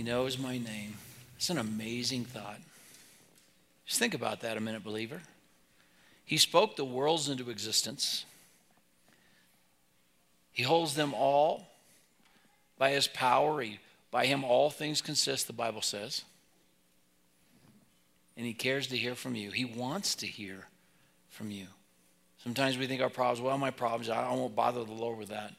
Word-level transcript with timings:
He 0.00 0.06
knows 0.06 0.38
my 0.38 0.56
name. 0.56 0.94
It's 1.36 1.50
an 1.50 1.58
amazing 1.58 2.24
thought. 2.24 2.58
Just 3.84 3.98
think 3.98 4.14
about 4.14 4.40
that 4.40 4.56
a 4.56 4.60
minute, 4.60 4.82
believer. 4.82 5.20
He 6.24 6.38
spoke 6.38 6.74
the 6.74 6.86
worlds 6.86 7.28
into 7.28 7.50
existence. 7.50 8.24
He 10.52 10.62
holds 10.62 10.94
them 10.94 11.12
all 11.12 11.68
by 12.78 12.92
his 12.92 13.08
power. 13.08 13.60
He, 13.60 13.78
by 14.10 14.24
him, 14.24 14.42
all 14.42 14.70
things 14.70 15.02
consist, 15.02 15.46
the 15.46 15.52
Bible 15.52 15.82
says. 15.82 16.24
And 18.38 18.46
he 18.46 18.54
cares 18.54 18.86
to 18.86 18.96
hear 18.96 19.14
from 19.14 19.34
you. 19.34 19.50
He 19.50 19.66
wants 19.66 20.14
to 20.14 20.26
hear 20.26 20.64
from 21.28 21.50
you. 21.50 21.66
Sometimes 22.42 22.78
we 22.78 22.86
think 22.86 23.02
our 23.02 23.10
problems, 23.10 23.42
well, 23.42 23.58
my 23.58 23.70
problems, 23.70 24.08
I 24.08 24.32
won't 24.32 24.56
bother 24.56 24.82
the 24.82 24.92
Lord 24.94 25.18
with 25.18 25.28
that. 25.28 25.52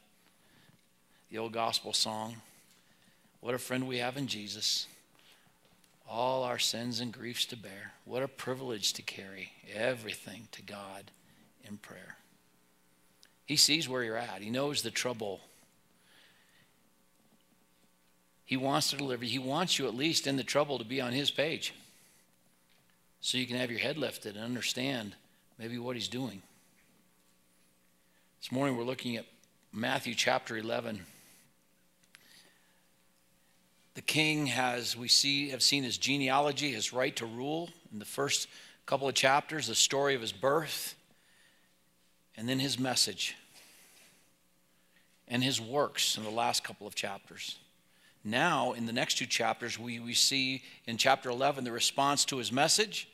The 1.30 1.38
old 1.38 1.52
gospel 1.52 1.92
song. 1.92 2.34
What 3.42 3.56
a 3.56 3.58
friend 3.58 3.88
we 3.88 3.98
have 3.98 4.16
in 4.16 4.28
Jesus. 4.28 4.86
All 6.08 6.44
our 6.44 6.60
sins 6.60 7.00
and 7.00 7.12
griefs 7.12 7.44
to 7.46 7.56
bear. 7.56 7.92
What 8.04 8.22
a 8.22 8.28
privilege 8.28 8.92
to 8.92 9.02
carry 9.02 9.50
everything 9.74 10.46
to 10.52 10.62
God 10.62 11.10
in 11.64 11.76
prayer. 11.78 12.16
He 13.44 13.56
sees 13.56 13.88
where 13.88 14.04
you're 14.04 14.16
at, 14.16 14.42
He 14.42 14.48
knows 14.48 14.82
the 14.82 14.92
trouble. 14.92 15.40
He 18.44 18.56
wants 18.56 18.90
to 18.90 18.96
deliver. 18.96 19.24
He 19.24 19.38
wants 19.38 19.78
you, 19.78 19.88
at 19.88 19.94
least 19.94 20.26
in 20.26 20.36
the 20.36 20.44
trouble, 20.44 20.78
to 20.78 20.84
be 20.84 21.00
on 21.00 21.12
His 21.12 21.30
page 21.30 21.74
so 23.20 23.38
you 23.38 23.46
can 23.46 23.56
have 23.56 23.70
your 23.70 23.80
head 23.80 23.98
lifted 23.98 24.36
and 24.36 24.44
understand 24.44 25.16
maybe 25.58 25.78
what 25.78 25.96
He's 25.96 26.08
doing. 26.08 26.42
This 28.40 28.52
morning 28.52 28.76
we're 28.76 28.84
looking 28.84 29.16
at 29.16 29.26
Matthew 29.72 30.14
chapter 30.14 30.56
11. 30.56 31.06
The 33.94 34.02
king 34.02 34.46
has, 34.46 34.96
we 34.96 35.08
see, 35.08 35.50
have 35.50 35.62
seen 35.62 35.84
his 35.84 35.98
genealogy, 35.98 36.72
his 36.72 36.92
right 36.92 37.14
to 37.16 37.26
rule 37.26 37.70
in 37.92 37.98
the 37.98 38.04
first 38.04 38.48
couple 38.86 39.08
of 39.08 39.14
chapters, 39.14 39.66
the 39.66 39.74
story 39.74 40.14
of 40.14 40.20
his 40.20 40.32
birth, 40.32 40.94
and 42.36 42.48
then 42.48 42.58
his 42.58 42.78
message 42.78 43.36
and 45.28 45.42
his 45.42 45.60
works 45.60 46.16
in 46.16 46.24
the 46.24 46.30
last 46.30 46.64
couple 46.64 46.86
of 46.86 46.94
chapters. 46.94 47.58
Now, 48.24 48.72
in 48.72 48.86
the 48.86 48.92
next 48.92 49.18
two 49.18 49.26
chapters, 49.26 49.78
we, 49.78 49.98
we 49.98 50.14
see 50.14 50.62
in 50.86 50.96
chapter 50.96 51.30
11 51.30 51.64
the 51.64 51.72
response 51.72 52.24
to 52.26 52.38
his 52.38 52.52
message, 52.52 53.08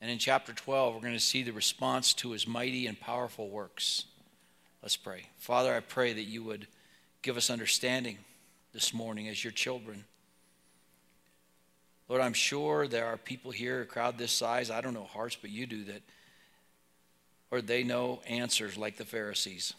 and 0.00 0.10
in 0.10 0.18
chapter 0.18 0.52
12, 0.52 0.94
we're 0.94 1.00
going 1.00 1.12
to 1.14 1.20
see 1.20 1.42
the 1.42 1.52
response 1.52 2.12
to 2.14 2.32
his 2.32 2.46
mighty 2.46 2.86
and 2.86 2.98
powerful 2.98 3.48
works. 3.48 4.06
Let's 4.82 4.96
pray. 4.96 5.26
Father, 5.38 5.74
I 5.74 5.80
pray 5.80 6.12
that 6.12 6.22
you 6.22 6.42
would 6.42 6.66
give 7.22 7.36
us 7.36 7.50
understanding 7.50 8.18
this 8.72 8.94
morning 8.94 9.28
as 9.28 9.44
your 9.44 9.52
children. 9.52 10.04
Lord, 12.10 12.20
I'm 12.20 12.34
sure 12.34 12.86
there 12.86 13.06
are 13.06 13.16
people 13.16 13.50
here, 13.50 13.80
a 13.80 13.86
crowd 13.86 14.18
this 14.18 14.32
size, 14.32 14.70
I 14.70 14.82
don't 14.82 14.92
know 14.92 15.04
hearts, 15.04 15.38
but 15.40 15.48
you 15.48 15.66
do 15.66 15.84
that, 15.84 16.02
or 17.50 17.62
they 17.62 17.82
know 17.82 18.20
answers 18.26 18.76
like 18.76 18.98
the 18.98 19.06
Pharisees, 19.06 19.72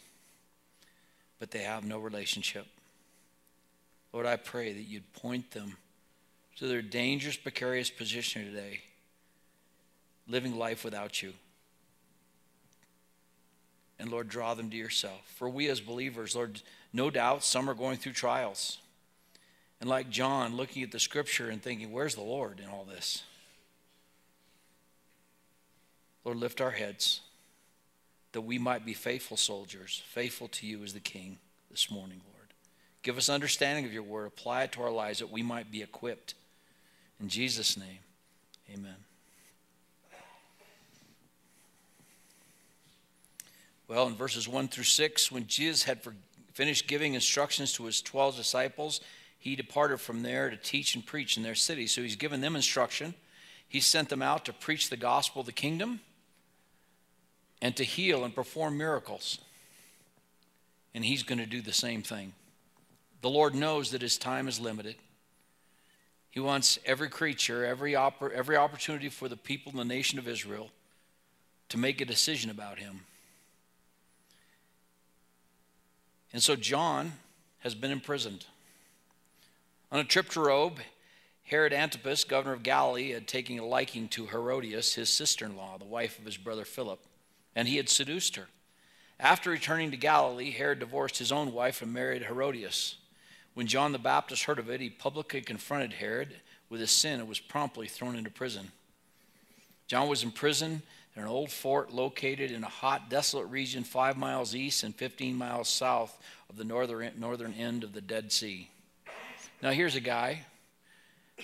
but 1.38 1.52
they 1.52 1.60
have 1.60 1.84
no 1.84 2.00
relationship. 2.00 2.66
Lord, 4.12 4.26
I 4.26 4.36
pray 4.36 4.72
that 4.72 4.82
you'd 4.82 5.12
point 5.12 5.52
them 5.52 5.76
to 6.56 6.66
their 6.66 6.82
dangerous, 6.82 7.36
precarious 7.36 7.90
position 7.90 8.46
today, 8.46 8.80
living 10.26 10.58
life 10.58 10.84
without 10.84 11.22
you 11.22 11.34
and 14.02 14.10
Lord, 14.10 14.28
draw 14.28 14.54
them 14.54 14.68
to 14.70 14.76
yourself. 14.76 15.20
For 15.36 15.48
we 15.48 15.68
as 15.68 15.80
believers, 15.80 16.34
Lord, 16.34 16.60
no 16.92 17.08
doubt 17.08 17.44
some 17.44 17.70
are 17.70 17.74
going 17.74 17.98
through 17.98 18.14
trials. 18.14 18.78
And 19.82 19.90
like 19.90 20.10
John, 20.10 20.56
looking 20.56 20.84
at 20.84 20.92
the 20.92 21.00
scripture 21.00 21.50
and 21.50 21.60
thinking, 21.60 21.90
where's 21.90 22.14
the 22.14 22.22
Lord 22.22 22.60
in 22.60 22.70
all 22.70 22.84
this? 22.84 23.24
Lord, 26.24 26.38
lift 26.38 26.60
our 26.60 26.70
heads 26.70 27.20
that 28.30 28.42
we 28.42 28.58
might 28.58 28.86
be 28.86 28.94
faithful 28.94 29.36
soldiers, 29.36 30.00
faithful 30.06 30.46
to 30.46 30.68
you 30.68 30.84
as 30.84 30.92
the 30.92 31.00
King 31.00 31.38
this 31.68 31.90
morning, 31.90 32.20
Lord. 32.32 32.46
Give 33.02 33.18
us 33.18 33.28
understanding 33.28 33.84
of 33.84 33.92
your 33.92 34.04
word, 34.04 34.28
apply 34.28 34.62
it 34.62 34.72
to 34.72 34.82
our 34.82 34.90
lives 34.92 35.18
that 35.18 35.32
we 35.32 35.42
might 35.42 35.72
be 35.72 35.82
equipped. 35.82 36.34
In 37.20 37.28
Jesus' 37.28 37.76
name, 37.76 37.98
amen. 38.72 38.94
Well, 43.88 44.06
in 44.06 44.14
verses 44.14 44.46
1 44.46 44.68
through 44.68 44.84
6, 44.84 45.32
when 45.32 45.48
Jesus 45.48 45.82
had 45.82 45.98
finished 46.52 46.86
giving 46.86 47.14
instructions 47.14 47.72
to 47.72 47.86
his 47.86 48.00
12 48.00 48.36
disciples, 48.36 49.00
he 49.42 49.56
departed 49.56 49.98
from 49.98 50.22
there 50.22 50.50
to 50.50 50.56
teach 50.56 50.94
and 50.94 51.04
preach 51.04 51.36
in 51.36 51.42
their 51.42 51.56
city. 51.56 51.88
So 51.88 52.00
he's 52.00 52.14
given 52.14 52.40
them 52.40 52.54
instruction. 52.54 53.12
He 53.68 53.80
sent 53.80 54.08
them 54.08 54.22
out 54.22 54.44
to 54.44 54.52
preach 54.52 54.88
the 54.88 54.96
gospel 54.96 55.40
of 55.40 55.46
the 55.46 55.52
kingdom 55.52 55.98
and 57.60 57.74
to 57.74 57.82
heal 57.82 58.24
and 58.24 58.32
perform 58.32 58.78
miracles. 58.78 59.38
And 60.94 61.04
he's 61.04 61.24
going 61.24 61.40
to 61.40 61.46
do 61.46 61.60
the 61.60 61.72
same 61.72 62.02
thing. 62.02 62.34
The 63.20 63.30
Lord 63.30 63.56
knows 63.56 63.90
that 63.90 64.00
his 64.00 64.16
time 64.16 64.46
is 64.46 64.60
limited. 64.60 64.94
He 66.30 66.38
wants 66.38 66.78
every 66.86 67.08
creature, 67.08 67.66
every, 67.66 67.94
oppor- 67.94 68.30
every 68.30 68.56
opportunity 68.56 69.08
for 69.08 69.28
the 69.28 69.36
people 69.36 69.72
in 69.72 69.78
the 69.78 69.84
nation 69.84 70.20
of 70.20 70.28
Israel 70.28 70.70
to 71.70 71.78
make 71.78 72.00
a 72.00 72.04
decision 72.04 72.48
about 72.48 72.78
him. 72.78 73.00
And 76.32 76.40
so 76.40 76.54
John 76.54 77.14
has 77.58 77.74
been 77.74 77.90
imprisoned. 77.90 78.46
On 79.92 79.98
a 79.98 80.04
trip 80.04 80.30
to 80.30 80.40
Rome, 80.40 80.76
Herod 81.44 81.74
Antipas, 81.74 82.24
governor 82.24 82.54
of 82.54 82.62
Galilee, 82.62 83.10
had 83.10 83.28
taken 83.28 83.58
a 83.58 83.66
liking 83.66 84.08
to 84.08 84.24
Herodias, 84.24 84.94
his 84.94 85.10
sister 85.10 85.44
in 85.44 85.54
law, 85.54 85.76
the 85.76 85.84
wife 85.84 86.18
of 86.18 86.24
his 86.24 86.38
brother 86.38 86.64
Philip, 86.64 86.98
and 87.54 87.68
he 87.68 87.76
had 87.76 87.90
seduced 87.90 88.36
her. 88.36 88.46
After 89.20 89.50
returning 89.50 89.90
to 89.90 89.98
Galilee, 89.98 90.50
Herod 90.50 90.78
divorced 90.78 91.18
his 91.18 91.30
own 91.30 91.52
wife 91.52 91.82
and 91.82 91.92
married 91.92 92.22
Herodias. 92.22 92.96
When 93.52 93.66
John 93.66 93.92
the 93.92 93.98
Baptist 93.98 94.44
heard 94.44 94.58
of 94.58 94.70
it, 94.70 94.80
he 94.80 94.88
publicly 94.88 95.42
confronted 95.42 95.92
Herod 95.92 96.36
with 96.70 96.80
his 96.80 96.90
sin 96.90 97.20
and 97.20 97.28
was 97.28 97.38
promptly 97.38 97.86
thrown 97.86 98.16
into 98.16 98.30
prison. 98.30 98.72
John 99.88 100.08
was 100.08 100.22
in 100.22 100.30
prison 100.30 100.80
in 101.14 101.22
an 101.22 101.28
old 101.28 101.50
fort 101.50 101.92
located 101.92 102.50
in 102.50 102.64
a 102.64 102.68
hot, 102.68 103.10
desolate 103.10 103.48
region 103.48 103.84
five 103.84 104.16
miles 104.16 104.54
east 104.54 104.84
and 104.84 104.96
15 104.96 105.36
miles 105.36 105.68
south 105.68 106.18
of 106.48 106.56
the 106.56 106.64
northern, 106.64 107.12
northern 107.18 107.52
end 107.52 107.84
of 107.84 107.92
the 107.92 108.00
Dead 108.00 108.32
Sea. 108.32 108.70
Now, 109.62 109.70
here's 109.70 109.94
a 109.94 110.00
guy 110.00 110.40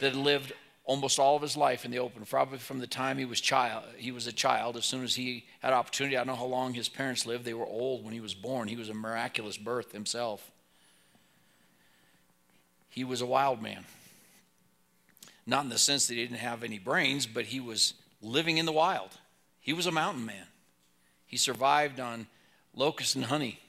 that 0.00 0.14
lived 0.14 0.52
almost 0.84 1.18
all 1.18 1.36
of 1.36 1.42
his 1.42 1.56
life 1.56 1.84
in 1.84 1.90
the 1.90 1.98
open, 1.98 2.24
probably 2.24 2.58
from 2.58 2.80
the 2.80 2.86
time 2.86 3.18
he 3.18 3.24
was 3.24 3.40
child. 3.40 3.84
He 3.96 4.10
was 4.10 4.26
a 4.26 4.32
child. 4.32 4.76
As 4.76 4.84
soon 4.84 5.04
as 5.04 5.14
he 5.14 5.44
had 5.60 5.72
opportunity, 5.72 6.16
I 6.16 6.20
don't 6.20 6.28
know 6.28 6.34
how 6.34 6.46
long 6.46 6.74
his 6.74 6.88
parents 6.88 7.26
lived. 7.26 7.44
They 7.44 7.54
were 7.54 7.66
old 7.66 8.04
when 8.04 8.14
he 8.14 8.20
was 8.20 8.34
born. 8.34 8.68
He 8.68 8.76
was 8.76 8.88
a 8.88 8.94
miraculous 8.94 9.56
birth 9.56 9.92
himself. 9.92 10.50
He 12.88 13.04
was 13.04 13.20
a 13.20 13.26
wild 13.26 13.62
man. 13.62 13.84
Not 15.46 15.64
in 15.64 15.70
the 15.70 15.78
sense 15.78 16.08
that 16.08 16.14
he 16.14 16.22
didn't 16.22 16.38
have 16.38 16.64
any 16.64 16.78
brains, 16.78 17.26
but 17.26 17.44
he 17.44 17.60
was 17.60 17.94
living 18.20 18.58
in 18.58 18.66
the 18.66 18.72
wild. 18.72 19.10
He 19.60 19.72
was 19.72 19.86
a 19.86 19.92
mountain 19.92 20.26
man. 20.26 20.46
He 21.26 21.36
survived 21.36 22.00
on 22.00 22.26
locusts 22.74 23.14
and 23.14 23.26
honey. 23.26 23.60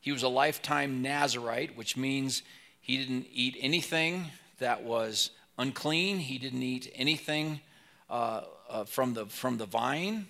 He 0.00 0.12
was 0.12 0.22
a 0.22 0.28
lifetime 0.28 1.00
Nazarite, 1.00 1.76
which 1.76 1.96
means 1.96 2.42
he 2.84 2.98
didn't 2.98 3.28
eat 3.32 3.56
anything 3.60 4.26
that 4.58 4.82
was 4.82 5.30
unclean. 5.56 6.18
He 6.18 6.36
didn't 6.36 6.62
eat 6.62 6.92
anything 6.94 7.62
uh, 8.10 8.42
uh, 8.68 8.84
from, 8.84 9.14
the, 9.14 9.24
from 9.24 9.56
the 9.56 9.64
vine. 9.64 10.26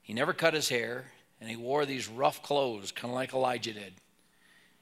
He 0.00 0.14
never 0.14 0.32
cut 0.32 0.54
his 0.54 0.70
hair, 0.70 1.04
and 1.42 1.50
he 1.50 1.56
wore 1.56 1.84
these 1.84 2.08
rough 2.08 2.42
clothes, 2.42 2.90
kind 2.90 3.10
of 3.10 3.14
like 3.14 3.34
Elijah 3.34 3.74
did. 3.74 3.92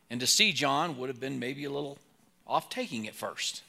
And 0.09 0.21
to 0.21 0.29
see 0.29 0.53
John 0.53 0.97
would 0.97 1.09
have 1.09 1.19
been 1.19 1.41
maybe 1.41 1.65
a 1.65 1.71
little 1.71 1.99
off 2.47 2.71
taking 2.71 3.09
at 3.09 3.17
first. 3.17 3.65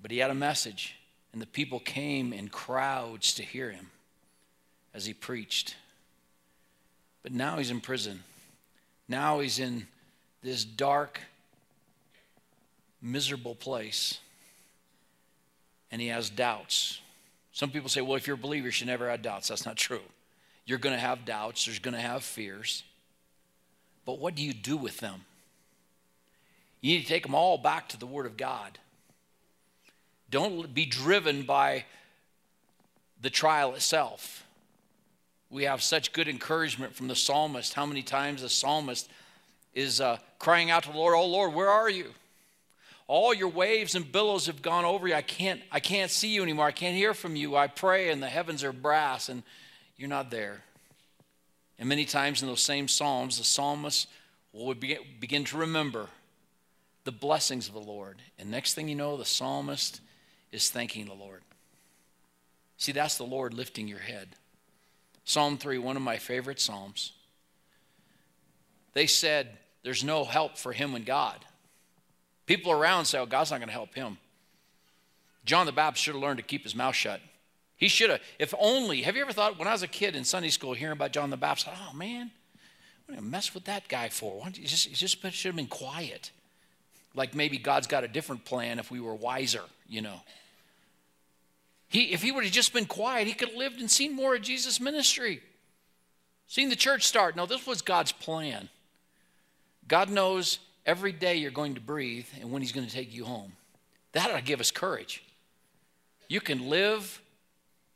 But 0.00 0.10
he 0.10 0.16
had 0.16 0.30
a 0.30 0.34
message. 0.34 0.94
And 1.34 1.42
the 1.42 1.46
people 1.46 1.78
came 1.78 2.32
in 2.32 2.48
crowds 2.48 3.34
to 3.34 3.42
hear 3.42 3.70
him 3.70 3.90
as 4.94 5.04
he 5.04 5.12
preached. 5.12 5.76
But 7.22 7.32
now 7.32 7.58
he's 7.58 7.70
in 7.70 7.82
prison. 7.82 8.22
Now 9.06 9.40
he's 9.40 9.58
in 9.58 9.88
this 10.42 10.64
dark, 10.64 11.20
miserable 13.00 13.54
place. 13.54 14.18
And 15.90 16.00
he 16.00 16.08
has 16.08 16.30
doubts. 16.30 17.00
Some 17.52 17.70
people 17.70 17.88
say, 17.88 18.00
well, 18.00 18.16
if 18.16 18.26
you're 18.26 18.36
a 18.36 18.38
believer, 18.38 18.66
you 18.66 18.70
should 18.70 18.86
never 18.86 19.08
have 19.10 19.22
doubts. 19.22 19.48
That's 19.48 19.66
not 19.66 19.76
true. 19.76 20.02
You're 20.64 20.78
going 20.78 20.94
to 20.94 21.00
have 21.00 21.24
doubts, 21.24 21.64
there's 21.64 21.78
going 21.78 21.94
to 21.94 22.00
have 22.00 22.22
fears. 22.22 22.82
But 24.04 24.18
what 24.18 24.34
do 24.34 24.42
you 24.42 24.52
do 24.52 24.76
with 24.76 24.98
them? 24.98 25.22
You 26.80 26.94
need 26.94 27.02
to 27.02 27.08
take 27.08 27.24
them 27.24 27.34
all 27.34 27.58
back 27.58 27.88
to 27.88 27.98
the 27.98 28.06
Word 28.06 28.26
of 28.26 28.36
God. 28.36 28.78
Don't 30.30 30.72
be 30.74 30.84
driven 30.84 31.42
by 31.42 31.86
the 33.20 33.30
trial 33.30 33.74
itself. 33.74 34.44
We 35.50 35.64
have 35.64 35.82
such 35.82 36.12
good 36.12 36.28
encouragement 36.28 36.94
from 36.94 37.08
the 37.08 37.16
psalmist. 37.16 37.72
How 37.72 37.86
many 37.86 38.02
times 38.02 38.42
the 38.42 38.48
psalmist 38.48 39.10
is 39.74 40.00
uh, 40.00 40.18
crying 40.38 40.70
out 40.70 40.84
to 40.84 40.92
the 40.92 40.96
Lord, 40.96 41.14
Oh 41.14 41.26
Lord, 41.26 41.54
where 41.54 41.68
are 41.68 41.90
you? 41.90 42.12
all 43.08 43.32
your 43.32 43.48
waves 43.48 43.94
and 43.94 44.12
billows 44.12 44.46
have 44.46 44.60
gone 44.60 44.84
over 44.84 45.08
you. 45.08 45.14
I 45.14 45.22
can't, 45.22 45.60
I 45.72 45.80
can't 45.80 46.10
see 46.10 46.28
you 46.28 46.42
anymore. 46.42 46.66
I 46.66 46.72
can't 46.72 46.94
hear 46.94 47.14
from 47.14 47.34
you. 47.34 47.56
I 47.56 47.66
pray, 47.66 48.10
and 48.10 48.22
the 48.22 48.28
heavens 48.28 48.62
are 48.62 48.72
brass, 48.72 49.30
and 49.30 49.42
you're 49.96 50.10
not 50.10 50.30
there. 50.30 50.62
And 51.78 51.88
many 51.88 52.04
times 52.04 52.42
in 52.42 52.48
those 52.48 52.62
same 52.62 52.86
Psalms, 52.86 53.38
the 53.38 53.44
psalmist 53.44 54.08
will 54.52 54.74
begin 54.74 55.44
to 55.44 55.56
remember 55.56 56.08
the 57.04 57.12
blessings 57.12 57.66
of 57.66 57.74
the 57.74 57.80
Lord. 57.80 58.18
And 58.38 58.50
next 58.50 58.74
thing 58.74 58.88
you 58.88 58.94
know, 58.94 59.16
the 59.16 59.24
psalmist 59.24 60.02
is 60.52 60.68
thanking 60.68 61.06
the 61.06 61.14
Lord. 61.14 61.40
See, 62.76 62.92
that's 62.92 63.16
the 63.16 63.24
Lord 63.24 63.54
lifting 63.54 63.88
your 63.88 63.98
head. 64.00 64.28
Psalm 65.24 65.56
3, 65.56 65.78
one 65.78 65.96
of 65.96 66.02
my 66.02 66.18
favorite 66.18 66.60
Psalms. 66.60 67.12
They 68.98 69.06
said, 69.06 69.56
There's 69.84 70.02
no 70.02 70.24
help 70.24 70.58
for 70.58 70.72
him 70.72 70.96
in 70.96 71.04
God. 71.04 71.36
People 72.46 72.72
around 72.72 73.04
say, 73.04 73.20
Oh, 73.20 73.26
God's 73.26 73.52
not 73.52 73.58
going 73.58 73.68
to 73.68 73.72
help 73.72 73.94
him. 73.94 74.18
John 75.44 75.66
the 75.66 75.72
Baptist 75.72 76.04
should 76.04 76.14
have 76.14 76.22
learned 76.22 76.38
to 76.38 76.42
keep 76.42 76.64
his 76.64 76.74
mouth 76.74 76.96
shut. 76.96 77.20
He 77.76 77.86
should 77.86 78.10
have, 78.10 78.20
if 78.40 78.52
only, 78.58 79.02
have 79.02 79.14
you 79.14 79.22
ever 79.22 79.32
thought, 79.32 79.56
when 79.56 79.68
I 79.68 79.72
was 79.72 79.84
a 79.84 79.86
kid 79.86 80.16
in 80.16 80.24
Sunday 80.24 80.48
school 80.48 80.74
hearing 80.74 80.94
about 80.94 81.12
John 81.12 81.30
the 81.30 81.36
Baptist, 81.36 81.68
oh 81.70 81.96
man, 81.96 82.32
what 83.06 83.16
am 83.16 83.24
I 83.24 83.28
mess 83.28 83.54
with 83.54 83.66
that 83.66 83.86
guy 83.86 84.08
for? 84.08 84.40
Why 84.40 84.50
just, 84.50 84.88
he 84.88 84.94
just 84.96 85.22
should 85.22 85.48
have 85.48 85.54
been 85.54 85.68
quiet. 85.68 86.32
Like 87.14 87.36
maybe 87.36 87.56
God's 87.56 87.86
got 87.86 88.02
a 88.02 88.08
different 88.08 88.44
plan 88.44 88.80
if 88.80 88.90
we 88.90 88.98
were 88.98 89.14
wiser, 89.14 89.62
you 89.88 90.00
know. 90.00 90.22
He, 91.86 92.12
if 92.12 92.20
he 92.20 92.32
would 92.32 92.42
have 92.42 92.52
just 92.52 92.72
been 92.72 92.86
quiet, 92.86 93.28
he 93.28 93.32
could 93.32 93.50
have 93.50 93.56
lived 93.58 93.78
and 93.78 93.88
seen 93.88 94.16
more 94.16 94.34
of 94.34 94.42
Jesus' 94.42 94.80
ministry, 94.80 95.40
seen 96.48 96.68
the 96.68 96.74
church 96.74 97.04
start. 97.04 97.36
No, 97.36 97.46
this 97.46 97.64
was 97.64 97.80
God's 97.80 98.10
plan. 98.10 98.68
God 99.88 100.10
knows 100.10 100.58
every 100.86 101.12
day 101.12 101.36
you're 101.36 101.50
going 101.50 101.74
to 101.74 101.80
breathe 101.80 102.26
and 102.40 102.52
when 102.52 102.62
he's 102.62 102.72
going 102.72 102.86
to 102.86 102.92
take 102.92 103.14
you 103.14 103.24
home. 103.24 103.52
That 104.12 104.30
ought 104.30 104.36
to 104.36 104.42
give 104.42 104.60
us 104.60 104.70
courage. 104.70 105.22
You 106.28 106.40
can 106.40 106.68
live 106.68 107.20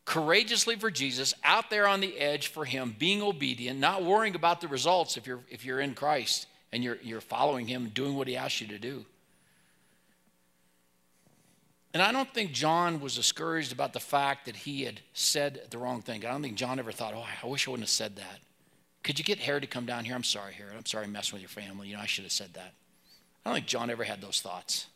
courageously 0.04 0.76
for 0.76 0.90
Jesus, 0.90 1.32
out 1.44 1.70
there 1.70 1.86
on 1.86 2.00
the 2.00 2.18
edge 2.18 2.48
for 2.48 2.64
him, 2.64 2.96
being 2.98 3.22
obedient, 3.22 3.78
not 3.78 4.02
worrying 4.02 4.34
about 4.34 4.60
the 4.60 4.68
results 4.68 5.16
if 5.16 5.26
you're 5.26 5.40
if 5.48 5.64
you're 5.64 5.80
in 5.80 5.94
Christ 5.94 6.46
and 6.72 6.82
you're 6.82 6.98
you're 7.02 7.20
following 7.20 7.66
him, 7.66 7.90
doing 7.94 8.16
what 8.16 8.26
he 8.26 8.36
asks 8.36 8.60
you 8.60 8.66
to 8.68 8.78
do. 8.78 9.04
And 11.94 12.02
I 12.02 12.10
don't 12.10 12.32
think 12.32 12.52
John 12.52 13.00
was 13.00 13.14
discouraged 13.14 13.70
about 13.70 13.92
the 13.92 14.00
fact 14.00 14.46
that 14.46 14.56
he 14.56 14.84
had 14.84 15.00
said 15.12 15.60
the 15.70 15.76
wrong 15.76 16.00
thing. 16.00 16.24
I 16.24 16.30
don't 16.30 16.42
think 16.42 16.56
John 16.56 16.78
ever 16.78 16.90
thought, 16.90 17.12
oh, 17.14 17.26
I 17.42 17.46
wish 17.46 17.68
I 17.68 17.70
wouldn't 17.70 17.86
have 17.86 17.90
said 17.90 18.16
that. 18.16 18.40
Could 19.02 19.19
you 19.19 19.25
get 19.25 19.38
Herod 19.38 19.62
to 19.62 19.69
come 19.69 19.87
down 19.87 20.04
here? 20.04 20.14
I'm 20.14 20.22
sorry, 20.22 20.52
Herod. 20.52 20.75
I'm 20.76 20.87
sorry 20.87 21.06
messing 21.06 21.34
with 21.34 21.43
your 21.43 21.49
family. 21.49 21.88
You 21.88 21.96
know, 21.96 22.02
I 22.02 22.06
should 22.06 22.25
have 22.25 22.32
said 22.32 22.54
that. 22.54 22.72
I 23.44 23.50
don't 23.50 23.54
think 23.56 23.66
John 23.66 23.90
ever 23.90 24.04
had 24.04 24.20
those 24.20 24.40
thoughts. 24.40 24.87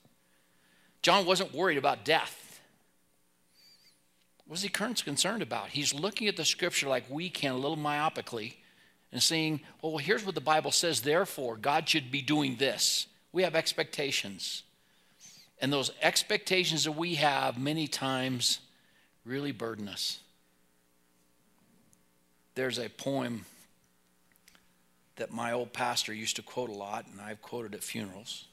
John 1.02 1.26
wasn't 1.26 1.54
worried 1.54 1.78
about 1.78 2.04
death. 2.04 2.60
What 4.46 4.52
was 4.52 4.62
he 4.62 4.68
concerned 4.68 5.42
about? 5.42 5.70
He's 5.70 5.92
looking 5.92 6.28
at 6.28 6.36
the 6.36 6.44
scripture 6.44 6.88
like 6.88 7.04
we 7.10 7.28
can, 7.28 7.52
a 7.52 7.58
little 7.58 7.76
myopically, 7.76 8.54
and 9.10 9.20
saying, 9.20 9.60
oh, 9.82 9.90
well, 9.90 9.98
here's 9.98 10.24
what 10.24 10.36
the 10.36 10.40
Bible 10.40 10.70
says, 10.70 11.00
therefore, 11.00 11.56
God 11.56 11.88
should 11.88 12.12
be 12.12 12.22
doing 12.22 12.56
this. 12.56 13.08
We 13.32 13.42
have 13.42 13.56
expectations. 13.56 14.62
And 15.60 15.72
those 15.72 15.90
expectations 16.00 16.84
that 16.84 16.92
we 16.92 17.16
have 17.16 17.58
many 17.58 17.88
times 17.88 18.60
really 19.24 19.52
burden 19.52 19.88
us. 19.88 20.20
There's 22.54 22.78
a 22.78 22.88
poem 22.88 23.46
that 25.16 25.32
my 25.32 25.52
old 25.52 25.72
pastor 25.72 26.12
used 26.12 26.36
to 26.36 26.42
quote 26.42 26.70
a 26.70 26.74
lot, 26.74 27.06
and 27.10 27.20
I've 27.20 27.42
quoted 27.42 27.74
at 27.74 27.82
funerals. 27.82 28.44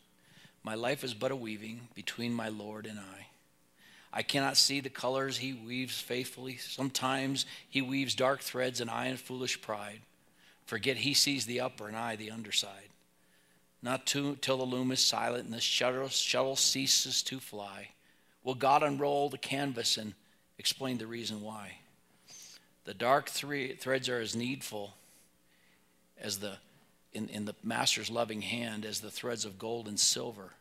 My 0.63 0.75
life 0.75 1.03
is 1.03 1.13
but 1.13 1.31
a 1.31 1.35
weaving 1.35 1.89
between 1.93 2.33
my 2.33 2.47
Lord 2.47 2.85
and 2.85 2.99
I. 2.99 3.27
I 4.13 4.21
cannot 4.21 4.57
see 4.57 4.79
the 4.79 4.89
colors 4.89 5.37
he 5.37 5.53
weaves 5.53 5.99
faithfully. 5.99 6.57
Sometimes 6.57 7.45
he 7.67 7.81
weaves 7.81 8.15
dark 8.15 8.41
threads, 8.41 8.79
and 8.79 8.89
I 8.89 9.07
in 9.07 9.17
foolish 9.17 9.61
pride 9.61 9.99
forget 10.65 10.97
he 10.97 11.13
sees 11.13 11.45
the 11.45 11.59
upper 11.59 11.87
and 11.87 11.97
I 11.97 12.15
the 12.15 12.31
underside. 12.31 12.89
Not 13.81 14.05
to, 14.07 14.37
till 14.37 14.57
the 14.57 14.63
loom 14.63 14.91
is 14.91 15.01
silent 15.01 15.43
and 15.43 15.53
the 15.53 15.59
shuttle, 15.59 16.07
shuttle 16.07 16.55
ceases 16.55 17.21
to 17.23 17.39
fly, 17.39 17.89
will 18.43 18.55
God 18.55 18.81
unroll 18.81 19.29
the 19.29 19.37
canvas 19.37 19.97
and 19.97 20.13
explain 20.57 20.97
the 20.97 21.07
reason 21.07 21.41
why. 21.41 21.79
The 22.85 22.93
dark 22.93 23.29
three, 23.29 23.75
threads 23.75 24.07
are 24.07 24.19
as 24.19 24.35
needful 24.35 24.93
as 26.19 26.39
the 26.39 26.57
in, 27.13 27.29
in 27.29 27.45
the 27.45 27.55
master's 27.63 28.09
loving 28.09 28.41
hand 28.41 28.85
as 28.85 28.99
the 28.99 29.11
threads 29.11 29.45
of 29.45 29.59
gold 29.59 29.87
and 29.87 29.99
silver 29.99 30.51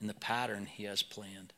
in 0.00 0.06
the 0.06 0.14
pattern 0.14 0.66
he 0.66 0.84
has 0.84 1.02
planned. 1.02 1.52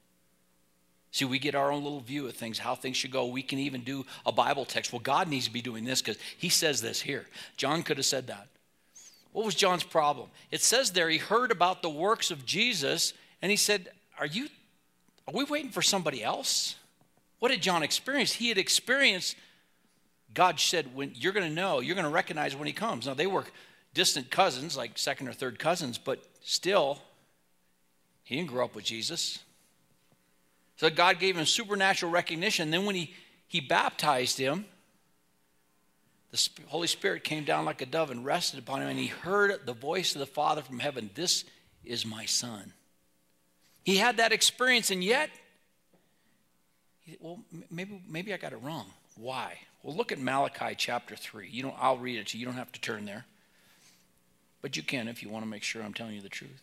See, 1.13 1.25
we 1.25 1.39
get 1.39 1.55
our 1.55 1.73
own 1.73 1.83
little 1.83 2.01
view 2.01 2.27
of 2.27 2.35
things, 2.35 2.59
how 2.59 2.75
things 2.75 2.97
should 2.97 3.11
go. 3.11 3.27
We 3.27 3.43
can 3.43 3.59
even 3.59 3.83
do 3.83 4.07
a 4.25 4.33
Bible 4.33 4.65
text. 4.65 4.93
Well, 4.93 5.01
God 5.01 5.29
needs 5.29 5.47
to 5.47 5.53
be 5.53 5.61
doing 5.61 5.85
this 5.85 6.01
because 6.01 6.21
he 6.39 6.49
says 6.49 6.81
this 6.81 7.01
here. 7.01 7.27
John 7.57 7.83
could 7.83 7.97
have 7.97 8.07
said 8.07 8.29
that. 8.29 8.47
What 9.33 9.45
was 9.45 9.55
John's 9.55 9.83
problem? 9.83 10.29
It 10.51 10.61
says 10.61 10.93
there 10.93 11.09
he 11.09 11.19
heard 11.19 11.51
about 11.51 11.83
the 11.83 11.91
works 11.91 12.31
of 12.31 12.47
Jesus 12.47 13.13
and 13.43 13.51
he 13.51 13.57
said, 13.57 13.89
Are 14.19 14.27
you, 14.27 14.49
are 15.27 15.35
we 15.35 15.45
waiting 15.45 15.71
for 15.71 15.83
somebody 15.83 16.23
else? 16.23 16.77
What 17.41 17.51
did 17.51 17.63
John 17.63 17.83
experience? 17.83 18.33
He 18.33 18.49
had 18.49 18.59
experienced 18.59 19.37
God 20.35 20.61
said, 20.61 20.95
when 20.95 21.13
you're 21.15 21.33
going 21.33 21.49
to 21.49 21.55
know, 21.55 21.81
you're 21.81 21.95
going 21.95 22.05
to 22.05 22.11
recognize 22.11 22.55
when 22.55 22.67
he 22.67 22.73
comes. 22.73 23.07
Now, 23.07 23.15
they 23.15 23.27
were 23.27 23.45
distant 23.95 24.31
cousins, 24.31 24.77
like 24.77 24.97
second 24.97 25.29
or 25.29 25.33
third 25.33 25.59
cousins, 25.59 25.99
but 25.99 26.23
still, 26.43 26.99
he 28.23 28.37
didn't 28.37 28.51
grow 28.51 28.65
up 28.65 28.75
with 28.75 28.85
Jesus. 28.85 29.41
So 30.77 30.89
God 30.89 31.19
gave 31.19 31.37
him 31.37 31.47
supernatural 31.47 32.13
recognition. 32.13 32.71
Then 32.71 32.85
when 32.85 32.95
he, 32.95 33.15
he 33.49 33.61
baptized 33.61 34.39
him, 34.39 34.65
the 36.31 36.49
Holy 36.69 36.87
Spirit 36.87 37.25
came 37.25 37.45
down 37.45 37.65
like 37.65 37.83
a 37.83 37.87
dove 37.87 38.11
and 38.11 38.25
rested 38.25 38.61
upon 38.61 38.83
him, 38.83 38.89
and 38.89 38.99
he 38.99 39.09
heard 39.09 39.67
the 39.67 39.73
voice 39.73 40.15
of 40.15 40.21
the 40.21 40.27
Father 40.27 40.63
from 40.63 40.79
heaven 40.79 41.11
This 41.15 41.45
is 41.85 42.07
my 42.07 42.25
son. 42.25 42.73
He 43.83 43.97
had 43.97 44.19
that 44.19 44.31
experience, 44.33 44.91
and 44.91 45.03
yet, 45.03 45.31
well, 47.19 47.41
maybe, 47.71 48.01
maybe 48.09 48.33
I 48.33 48.37
got 48.37 48.53
it 48.53 48.63
wrong. 48.63 48.87
Why? 49.17 49.59
Well, 49.83 49.97
look 49.97 50.13
at 50.13 50.19
Malachi 50.19 50.75
chapter 50.77 51.17
3. 51.17 51.49
You 51.49 51.63
don't, 51.63 51.75
I'll 51.79 51.99
read 51.99 52.19
it 52.19 52.29
to 52.29 52.37
you. 52.37 52.41
You 52.41 52.47
don't 52.47 52.57
have 52.57 52.73
to 52.73 52.81
turn 52.81 53.07
there. 53.07 53.25
But 54.63 54.77
you 54.77 54.83
can 54.83 55.09
if 55.09 55.23
you 55.23 55.31
want 55.31 55.45
to 55.45 55.51
make 55.51 55.63
sure 55.63 55.83
I'm 55.83 55.95
telling 55.95 56.15
you 56.15 56.21
the 56.21 56.29
truth. 56.29 56.63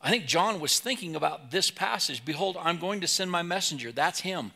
I 0.00 0.08
think 0.08 0.24
John 0.24 0.60
was 0.60 0.80
thinking 0.80 1.14
about 1.14 1.50
this 1.50 1.70
passage. 1.70 2.24
Behold, 2.24 2.56
I'm 2.58 2.78
going 2.78 3.02
to 3.02 3.06
send 3.06 3.30
my 3.30 3.42
messenger. 3.42 3.92
That's 3.92 4.20
him. 4.20 4.52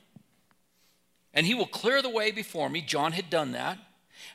And 1.34 1.46
he 1.46 1.54
will 1.54 1.66
clear 1.66 2.00
the 2.00 2.08
way 2.08 2.30
before 2.30 2.70
me. 2.70 2.80
John 2.80 3.12
had 3.12 3.28
done 3.28 3.52
that. 3.52 3.78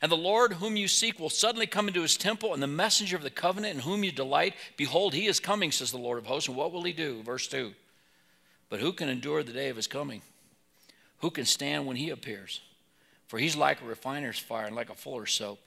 And 0.02 0.12
the 0.12 0.18
Lord 0.18 0.54
whom 0.54 0.78
you 0.78 0.88
seek 0.88 1.20
will 1.20 1.32
suddenly 1.32 1.66
come 1.66 1.88
into 1.88 2.04
his 2.04 2.16
temple, 2.16 2.54
and 2.54 2.62
the 2.62 2.68
messenger 2.68 3.16
of 3.16 3.24
the 3.24 3.32
covenant 3.32 3.76
in 3.76 3.82
whom 3.82 4.04
you 4.04 4.12
delight, 4.12 4.54
behold, 4.78 5.14
he 5.14 5.26
is 5.26 5.40
coming, 5.40 5.72
says 5.72 5.92
the 5.92 5.98
Lord 5.98 6.20
of 6.20 6.28
hosts. 6.28 6.48
And 6.48 6.56
what 6.56 6.72
will 6.72 6.84
he 6.84 6.94
do? 6.94 7.24
Verse 7.24 7.48
2. 7.48 7.74
But 8.70 8.80
who 8.80 8.94
can 8.94 9.10
endure 9.10 9.42
the 9.42 9.52
day 9.52 9.70
of 9.70 9.78
his 9.78 9.88
coming? 9.88 10.22
Who 11.20 11.30
can 11.30 11.46
stand 11.46 11.86
when 11.86 11.98
he 11.98 12.10
appears? 12.10 12.62
For 13.28 13.40
he's 13.40 13.56
like 13.56 13.82
a 13.82 13.86
refiner's 13.86 14.40
fire 14.40 14.66
and 14.66 14.76
like 14.76 14.90
a 14.90 14.96
fuller's 14.96 15.34
soap. 15.34 15.60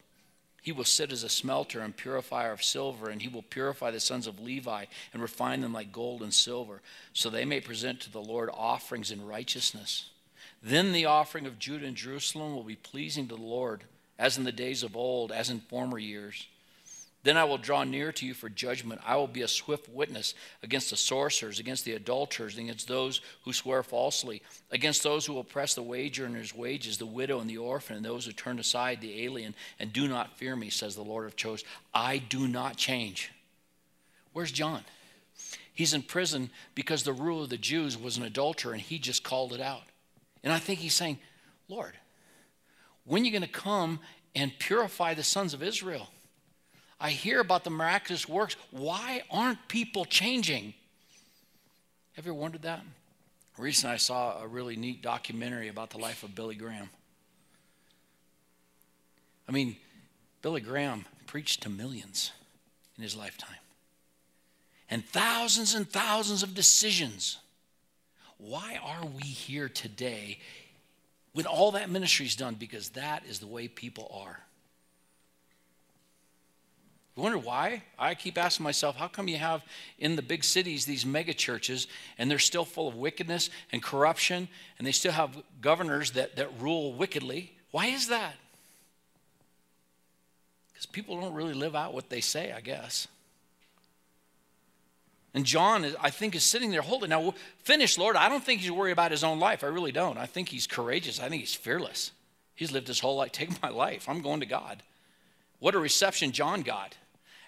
He 0.62 0.73
will 0.73 0.85
sit 0.85 1.11
as 1.11 1.25
a 1.25 1.28
smelter 1.28 1.80
and 1.80 1.97
purifier 1.97 2.52
of 2.52 2.62
silver, 2.62 3.11
and 3.11 3.21
he 3.21 3.28
will 3.28 3.42
purify 3.42 3.90
the 3.90 4.00
sons 4.00 4.28
of 4.28 4.40
Levi 4.40 4.85
and 5.12 5.21
refine 5.21 5.61
them 5.61 5.73
like 5.73 5.92
gold 5.92 6.23
and 6.23 6.32
silver, 6.32 6.80
so 7.12 7.28
they 7.28 7.44
may 7.44 7.61
present 7.61 8.00
to 8.00 8.12
the 8.12 8.21
Lord 8.21 8.49
offerings 8.52 9.11
in 9.11 9.26
righteousness. 9.26 10.11
Then 10.62 10.92
the 10.92 11.06
offering 11.06 11.47
of 11.47 11.59
Judah 11.59 11.87
and 11.87 11.97
Jerusalem 11.97 12.54
will 12.54 12.62
be 12.62 12.76
pleasing 12.76 13.26
to 13.28 13.35
the 13.35 13.42
Lord, 13.42 13.82
as 14.18 14.38
in 14.38 14.44
the 14.44 14.52
days 14.52 14.85
of 14.85 14.97
old, 14.97 15.32
as 15.32 15.50
in 15.50 15.59
former 15.59 15.99
years. 15.99 16.47
Then 17.25 17.37
I 17.37 17.45
will 17.45 17.59
draw 17.59 17.85
near 17.85 18.11
to 18.12 18.26
you 18.26 18.35
for 18.35 18.49
judgment. 18.49 19.00
I 19.07 19.14
will 19.14 19.29
be 19.29 19.43
a 19.43 19.49
swift 19.49 19.88
witness 19.88 20.35
against 20.62 20.91
the 20.91 20.97
sorcerers, 20.97 21.61
against 21.61 21.85
the 21.85 21.93
adulterers, 21.93 22.59
against 22.59 22.88
those 22.88 23.21
who 23.45 23.52
swear 23.52 23.85
falsely, 23.85 24.43
against 24.73 25.05
those 25.05 25.25
who 25.25 25.38
oppress 25.38 25.75
the 25.75 25.83
wager 25.83 26.25
and 26.25 26.35
his 26.35 26.55
wages, 26.55 26.99
the 26.99 27.07
widow 27.07 27.38
and 27.38 27.49
the 27.49 27.59
orphan, 27.59 27.95
and 27.95 28.05
those 28.05 28.26
who 28.26 28.33
turn 28.33 28.59
aside 28.59 29.00
the 29.00 29.25
alien 29.25 29.55
and 29.79 29.93
do 29.93 30.09
not 30.09 30.37
fear 30.37 30.57
me, 30.57 30.69
says 30.69 30.97
the 30.97 31.02
Lord 31.02 31.26
of 31.26 31.41
hosts. 31.41 31.69
I 31.95 32.19
do 32.19 32.49
not 32.49 32.76
change. 32.76 33.31
Where's 34.33 34.50
John? 34.50 34.83
He's 35.73 35.95
in 35.95 36.02
prison 36.02 36.50
because 36.75 37.05
the 37.05 37.12
ruler 37.12 37.45
of 37.45 37.50
the 37.50 37.57
Jews 37.57 37.97
was 37.97 38.17
an 38.17 38.25
adulterer 38.25 38.73
and 38.73 38.83
he 38.83 38.99
just 38.99 39.23
called 39.23 39.52
it 39.52 39.61
out. 39.61 39.83
And 40.43 40.52
I 40.52 40.59
think 40.59 40.81
he's 40.81 40.95
saying, 40.95 41.19
Lord, 41.69 41.93
when 43.05 43.23
are 43.23 43.25
you 43.25 43.31
going 43.31 43.43
to 43.43 43.49
come 43.49 44.00
and 44.35 44.52
purify 44.59 45.14
the 45.14 45.23
sons 45.23 45.55
of 45.55 45.62
Israel? 45.62 46.09
I 47.02 47.11
hear 47.11 47.40
about 47.40 47.64
the 47.64 47.71
miraculous 47.71 48.28
works. 48.28 48.56
Why 48.71 49.23
aren't 49.28 49.66
people 49.66 50.04
changing? 50.04 50.73
Have 52.12 52.26
you 52.26 52.32
ever 52.32 52.40
wondered 52.40 52.62
that? 52.62 52.80
Recently, 53.59 53.94
I 53.94 53.97
saw 53.97 54.40
a 54.40 54.47
really 54.47 54.76
neat 54.76 55.02
documentary 55.02 55.66
about 55.66 55.90
the 55.90 55.99
life 55.99 56.23
of 56.23 56.37
Billy 56.37 56.54
Graham. 56.54 56.88
I 59.49 59.52
mean, 59.52 59.76
Billy 60.42 60.61
Graham 60.61 61.04
preached 61.26 61.64
to 61.64 61.68
millions 61.68 62.30
in 62.97 63.02
his 63.02 63.16
lifetime. 63.16 63.56
and 64.88 65.04
thousands 65.06 65.75
and 65.75 65.88
thousands 65.88 66.42
of 66.42 66.54
decisions. 66.54 67.38
Why 68.37 68.78
are 68.82 69.06
we 69.06 69.23
here 69.23 69.68
today 69.68 70.38
when 71.32 71.47
all 71.47 71.73
that 71.73 71.88
ministry 71.88 72.26
is 72.26 72.37
done? 72.37 72.56
Because 72.56 72.90
that 72.90 73.25
is 73.26 73.38
the 73.38 73.47
way 73.47 73.68
people 73.68 74.11
are. 74.14 74.40
You 77.16 77.23
wonder 77.23 77.38
why? 77.38 77.83
I 77.99 78.14
keep 78.14 78.38
asking 78.38 78.64
myself, 78.64 78.97
how 78.97 79.09
come 79.09 79.28
you 79.28 79.37
have 79.37 79.62
in 79.99 80.16
the 80.16 80.23
big 80.23 80.45
cities 80.45 80.87
these 80.87 81.04
mega 81.04 81.35
churches 81.35 81.87
and 82.16 82.31
they're 82.31 82.38
still 82.38 82.64
full 82.64 82.88
of 82.88 82.95
wickedness 82.95 83.50
and 83.71 83.83
corruption 83.83 84.49
and 84.78 84.87
they 84.87 84.92
still 84.92 85.12
have 85.12 85.42
governors 85.61 86.12
that, 86.12 86.37
that 86.37 86.59
rule 86.59 86.95
wickedly? 86.95 87.52
Why 87.71 87.87
is 87.87 88.09
that? 88.09 88.35
Because 90.73 90.87
people 90.87 91.21
don't 91.21 91.35
really 91.35 91.52
live 91.52 91.76
out 91.76 91.92
what 91.92 92.09
they 92.09 92.23
say, 92.23 92.50
I 92.52 92.62
guess. 92.62 93.09
And 95.35 95.45
John, 95.45 95.87
I 96.00 96.11
think, 96.11 96.35
is 96.35 96.45
sitting 96.45 96.71
there 96.71 96.83
holding. 96.83 97.11
Now, 97.11 97.35
finish, 97.59 97.97
Lord. 97.99 98.16
I 98.16 98.28
don't 98.28 98.45
think 98.45 98.61
he's 98.61 98.71
worried 98.71 98.92
about 98.92 99.11
his 99.11 99.25
own 99.25 99.38
life. 99.38 99.64
I 99.64 99.69
really 99.69 99.92
don't. 99.92 100.19
I 100.19 100.26
think 100.26 100.49
he's 100.49 100.66
courageous. 100.66 101.21
I 101.21 101.28
think 101.28 101.40
he's 101.40 101.54
fearless. 101.54 102.12
He's 102.54 102.71
lived 102.71 102.88
his 102.88 103.00
whole 103.00 103.16
life. 103.16 103.33
Take 103.33 103.62
my 103.62 103.71
life. 103.71 104.09
I'm 104.09 104.23
going 104.23 104.40
to 104.40 104.47
God. 104.47 104.83
What 105.59 105.75
a 105.75 105.78
reception 105.78 106.33
John 106.33 106.62
got. 106.62 106.97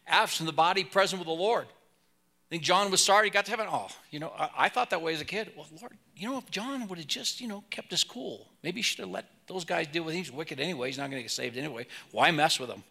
Absent 0.07 0.39
from 0.39 0.47
the 0.47 0.53
body, 0.53 0.85
present 0.85 1.19
with 1.21 1.27
the 1.27 1.35
Lord. 1.35 1.67
I 1.67 2.49
think 2.51 2.63
John 2.63 2.91
was 2.91 3.03
sorry 3.03 3.27
he 3.27 3.31
got 3.31 3.47
to 3.47 3.51
heaven. 3.51 3.67
Oh, 3.71 3.89
you 4.11 4.21
know, 4.21 4.33
I, 4.39 4.51
I 4.59 4.69
thought 4.69 4.91
that 4.91 5.01
way 5.01 5.15
as 5.15 5.21
a 5.21 5.25
kid. 5.25 5.53
Well, 5.57 5.67
Lord, 5.81 5.93
you 6.17 6.29
know, 6.29 6.39
if 6.39 6.51
John 6.51 6.87
would 6.89 6.99
have 6.99 7.07
just, 7.07 7.41
you 7.41 7.49
know, 7.49 7.65
kept 7.71 7.91
his 7.91 8.05
cool, 8.05 8.49
maybe 8.63 8.79
he 8.79 8.83
should 8.83 9.01
have 9.01 9.09
let 9.09 9.27
those 9.47 9.65
guys 9.65 9.87
deal 9.87 10.05
with 10.05 10.15
him. 10.15 10.23
He's 10.23 10.33
wicked 10.33 10.61
anyway. 10.61 10.89
He's 10.89 10.99
not 10.99 11.11
going 11.11 11.21
to 11.21 11.25
get 11.25 11.31
saved 11.31 11.57
anyway. 11.57 11.87
Why 12.13 12.31
mess 12.31 12.61
with 12.61 12.71
him? 12.71 12.83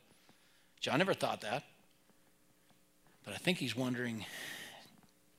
John 0.80 0.98
never 0.98 1.14
thought 1.14 1.42
that. 1.42 1.64
But 3.24 3.36
I 3.36 3.38
think 3.38 3.58
he's 3.58 3.76
wondering 3.76 4.26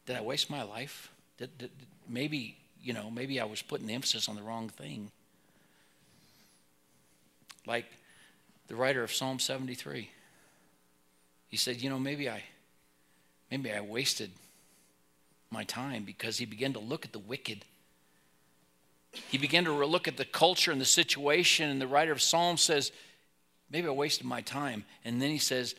did 0.07 0.17
I 0.17 0.21
waste 0.21 0.51
my 0.51 0.63
life? 0.63 1.11
Did, 1.39 1.57
did, 1.57 1.71
maybe, 2.09 2.59
you 2.83 2.93
know, 2.93 3.11
maybe 3.11 3.41
I 3.41 3.45
was 3.45 3.63
putting 3.63 3.87
the 3.87 3.95
emphasis 3.95 4.29
on 4.29 4.37
the 4.37 4.43
wrong 4.43 4.69
thing. 4.69 5.11
Like 7.67 7.87
the 8.69 8.77
writer 8.77 9.03
of 9.03 9.13
Psalm 9.13 9.39
73. 9.39 10.11
He 11.55 11.59
said, 11.59 11.81
you 11.81 11.89
know, 11.89 12.01
maybe 12.01 12.29
I 12.29 12.43
maybe 13.49 13.71
I 13.71 13.81
wasted 13.81 14.33
my 15.53 15.63
time 15.63 16.03
because 16.03 16.37
he 16.37 16.47
began 16.47 16.73
to 16.73 16.81
look 16.81 17.05
at 17.05 17.13
the 17.13 17.21
wicked. 17.21 17.65
He 19.13 19.39
began 19.39 19.65
to 19.67 19.73
look 19.73 20.09
at 20.09 20.17
the 20.17 20.25
culture 20.25 20.73
and 20.73 20.81
the 20.81 20.85
situation, 20.85 21.71
and 21.71 21.81
the 21.81 21.87
writer 21.87 22.11
of 22.11 22.21
Psalms 22.21 22.61
says, 22.61 22.91
maybe 23.71 23.87
I 23.87 23.93
wasted 23.93 24.27
my 24.27 24.41
time. 24.41 24.85
And 25.05 25.23
then 25.23 25.31
he 25.31 25.39
says, 25.39 25.77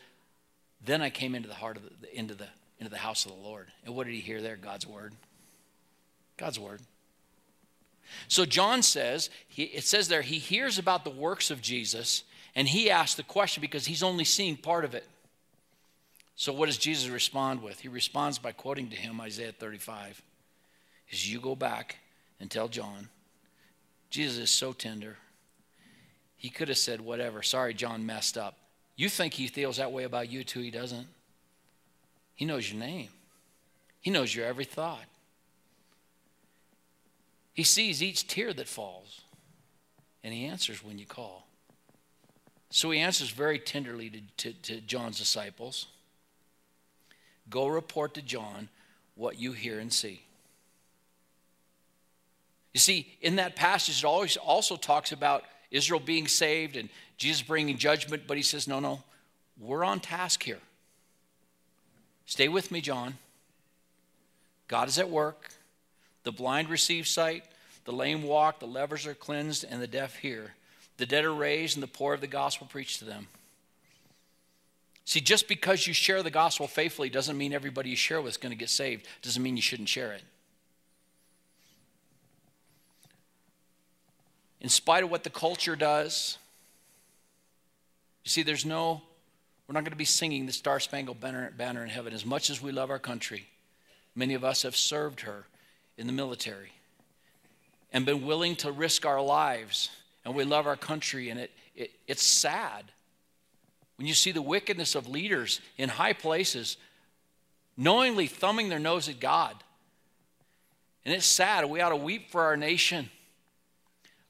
then 0.82 1.02
I 1.02 1.10
came 1.10 1.34
into 1.34 1.46
the 1.46 1.54
heart 1.54 1.76
of 1.76 1.82
the, 1.82 2.18
into 2.18 2.32
the 2.32 2.48
into 2.78 2.90
the 2.90 2.96
house 2.96 3.26
of 3.26 3.32
the 3.32 3.46
Lord. 3.46 3.66
And 3.84 3.94
what 3.94 4.06
did 4.06 4.14
he 4.14 4.20
hear 4.20 4.40
there? 4.40 4.56
God's 4.56 4.86
word. 4.86 5.12
God's 6.38 6.58
word. 6.58 6.80
So 8.28 8.46
John 8.46 8.82
says, 8.82 9.28
he, 9.46 9.64
it 9.64 9.84
says 9.84 10.08
there, 10.08 10.22
he 10.22 10.38
hears 10.38 10.78
about 10.78 11.04
the 11.04 11.10
works 11.10 11.50
of 11.50 11.60
Jesus 11.60 12.24
and 12.54 12.66
he 12.66 12.90
asks 12.90 13.16
the 13.16 13.22
question 13.22 13.60
because 13.60 13.84
he's 13.84 14.02
only 14.02 14.24
seeing 14.24 14.56
part 14.56 14.86
of 14.86 14.94
it. 14.94 15.06
So 16.36 16.52
what 16.52 16.66
does 16.66 16.76
Jesus 16.76 17.08
respond 17.08 17.62
with? 17.62 17.80
He 17.80 17.88
responds 17.88 18.38
by 18.38 18.52
quoting 18.52 18.90
to 18.90 18.96
him 18.96 19.20
Isaiah 19.22 19.52
35. 19.52 20.22
As 21.10 21.32
you 21.32 21.40
go 21.40 21.56
back 21.56 21.96
and 22.38 22.50
tell 22.50 22.68
John, 22.68 23.08
Jesus 24.10 24.38
is 24.38 24.50
so 24.50 24.72
tender. 24.72 25.16
He 26.36 26.50
could 26.50 26.68
have 26.68 26.76
said, 26.76 27.00
whatever, 27.00 27.42
sorry, 27.42 27.72
John 27.72 28.04
messed 28.04 28.36
up. 28.36 28.54
You 28.96 29.08
think 29.08 29.32
he 29.32 29.46
feels 29.46 29.78
that 29.78 29.92
way 29.92 30.04
about 30.04 30.30
you 30.30 30.44
too, 30.44 30.60
he 30.60 30.70
doesn't. 30.70 31.06
He 32.34 32.44
knows 32.44 32.70
your 32.70 32.80
name, 32.80 33.08
He 34.02 34.10
knows 34.10 34.34
your 34.34 34.44
every 34.44 34.66
thought. 34.66 35.06
He 37.54 37.62
sees 37.62 38.02
each 38.02 38.28
tear 38.28 38.52
that 38.52 38.68
falls, 38.68 39.22
and 40.22 40.34
He 40.34 40.44
answers 40.44 40.84
when 40.84 40.98
you 40.98 41.06
call. 41.06 41.46
So 42.68 42.90
He 42.90 43.00
answers 43.00 43.30
very 43.30 43.58
tenderly 43.58 44.10
to, 44.10 44.20
to, 44.36 44.52
to 44.52 44.80
John's 44.82 45.16
disciples 45.16 45.86
Go 47.50 47.66
report 47.68 48.14
to 48.14 48.22
John 48.22 48.68
what 49.14 49.38
you 49.38 49.52
hear 49.52 49.78
and 49.78 49.92
see. 49.92 50.22
You 52.74 52.80
see, 52.80 53.06
in 53.22 53.36
that 53.36 53.56
passage, 53.56 54.00
it 54.00 54.04
always 54.04 54.36
also 54.36 54.76
talks 54.76 55.12
about 55.12 55.44
Israel 55.70 56.00
being 56.00 56.28
saved 56.28 56.76
and 56.76 56.88
Jesus 57.16 57.42
bringing 57.42 57.78
judgment, 57.78 58.24
but 58.26 58.36
he 58.36 58.42
says, 58.42 58.68
no, 58.68 58.80
no, 58.80 59.02
we're 59.58 59.84
on 59.84 60.00
task 60.00 60.42
here. 60.42 60.58
Stay 62.26 62.48
with 62.48 62.70
me, 62.70 62.80
John. 62.80 63.14
God 64.68 64.88
is 64.88 64.98
at 64.98 65.08
work. 65.08 65.50
The 66.24 66.32
blind 66.32 66.68
receive 66.68 67.06
sight, 67.06 67.44
the 67.84 67.92
lame 67.92 68.24
walk, 68.24 68.58
the 68.58 68.66
lepers 68.66 69.06
are 69.06 69.14
cleansed, 69.14 69.64
and 69.68 69.80
the 69.80 69.86
deaf 69.86 70.16
hear. 70.16 70.54
The 70.96 71.06
dead 71.06 71.24
are 71.24 71.32
raised, 71.32 71.76
and 71.76 71.82
the 71.82 71.86
poor 71.86 72.14
of 72.14 72.20
the 72.20 72.26
gospel 72.26 72.66
preached 72.66 72.98
to 72.98 73.04
them. 73.04 73.28
See, 75.06 75.20
just 75.20 75.46
because 75.46 75.86
you 75.86 75.94
share 75.94 76.24
the 76.24 76.32
gospel 76.32 76.66
faithfully 76.66 77.08
doesn't 77.08 77.38
mean 77.38 77.52
everybody 77.52 77.90
you 77.90 77.96
share 77.96 78.20
with 78.20 78.32
is 78.32 78.36
going 78.36 78.50
to 78.50 78.58
get 78.58 78.68
saved. 78.68 79.06
Doesn't 79.22 79.40
mean 79.40 79.54
you 79.54 79.62
shouldn't 79.62 79.88
share 79.88 80.12
it. 80.12 80.22
In 84.60 84.68
spite 84.68 85.04
of 85.04 85.10
what 85.10 85.22
the 85.22 85.30
culture 85.30 85.76
does, 85.76 86.38
you 88.24 88.30
see, 88.30 88.42
there's 88.42 88.66
no 88.66 89.00
we're 89.68 89.72
not 89.72 89.80
going 89.80 89.92
to 89.92 89.96
be 89.96 90.04
singing 90.04 90.46
the 90.46 90.52
Star 90.52 90.78
Spangled 90.78 91.20
Banner, 91.20 91.52
Banner 91.56 91.82
in 91.82 91.90
heaven. 91.90 92.12
As 92.12 92.24
much 92.24 92.50
as 92.50 92.62
we 92.62 92.70
love 92.70 92.90
our 92.90 93.00
country, 93.00 93.48
many 94.14 94.34
of 94.34 94.44
us 94.44 94.62
have 94.62 94.76
served 94.76 95.22
her 95.22 95.44
in 95.96 96.06
the 96.06 96.12
military 96.12 96.72
and 97.92 98.06
been 98.06 98.24
willing 98.24 98.54
to 98.56 98.70
risk 98.70 99.04
our 99.04 99.20
lives. 99.20 99.90
And 100.24 100.34
we 100.34 100.44
love 100.44 100.66
our 100.66 100.76
country, 100.76 101.30
and 101.30 101.40
it, 101.40 101.50
it, 101.74 101.90
it's 102.06 102.22
sad 102.22 102.84
when 103.96 104.06
you 104.06 104.14
see 104.14 104.32
the 104.32 104.42
wickedness 104.42 104.94
of 104.94 105.08
leaders 105.08 105.60
in 105.76 105.88
high 105.88 106.12
places 106.12 106.76
knowingly 107.76 108.26
thumbing 108.26 108.68
their 108.68 108.78
nose 108.78 109.08
at 109.08 109.20
God. 109.20 109.54
And 111.04 111.14
it's 111.14 111.26
sad. 111.26 111.64
We 111.66 111.80
ought 111.80 111.90
to 111.90 111.96
weep 111.96 112.30
for 112.30 112.42
our 112.42 112.56
nation. 112.56 113.10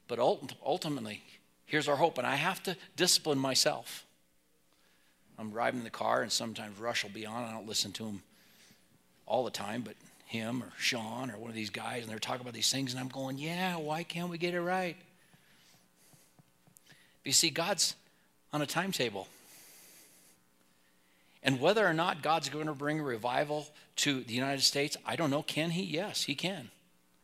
But 0.07 0.19
ultimately, 0.19 1.23
here's 1.65 1.87
our 1.87 1.95
hope. 1.95 2.17
And 2.17 2.27
I 2.27 2.35
have 2.35 2.61
to 2.63 2.75
discipline 2.95 3.39
myself. 3.39 4.05
I'm 5.39 5.51
driving 5.51 5.79
in 5.79 5.83
the 5.83 5.89
car, 5.89 6.21
and 6.21 6.31
sometimes 6.31 6.79
Rush 6.79 7.03
will 7.03 7.11
be 7.11 7.25
on. 7.25 7.43
I 7.43 7.51
don't 7.51 7.67
listen 7.67 7.91
to 7.93 8.05
him 8.05 8.21
all 9.25 9.43
the 9.43 9.51
time, 9.51 9.81
but 9.81 9.95
him 10.25 10.61
or 10.63 10.71
Sean 10.77 11.31
or 11.31 11.37
one 11.37 11.49
of 11.49 11.55
these 11.55 11.69
guys, 11.69 12.03
and 12.03 12.11
they're 12.11 12.19
talking 12.19 12.41
about 12.41 12.53
these 12.53 12.71
things, 12.71 12.91
and 12.91 12.99
I'm 12.99 13.07
going, 13.07 13.37
yeah, 13.37 13.77
why 13.77 14.03
can't 14.03 14.29
we 14.29 14.37
get 14.37 14.53
it 14.53 14.61
right? 14.61 14.95
But 17.23 17.27
you 17.27 17.33
see, 17.33 17.49
God's 17.49 17.95
on 18.51 18.61
a 18.61 18.65
timetable. 18.65 19.27
And 21.43 21.59
whether 21.59 21.85
or 21.85 21.93
not 21.93 22.21
God's 22.23 22.49
going 22.49 22.67
to 22.67 22.73
bring 22.73 22.99
a 22.99 23.03
revival 23.03 23.67
to 23.97 24.23
the 24.23 24.33
United 24.33 24.61
States, 24.61 24.97
I 25.05 25.15
don't 25.15 25.31
know. 25.31 25.43
Can 25.43 25.71
He? 25.71 25.83
Yes, 25.83 26.23
He 26.23 26.35
can. 26.35 26.69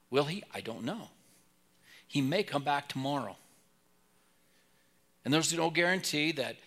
Will 0.09 0.25
He? 0.25 0.43
I 0.53 0.61
don't 0.61 0.83
know. 0.83 1.09
He 2.07 2.21
may 2.21 2.43
come 2.43 2.63
back 2.63 2.87
tomorrow. 2.89 3.35
And 5.25 5.33
there's 5.33 5.53
no 5.53 5.69
guarantee 5.69 6.33
that 6.33 6.57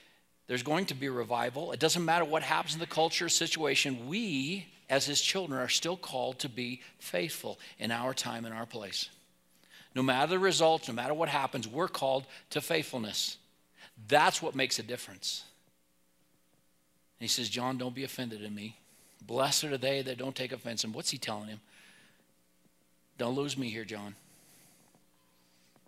there's 0.47 0.63
going 0.63 0.87
to 0.87 0.95
be 0.95 1.09
revival. 1.09 1.73
It 1.73 1.81
doesn't 1.81 2.05
matter 2.05 2.25
what 2.25 2.43
happens 2.43 2.75
in 2.75 2.81
the 2.81 2.87
culture 2.87 3.29
situation. 3.29 4.09
We, 4.09 4.67
as 4.89 5.07
his 5.07 5.21
children, 5.21 5.61
are 5.61 5.69
still 5.69 5.97
called 5.97 6.39
to 6.41 6.49
be 6.49 6.81
faithful 6.99 7.59
in 7.79 7.91
our 7.91 8.15
time 8.15 8.45
and 8.45 8.55
our 8.55 8.67
place. 8.67 9.09
No 9.95 10.03
matter 10.03 10.31
the 10.31 10.39
results, 10.39 10.89
no 10.89 10.95
matter 10.95 11.15
what 11.15 11.29
happens, 11.29 11.67
we're 11.67 11.89
called 11.89 12.27
to 12.51 12.61
faithfulness. 12.61 13.39
That's 14.09 14.43
what 14.43 14.55
makes 14.55 14.79
a 14.79 14.83
difference. 14.83 15.45
He 17.19 17.29
says, 17.29 17.49
John, 17.49 17.79
don't 17.79 17.95
be 17.95 18.05
offended 18.05 18.43
in 18.43 18.55
me. 18.55 18.77
Blessed 19.27 19.65
are 19.65 19.79
they 19.79 20.03
that 20.03 20.19
don't 20.19 20.37
take 20.37 20.53
offense. 20.53 20.85
And 20.85 20.95
what's 20.95 21.11
he 21.11 21.19
telling 21.19 21.49
him? 21.49 21.61
Don't 23.19 23.35
lose 23.35 23.57
me 23.57 23.71
here, 23.71 23.85
John. 23.85 24.15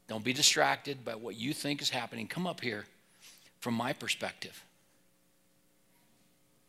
Don't 0.09 0.25
be 0.25 0.33
distracted 0.33 1.05
by 1.05 1.15
what 1.15 1.37
you 1.37 1.53
think 1.53 1.83
is 1.83 1.91
happening. 1.91 2.27
Come 2.27 2.47
up 2.47 2.63
here 2.63 2.87
from 3.61 3.75
my 3.75 3.93
perspective. 3.93 4.65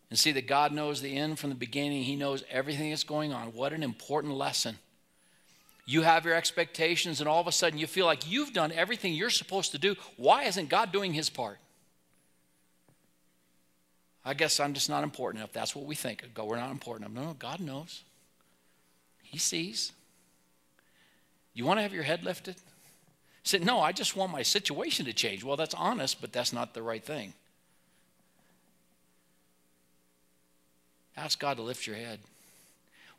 And 0.10 0.20
see 0.20 0.32
that 0.34 0.48
God 0.48 0.74
knows 0.74 1.02
the 1.02 1.16
end 1.16 1.40
from 1.40 1.50
the 1.50 1.56
beginning, 1.56 2.04
He 2.04 2.16
knows 2.16 2.44
everything 2.50 2.90
that's 2.90 3.04
going 3.04 3.32
on. 3.32 3.54
What 3.54 3.74
an 3.74 3.84
important 3.84 4.34
lesson. 4.34 4.78
You 5.86 6.02
have 6.02 6.26
your 6.26 6.36
expectations, 6.36 7.20
and 7.20 7.30
all 7.30 7.40
of 7.40 7.48
a 7.48 7.52
sudden 7.52 7.80
you 7.80 7.88
feel 7.88 8.06
like 8.06 8.30
you've 8.30 8.54
done 8.54 8.72
everything 8.72 9.14
you're 9.14 9.30
supposed 9.30 9.72
to 9.72 9.78
do. 9.78 9.96
Why 10.18 10.44
isn't 10.44 10.70
God 10.70 10.92
doing 10.92 11.14
His 11.14 11.30
part? 11.30 11.60
I 14.26 14.34
guess 14.34 14.60
I'm 14.60 14.74
just 14.74 14.90
not 14.90 15.04
important 15.04 15.40
enough. 15.40 15.54
That's 15.54 15.76
what 15.76 15.86
we 15.86 15.96
think. 15.96 16.34
Go, 16.34 16.46
we're 16.46 16.58
not 16.58 16.72
important 16.72 17.10
enough. 17.10 17.24
No, 17.24 17.30
no, 17.30 17.36
God 17.36 17.60
knows. 17.60 18.04
He 19.24 19.38
sees. 19.38 19.92
You 21.54 21.66
want 21.66 21.78
to 21.78 21.84
have 21.84 21.94
your 21.94 22.04
head 22.04 22.24
lifted? 22.24 22.56
said, 23.50 23.66
No, 23.66 23.80
I 23.80 23.92
just 23.92 24.16
want 24.16 24.32
my 24.32 24.44
situation 24.44 25.06
to 25.06 25.14
change. 25.14 25.44
Well, 25.44 25.58
that's 25.58 25.74
honest, 25.74 26.22
but 26.22 26.32
that's 26.32 26.54
not 26.54 26.74
the 26.74 26.84
right 26.84 27.04
thing. 27.04 27.34
Ask 31.18 31.40
God 31.40 31.58
to 31.58 31.64
lift 31.64 31.86
your 31.86 31.98
head. 31.98 32.20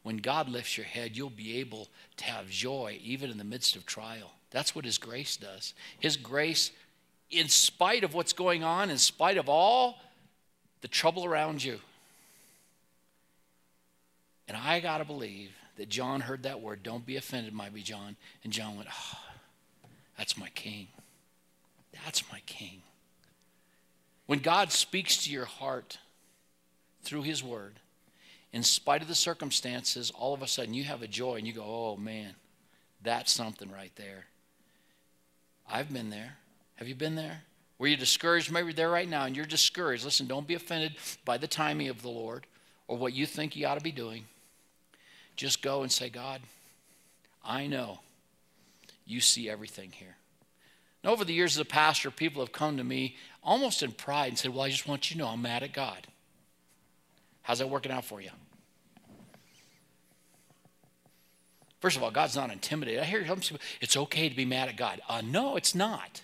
when 0.03 0.17
God 0.17 0.49
lifts 0.49 0.79
your 0.79 0.87
head, 0.87 1.15
you'll 1.15 1.29
be 1.29 1.59
able 1.59 1.89
to 2.17 2.25
have 2.25 2.49
joy 2.49 2.99
even 3.03 3.31
in 3.31 3.37
the 3.37 3.45
midst 3.45 3.77
of 3.77 3.85
trial. 3.85 4.33
That's 4.51 4.75
what 4.75 4.87
His 4.87 4.97
grace 4.97 5.37
does. 5.37 5.75
His 5.99 6.17
grace, 6.17 6.71
in 7.31 7.49
spite 7.49 8.03
of 8.03 8.15
what's 8.15 8.33
going 8.33 8.65
on, 8.65 8.89
in 8.89 8.97
spite 8.97 9.37
of 9.37 9.49
all 9.51 9.99
the 10.81 10.89
trouble 10.89 11.25
around 11.25 11.63
you. 11.63 11.79
And 14.49 14.57
I 14.57 14.81
got 14.81 14.99
to 14.99 15.05
believe 15.05 15.51
that 15.77 15.89
John 15.89 16.21
heard 16.21 16.43
that 16.43 16.61
word, 16.61 16.83
don't 16.83 17.07
be 17.07 17.17
offended, 17.17 17.53
might 17.53 17.73
be 17.73 17.83
John. 17.83 18.17
And 18.45 18.53
John 18.53 18.77
went, 18.77 18.89
oh, 18.91 19.19
that's 20.19 20.37
my 20.37 20.49
king. 20.51 20.89
That's 22.05 22.23
my 22.33 22.41
king. 22.47 22.83
When 24.27 24.41
God 24.41 24.73
speaks 24.73 25.25
to 25.25 25.31
your 25.31 25.45
heart 25.45 25.99
through 27.03 27.23
his 27.23 27.43
word, 27.43 27.75
in 28.53 28.63
spite 28.63 29.03
of 29.03 29.09
the 29.09 29.15
circumstances, 29.15 30.13
all 30.17 30.35
of 30.35 30.43
a 30.43 30.47
sudden 30.47 30.75
you 30.75 30.85
have 30.85 31.03
a 31.03 31.07
joy 31.07 31.37
and 31.37 31.47
you 31.47 31.53
go, 31.53 31.65
oh 31.65 31.97
man, 31.97 32.35
that's 33.03 33.33
something 33.33 33.71
right 33.71 33.93
there. 33.97 34.27
I've 35.71 35.93
been 35.93 36.11
there. 36.11 36.37
Have 36.77 36.89
you 36.89 36.95
been 36.95 37.15
there? 37.15 37.43
Were 37.81 37.87
you 37.87 37.97
discouraged? 37.97 38.53
Maybe 38.53 38.75
there 38.75 38.91
right 38.91 39.09
now 39.09 39.25
and 39.25 39.35
you're 39.35 39.47
discouraged. 39.47 40.05
Listen, 40.05 40.27
don't 40.27 40.47
be 40.47 40.55
offended 40.55 40.97
by 41.25 41.39
the 41.39 41.49
timing 41.49 41.89
of 41.89 42.03
the 42.03 42.11
Lord 42.11 42.47
or 42.87 42.99
what 42.99 43.15
you 43.15 43.25
think 43.25 43.57
you 43.57 43.67
ought 43.67 43.79
to 43.79 43.81
be 43.81 43.91
doing. 43.91 44.27
Just 45.35 45.63
go 45.63 45.81
and 45.81 45.91
say, 45.91 46.11
God, 46.11 46.43
I 47.43 47.67
know 47.67 48.01
you 49.07 49.23
see 49.23 49.49
everything 49.49 49.93
here. 49.93 50.17
And 51.03 51.11
over 51.11 51.25
the 51.25 51.33
years 51.33 51.57
as 51.57 51.61
a 51.63 51.65
pastor, 51.65 52.11
people 52.11 52.43
have 52.43 52.53
come 52.53 52.77
to 52.77 52.85
me 52.85 53.17
almost 53.43 53.83
in 53.83 53.93
pride 53.93 54.29
and 54.29 54.39
said, 54.39 54.53
Well, 54.53 54.65
I 54.65 54.69
just 54.69 54.87
want 54.87 55.11
you 55.11 55.15
to 55.15 55.23
know 55.23 55.29
I'm 55.29 55.41
mad 55.41 55.63
at 55.63 55.73
God. 55.73 56.07
How's 57.41 57.61
that 57.61 57.71
working 57.71 57.93
out 57.93 58.05
for 58.05 58.21
you? 58.21 58.29
First 61.81 61.97
of 61.97 62.03
all, 62.03 62.11
God's 62.11 62.37
not 62.37 62.53
intimidated. 62.53 63.01
I 63.01 63.07
hear 63.07 63.27
some 63.27 63.41
people, 63.41 63.59
it's 63.81 63.97
okay 63.97 64.29
to 64.29 64.37
be 64.37 64.45
mad 64.45 64.69
at 64.69 64.77
God. 64.77 65.01
Uh, 65.09 65.23
no, 65.25 65.57
it's 65.57 65.75
not. 65.75 66.21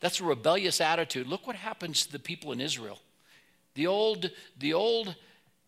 That's 0.00 0.20
a 0.20 0.24
rebellious 0.24 0.80
attitude. 0.80 1.26
Look 1.26 1.46
what 1.46 1.56
happens 1.56 2.06
to 2.06 2.12
the 2.12 2.18
people 2.18 2.52
in 2.52 2.60
Israel. 2.60 2.98
The 3.74 3.86
old, 3.86 4.30
the 4.58 4.74
old 4.74 5.14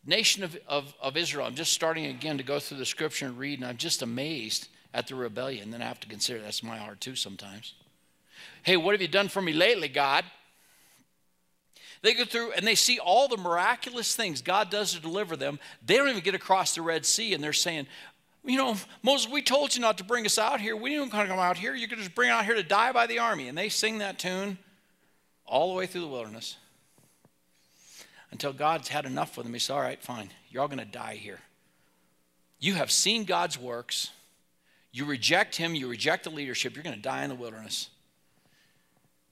nation 0.05 0.43
of, 0.43 0.57
of, 0.67 0.95
of 1.01 1.17
Israel, 1.17 1.47
I'm 1.47 1.55
just 1.55 1.73
starting 1.73 2.07
again 2.07 2.39
to 2.39 2.45
go 2.45 2.59
through 2.59 2.79
the 2.79 2.87
scripture 2.87 3.27
and 3.27 3.39
read, 3.39 3.59
and 3.59 3.69
I'm 3.69 3.77
just 3.77 4.03
amazed 4.03 4.69
at 4.95 5.07
the 5.07 5.15
rebellion. 5.15 5.71
Then 5.71 5.83
I 5.83 5.87
have 5.87 6.01
to 6.01 6.09
consider 6.09 6.41
that's 6.41 6.63
my 6.63 6.77
heart 6.77 7.01
too 7.01 7.17
sometimes. 7.17 7.75
Hey, 8.63 8.77
what 8.77 8.93
have 8.93 9.03
you 9.03 9.09
done 9.09 9.29
for 9.29 9.43
me 9.43 9.53
lately, 9.53 9.89
God? 9.89 10.25
They 12.03 12.15
go 12.15 12.25
through 12.25 12.53
and 12.53 12.67
they 12.67 12.75
see 12.75 12.99
all 12.99 13.29
the 13.29 13.37
miraculous 13.37 14.15
things 14.15 14.41
God 14.41 14.71
does 14.71 14.95
to 14.95 15.01
deliver 15.01 15.37
them. 15.37 15.59
They 15.85 15.97
don't 15.97 16.09
even 16.09 16.23
get 16.23 16.35
across 16.35 16.75
the 16.75 16.83
Red 16.83 17.05
Sea, 17.05 17.35
and 17.35 17.45
they're 17.45 17.53
saying, 17.53 17.87
you 18.45 18.57
know, 18.57 18.77
Moses, 19.03 19.31
we 19.31 19.43
told 19.43 19.75
you 19.75 19.81
not 19.81 19.99
to 19.99 20.05
bring 20.05 20.25
us 20.25 20.39
out 20.39 20.61
here. 20.61 20.77
We 20.77 20.91
didn't 20.91 21.11
come 21.11 21.31
out 21.31 21.59
here. 21.59 21.75
You 21.75 21.87
could 21.89 21.99
just 21.99 22.15
bring 22.15 22.31
out 22.31 22.45
here 22.45 22.55
to 22.55 22.63
die 22.63 22.93
by 22.93 23.07
the 23.07 23.19
army. 23.19 23.49
And 23.49 23.57
they 23.57 23.69
sing 23.69 23.99
that 23.99 24.19
tune 24.19 24.59
all 25.47 25.69
the 25.69 25.75
way 25.75 25.87
through 25.87 26.03
the 26.03 26.09
wilderness 26.09 26.57
until 28.31 28.53
God's 28.53 28.89
had 28.89 29.05
enough 29.05 29.37
with 29.37 29.45
them. 29.45 29.53
He 29.53 29.61
said, 29.61 29.75
All 29.75 29.81
right, 29.81 30.03
fine. 30.03 30.31
You're 30.49 30.63
all 30.63 30.69
going 30.69 30.79
to 30.79 30.85
die 30.85 31.17
here. 31.17 31.41
You 32.59 32.75
have 32.75 32.91
seen 32.91 33.25
God's 33.25 33.59
works. 33.59 34.11
You 34.93 35.05
reject 35.05 35.57
Him. 35.57 35.75
You 35.75 35.89
reject 35.89 36.25
the 36.25 36.31
leadership. 36.31 36.75
You're 36.75 36.85
going 36.85 36.97
to 36.97 37.03
die 37.03 37.23
in 37.23 37.29
the 37.29 37.37
wilderness. 37.37 37.89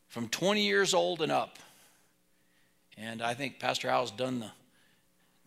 From 0.09 0.29
20 0.29 0.62
years 0.62 0.95
old 0.95 1.23
and 1.23 1.33
up. 1.33 1.59
And 2.97 3.23
I 3.23 3.35
think 3.35 3.59
Pastor 3.59 3.88
Al's 3.88 4.11
done 4.11 4.41
the, 4.41 4.50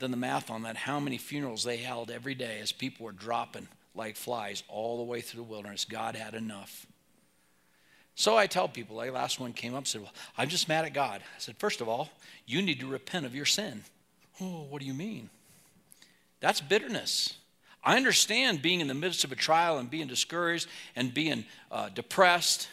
done 0.01 0.12
the 0.12 0.17
math 0.17 0.50
on 0.50 0.63
that, 0.63 0.75
how 0.75 1.00
many 1.00 1.17
funerals 1.17 1.63
they 1.63 1.77
held 1.77 2.12
every 2.12 2.36
day 2.36 2.60
as 2.60 2.72
people 2.72 3.05
were 3.05 3.12
dropping 3.12 3.67
like 3.96 4.15
flies 4.15 4.63
all 4.67 4.98
the 4.98 5.03
way 5.03 5.22
through 5.22 5.44
the 5.44 5.50
wilderness. 5.50 5.85
God 5.85 6.16
had 6.16 6.33
enough. 6.33 6.85
So 8.16 8.37
I 8.37 8.48
tell 8.48 8.68
people, 8.68 8.98
like 8.98 9.11
last 9.11 9.40
one 9.40 9.53
came 9.53 9.74
up 9.74 9.87
said, 9.87 10.01
Well, 10.01 10.14
I'm 10.37 10.50
just 10.50 10.68
mad 10.68 10.85
at 10.85 10.94
God. 10.94 11.22
I 11.22 11.40
said, 11.40 11.57
First 11.57 11.81
of 11.81 11.87
all, 11.87 12.09
you 12.46 12.61
need 12.61 12.79
to 12.81 12.87
repent 12.87 13.25
of 13.25 13.35
your 13.35 13.46
sin. 13.46 13.83
Oh, 14.40 14.66
what 14.70 14.81
do 14.81 14.87
you 14.87 14.94
mean? 14.94 15.29
That's 16.40 16.61
bitterness. 16.61 17.35
I 17.83 17.98
understand 17.98 18.61
being 18.61 18.79
in 18.79 18.87
the 18.87 18.94
midst 18.94 19.24
of 19.24 19.31
a 19.31 19.35
trial 19.35 19.79
and 19.79 19.90
being 19.90 20.07
discouraged 20.07 20.68
and 20.96 21.14
being 21.14 21.46
uh, 21.72 21.90
depressed 21.90 22.68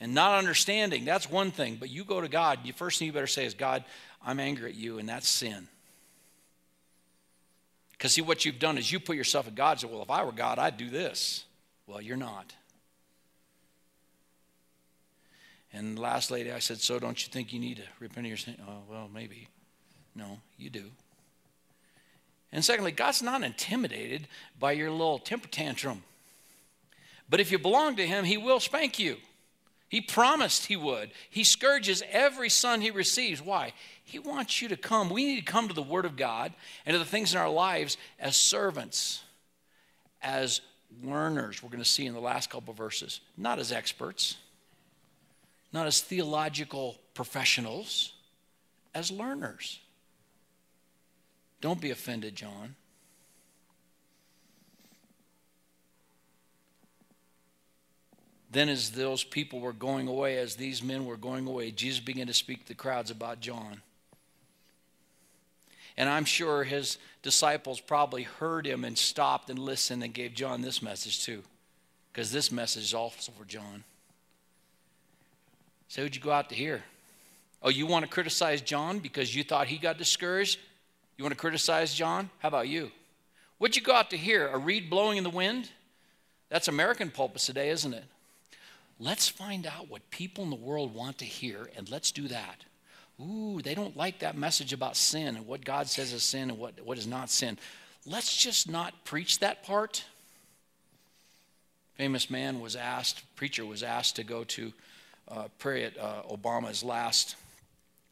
and 0.00 0.14
not 0.14 0.38
understanding. 0.38 1.04
That's 1.04 1.30
one 1.30 1.50
thing. 1.50 1.76
But 1.78 1.90
you 1.90 2.04
go 2.04 2.20
to 2.20 2.28
God, 2.28 2.60
the 2.64 2.72
first 2.72 2.98
thing 2.98 3.06
you 3.06 3.12
better 3.12 3.26
say 3.26 3.46
is, 3.46 3.54
God, 3.54 3.84
I'm 4.24 4.38
angry 4.38 4.70
at 4.70 4.76
you, 4.76 4.98
and 4.98 5.08
that's 5.08 5.28
sin. 5.28 5.68
Because 7.96 8.12
see, 8.12 8.22
what 8.22 8.44
you've 8.44 8.58
done 8.58 8.76
is 8.76 8.90
you 8.90 9.00
put 9.00 9.16
yourself 9.16 9.48
in 9.48 9.54
God 9.54 9.72
and 9.72 9.80
say, 9.80 9.86
Well, 9.86 10.02
if 10.02 10.10
I 10.10 10.24
were 10.24 10.32
God, 10.32 10.58
I'd 10.58 10.76
do 10.76 10.90
this. 10.90 11.44
Well, 11.86 12.00
you're 12.00 12.16
not. 12.16 12.52
And 15.72 15.98
last 15.98 16.30
lady, 16.30 16.52
I 16.52 16.58
said, 16.58 16.78
So 16.78 16.98
don't 16.98 17.24
you 17.24 17.32
think 17.32 17.52
you 17.52 17.58
need 17.58 17.78
to 17.78 17.82
repent 18.00 18.26
of 18.26 18.28
your 18.28 18.36
sin? 18.36 18.56
Oh, 18.66 18.82
well, 18.88 19.08
maybe. 19.12 19.48
No, 20.14 20.38
you 20.56 20.70
do. 20.70 20.84
And 22.52 22.64
secondly, 22.64 22.92
God's 22.92 23.22
not 23.22 23.42
intimidated 23.42 24.28
by 24.58 24.72
your 24.72 24.90
little 24.90 25.18
temper 25.18 25.48
tantrum. 25.48 26.04
But 27.28 27.40
if 27.40 27.50
you 27.50 27.58
belong 27.58 27.96
to 27.96 28.06
Him, 28.06 28.24
He 28.24 28.36
will 28.36 28.60
spank 28.60 28.98
you. 28.98 29.16
He 29.94 30.00
promised 30.00 30.66
He 30.66 30.76
would. 30.76 31.12
He 31.30 31.44
scourges 31.44 32.02
every 32.10 32.50
son 32.50 32.80
He 32.80 32.90
receives. 32.90 33.40
Why? 33.40 33.72
He 34.02 34.18
wants 34.18 34.60
you 34.60 34.68
to 34.68 34.76
come. 34.76 35.08
We 35.08 35.24
need 35.24 35.46
to 35.46 35.52
come 35.52 35.68
to 35.68 35.74
the 35.74 35.82
Word 35.82 36.04
of 36.04 36.16
God 36.16 36.52
and 36.84 36.94
to 36.94 36.98
the 36.98 37.04
things 37.04 37.32
in 37.32 37.40
our 37.40 37.50
lives 37.50 37.96
as 38.18 38.36
servants, 38.36 39.22
as 40.20 40.60
learners, 41.02 41.62
we're 41.62 41.70
going 41.70 41.82
to 41.82 41.88
see 41.88 42.06
in 42.06 42.14
the 42.14 42.20
last 42.20 42.50
couple 42.50 42.74
verses, 42.74 43.20
not 43.36 43.58
as 43.58 43.72
experts 43.72 44.36
not 45.74 45.88
as 45.88 46.00
theological 46.00 46.96
professionals, 47.14 48.12
as 48.94 49.10
learners. 49.10 49.80
Don't 51.60 51.80
be 51.80 51.90
offended, 51.90 52.36
John. 52.36 52.76
Then, 58.54 58.68
as 58.68 58.92
those 58.92 59.24
people 59.24 59.58
were 59.58 59.72
going 59.72 60.06
away, 60.06 60.38
as 60.38 60.54
these 60.54 60.80
men 60.80 61.06
were 61.06 61.16
going 61.16 61.48
away, 61.48 61.72
Jesus 61.72 61.98
began 61.98 62.28
to 62.28 62.32
speak 62.32 62.62
to 62.62 62.68
the 62.68 62.74
crowds 62.74 63.10
about 63.10 63.40
John. 63.40 63.82
And 65.96 66.08
I'm 66.08 66.24
sure 66.24 66.62
his 66.62 66.98
disciples 67.20 67.80
probably 67.80 68.22
heard 68.22 68.64
him 68.64 68.84
and 68.84 68.96
stopped 68.96 69.50
and 69.50 69.58
listened 69.58 70.04
and 70.04 70.14
gave 70.14 70.34
John 70.34 70.62
this 70.62 70.82
message 70.82 71.24
too, 71.24 71.42
because 72.12 72.30
this 72.30 72.52
message 72.52 72.84
is 72.84 72.94
also 72.94 73.32
for 73.32 73.44
John. 73.44 73.82
So 75.88 76.02
who'd 76.02 76.14
you 76.14 76.22
go 76.22 76.30
out 76.30 76.48
to 76.50 76.54
hear? 76.54 76.84
Oh, 77.60 77.70
you 77.70 77.86
want 77.86 78.04
to 78.04 78.10
criticize 78.10 78.60
John 78.60 79.00
because 79.00 79.34
you 79.34 79.42
thought 79.42 79.66
he 79.66 79.78
got 79.78 79.98
discouraged? 79.98 80.60
You 81.18 81.24
want 81.24 81.32
to 81.32 81.40
criticize 81.40 81.92
John? 81.92 82.30
How 82.38 82.48
about 82.48 82.68
you? 82.68 82.92
What'd 83.58 83.74
you 83.74 83.82
go 83.82 83.94
out 83.94 84.10
to 84.10 84.16
hear? 84.16 84.46
A 84.46 84.58
reed 84.58 84.88
blowing 84.88 85.18
in 85.18 85.24
the 85.24 85.30
wind? 85.30 85.70
That's 86.50 86.68
American 86.68 87.10
pulpits 87.10 87.46
today, 87.46 87.70
isn't 87.70 87.94
it? 87.94 88.04
Let's 88.98 89.28
find 89.28 89.66
out 89.66 89.90
what 89.90 90.08
people 90.10 90.44
in 90.44 90.50
the 90.50 90.56
world 90.56 90.94
want 90.94 91.18
to 91.18 91.24
hear 91.24 91.68
and 91.76 91.90
let's 91.90 92.12
do 92.12 92.28
that. 92.28 92.64
Ooh, 93.20 93.60
they 93.62 93.74
don't 93.74 93.96
like 93.96 94.20
that 94.20 94.36
message 94.36 94.72
about 94.72 94.96
sin 94.96 95.36
and 95.36 95.46
what 95.46 95.64
God 95.64 95.88
says 95.88 96.12
is 96.12 96.22
sin 96.22 96.50
and 96.50 96.58
what, 96.58 96.74
what 96.84 96.98
is 96.98 97.06
not 97.06 97.30
sin. 97.30 97.58
Let's 98.06 98.36
just 98.36 98.68
not 98.68 99.04
preach 99.04 99.38
that 99.40 99.64
part. 99.64 100.04
Famous 101.96 102.28
man 102.28 102.60
was 102.60 102.76
asked, 102.76 103.22
preacher 103.36 103.64
was 103.64 103.82
asked 103.82 104.16
to 104.16 104.24
go 104.24 104.44
to 104.44 104.72
uh, 105.28 105.44
pray 105.58 105.84
at 105.84 105.98
uh, 105.98 106.22
Obama's 106.30 106.82
last 106.82 107.36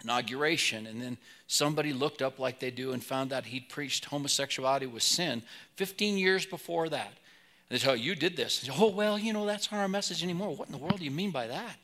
inauguration, 0.02 0.86
and 0.86 1.00
then 1.00 1.16
somebody 1.46 1.92
looked 1.92 2.22
up 2.22 2.38
like 2.38 2.58
they 2.58 2.70
do 2.70 2.92
and 2.92 3.02
found 3.02 3.32
out 3.32 3.44
he'd 3.44 3.68
preached 3.68 4.06
homosexuality 4.06 4.86
was 4.86 5.04
sin 5.04 5.42
15 5.76 6.16
years 6.16 6.46
before 6.46 6.88
that. 6.88 7.12
And 7.68 7.78
they 7.78 7.82
tell 7.82 7.96
you, 7.96 8.04
you 8.04 8.14
did 8.14 8.36
this. 8.36 8.68
oh, 8.78 8.90
well, 8.90 9.18
you 9.18 9.32
know, 9.32 9.46
that's 9.46 9.70
not 9.70 9.78
our 9.78 9.88
message 9.88 10.22
anymore. 10.22 10.54
What 10.54 10.68
in 10.68 10.72
the 10.72 10.78
world 10.78 10.98
do 10.98 11.04
you 11.04 11.10
mean 11.10 11.30
by 11.30 11.46
that? 11.46 11.76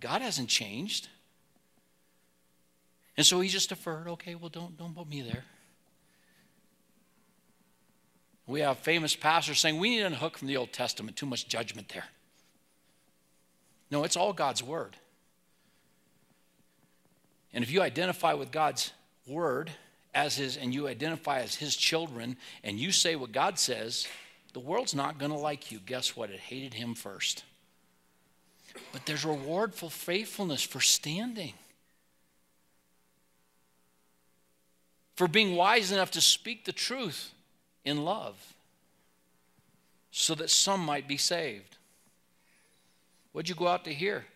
God 0.00 0.22
hasn't 0.22 0.48
changed. 0.48 1.08
And 3.16 3.26
so 3.26 3.40
he 3.40 3.48
just 3.48 3.68
deferred. 3.68 4.08
Okay, 4.08 4.34
well, 4.34 4.48
don't, 4.48 4.76
don't 4.78 4.94
put 4.94 5.08
me 5.08 5.22
there. 5.22 5.44
We 8.46 8.60
have 8.60 8.78
famous 8.78 9.14
pastors 9.14 9.60
saying 9.60 9.78
we 9.78 9.90
need 9.90 10.00
to 10.00 10.06
unhook 10.06 10.38
from 10.38 10.48
the 10.48 10.56
Old 10.56 10.72
Testament. 10.72 11.16
Too 11.16 11.26
much 11.26 11.46
judgment 11.46 11.90
there. 11.90 12.06
No, 13.90 14.04
it's 14.04 14.16
all 14.16 14.32
God's 14.32 14.62
word. 14.62 14.96
And 17.52 17.62
if 17.62 17.70
you 17.70 17.82
identify 17.82 18.32
with 18.34 18.50
God's 18.50 18.92
word 19.26 19.70
as 20.14 20.36
his 20.36 20.56
and 20.56 20.74
you 20.74 20.88
identify 20.88 21.40
as 21.40 21.56
his 21.56 21.76
children 21.76 22.36
and 22.64 22.78
you 22.78 22.92
say 22.92 23.16
what 23.16 23.32
God 23.32 23.58
says, 23.58 24.06
the 24.52 24.60
world's 24.60 24.94
not 24.94 25.18
going 25.18 25.30
to 25.30 25.38
like 25.38 25.70
you. 25.70 25.78
Guess 25.84 26.16
what? 26.16 26.30
It 26.30 26.40
hated 26.40 26.74
him 26.74 26.94
first. 26.94 27.44
But 28.92 29.06
there's 29.06 29.24
reward 29.24 29.74
for 29.74 29.90
faithfulness, 29.90 30.62
for 30.62 30.80
standing, 30.80 31.54
for 35.14 35.28
being 35.28 35.56
wise 35.56 35.92
enough 35.92 36.10
to 36.12 36.20
speak 36.20 36.64
the 36.64 36.72
truth 36.72 37.32
in 37.84 38.04
love 38.04 38.54
so 40.10 40.34
that 40.34 40.50
some 40.50 40.84
might 40.84 41.06
be 41.06 41.16
saved. 41.16 41.76
What'd 43.32 43.48
you 43.48 43.54
go 43.54 43.68
out 43.68 43.84
to 43.84 43.94
hear? 43.94 44.26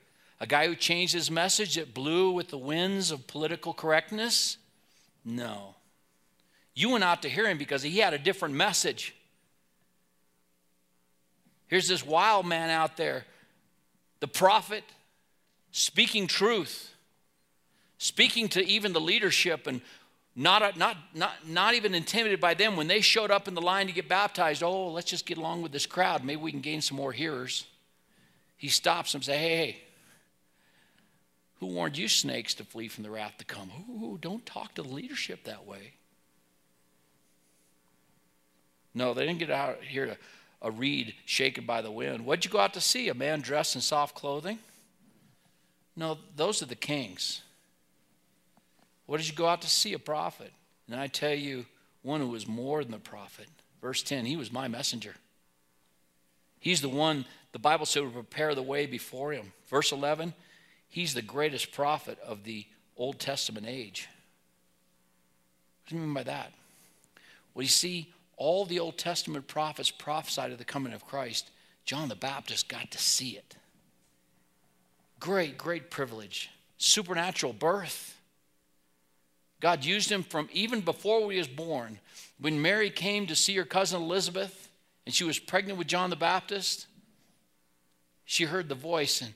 A 0.40 0.46
guy 0.46 0.66
who 0.66 0.76
changed 0.76 1.14
his 1.14 1.30
message 1.30 1.76
that 1.76 1.94
blew 1.94 2.30
with 2.30 2.48
the 2.48 2.58
winds 2.58 3.10
of 3.10 3.26
political 3.26 3.72
correctness? 3.72 4.58
No. 5.24 5.74
You 6.74 6.90
went 6.90 7.04
out 7.04 7.22
to 7.22 7.28
hear 7.28 7.48
him 7.48 7.56
because 7.56 7.82
he 7.82 7.98
had 7.98 8.14
a 8.14 8.18
different 8.18 8.54
message. 8.54 9.14
Here's 11.66 11.88
this 11.88 12.04
wild 12.04 12.46
man 12.46 12.70
out 12.70 12.96
there, 12.96 13.24
the 14.20 14.28
prophet, 14.28 14.84
speaking 15.70 16.26
truth, 16.26 16.94
speaking 17.98 18.48
to 18.50 18.64
even 18.64 18.92
the 18.92 19.00
leadership 19.00 19.66
and 19.66 19.80
not, 20.36 20.76
not, 20.76 20.96
not, 21.14 21.32
not 21.46 21.74
even 21.74 21.94
intimidated 21.94 22.40
by 22.40 22.54
them 22.54 22.76
when 22.76 22.88
they 22.88 23.00
showed 23.00 23.30
up 23.30 23.46
in 23.46 23.54
the 23.54 23.62
line 23.62 23.86
to 23.86 23.92
get 23.92 24.08
baptized. 24.08 24.62
Oh, 24.62 24.88
let's 24.88 25.08
just 25.08 25.26
get 25.26 25.38
along 25.38 25.62
with 25.62 25.72
this 25.72 25.86
crowd. 25.86 26.24
Maybe 26.24 26.40
we 26.40 26.50
can 26.50 26.60
gain 26.60 26.80
some 26.80 26.96
more 26.96 27.12
hearers. 27.12 27.66
He 28.56 28.68
stops 28.68 29.12
them 29.12 29.18
and 29.20 29.24
says, 29.24 29.38
Hey, 29.38 29.56
hey, 29.56 29.82
who 31.60 31.66
warned 31.66 31.96
you 31.96 32.08
snakes 32.08 32.54
to 32.54 32.64
flee 32.64 32.88
from 32.88 33.04
the 33.04 33.10
wrath 33.10 33.38
to 33.38 33.44
come? 33.44 33.70
Ooh, 33.88 34.18
don't 34.20 34.44
talk 34.44 34.74
to 34.74 34.82
the 34.82 34.88
leadership 34.88 35.44
that 35.44 35.66
way. 35.66 35.94
No, 38.92 39.14
they 39.14 39.26
didn't 39.26 39.38
get 39.38 39.50
out 39.50 39.82
here 39.82 40.06
to 40.06 40.16
a 40.64 40.70
reed 40.70 41.14
shaken 41.26 41.66
by 41.66 41.82
the 41.82 41.90
wind. 41.90 42.24
What'd 42.24 42.44
you 42.44 42.50
go 42.50 42.58
out 42.58 42.74
to 42.74 42.80
see? 42.80 43.08
A 43.10 43.14
man 43.14 43.42
dressed 43.42 43.76
in 43.76 43.82
soft 43.82 44.16
clothing? 44.16 44.58
No, 45.94 46.18
those 46.34 46.62
are 46.62 46.66
the 46.66 46.74
kings. 46.74 47.42
What 49.06 49.18
did 49.18 49.28
you 49.28 49.34
go 49.34 49.46
out 49.46 49.60
to 49.62 49.70
see? 49.70 49.92
A 49.92 49.98
prophet. 49.98 50.50
And 50.90 50.98
I 50.98 51.06
tell 51.06 51.34
you, 51.34 51.66
one 52.02 52.20
who 52.20 52.28
was 52.28 52.48
more 52.48 52.82
than 52.82 52.94
a 52.94 52.98
prophet. 52.98 53.46
Verse 53.80 54.02
10, 54.02 54.24
he 54.24 54.36
was 54.36 54.50
my 54.50 54.66
messenger. 54.66 55.14
He's 56.58 56.80
the 56.80 56.88
one, 56.88 57.26
the 57.52 57.58
Bible 57.58 57.84
said, 57.84 58.02
would 58.02 58.14
prepare 58.14 58.54
the 58.54 58.62
way 58.62 58.86
before 58.86 59.32
him. 59.32 59.52
Verse 59.68 59.92
11, 59.92 60.32
he's 60.88 61.12
the 61.12 61.22
greatest 61.22 61.72
prophet 61.72 62.18
of 62.26 62.44
the 62.44 62.64
Old 62.96 63.18
Testament 63.18 63.66
age. 63.68 64.08
What 65.82 65.90
do 65.90 65.96
you 65.96 66.00
mean 66.00 66.14
by 66.14 66.22
that? 66.22 66.52
Well, 67.52 67.62
you 67.62 67.68
see, 67.68 68.13
all 68.36 68.64
the 68.64 68.80
Old 68.80 68.98
Testament 68.98 69.46
prophets 69.46 69.90
prophesied 69.90 70.52
of 70.52 70.58
the 70.58 70.64
coming 70.64 70.92
of 70.92 71.06
Christ. 71.06 71.50
John 71.84 72.08
the 72.08 72.14
Baptist 72.14 72.68
got 72.68 72.90
to 72.90 72.98
see 72.98 73.30
it. 73.30 73.56
Great, 75.20 75.56
great 75.56 75.90
privilege. 75.90 76.50
Supernatural 76.78 77.52
birth. 77.52 78.18
God 79.60 79.84
used 79.84 80.10
him 80.10 80.22
from 80.22 80.48
even 80.52 80.80
before 80.80 81.30
he 81.30 81.38
was 81.38 81.48
born. 81.48 81.98
When 82.38 82.60
Mary 82.60 82.90
came 82.90 83.26
to 83.26 83.36
see 83.36 83.56
her 83.56 83.64
cousin 83.64 84.02
Elizabeth 84.02 84.68
and 85.06 85.14
she 85.14 85.24
was 85.24 85.38
pregnant 85.38 85.78
with 85.78 85.86
John 85.86 86.10
the 86.10 86.16
Baptist, 86.16 86.86
she 88.24 88.44
heard 88.44 88.68
the 88.68 88.74
voice, 88.74 89.20
and 89.20 89.34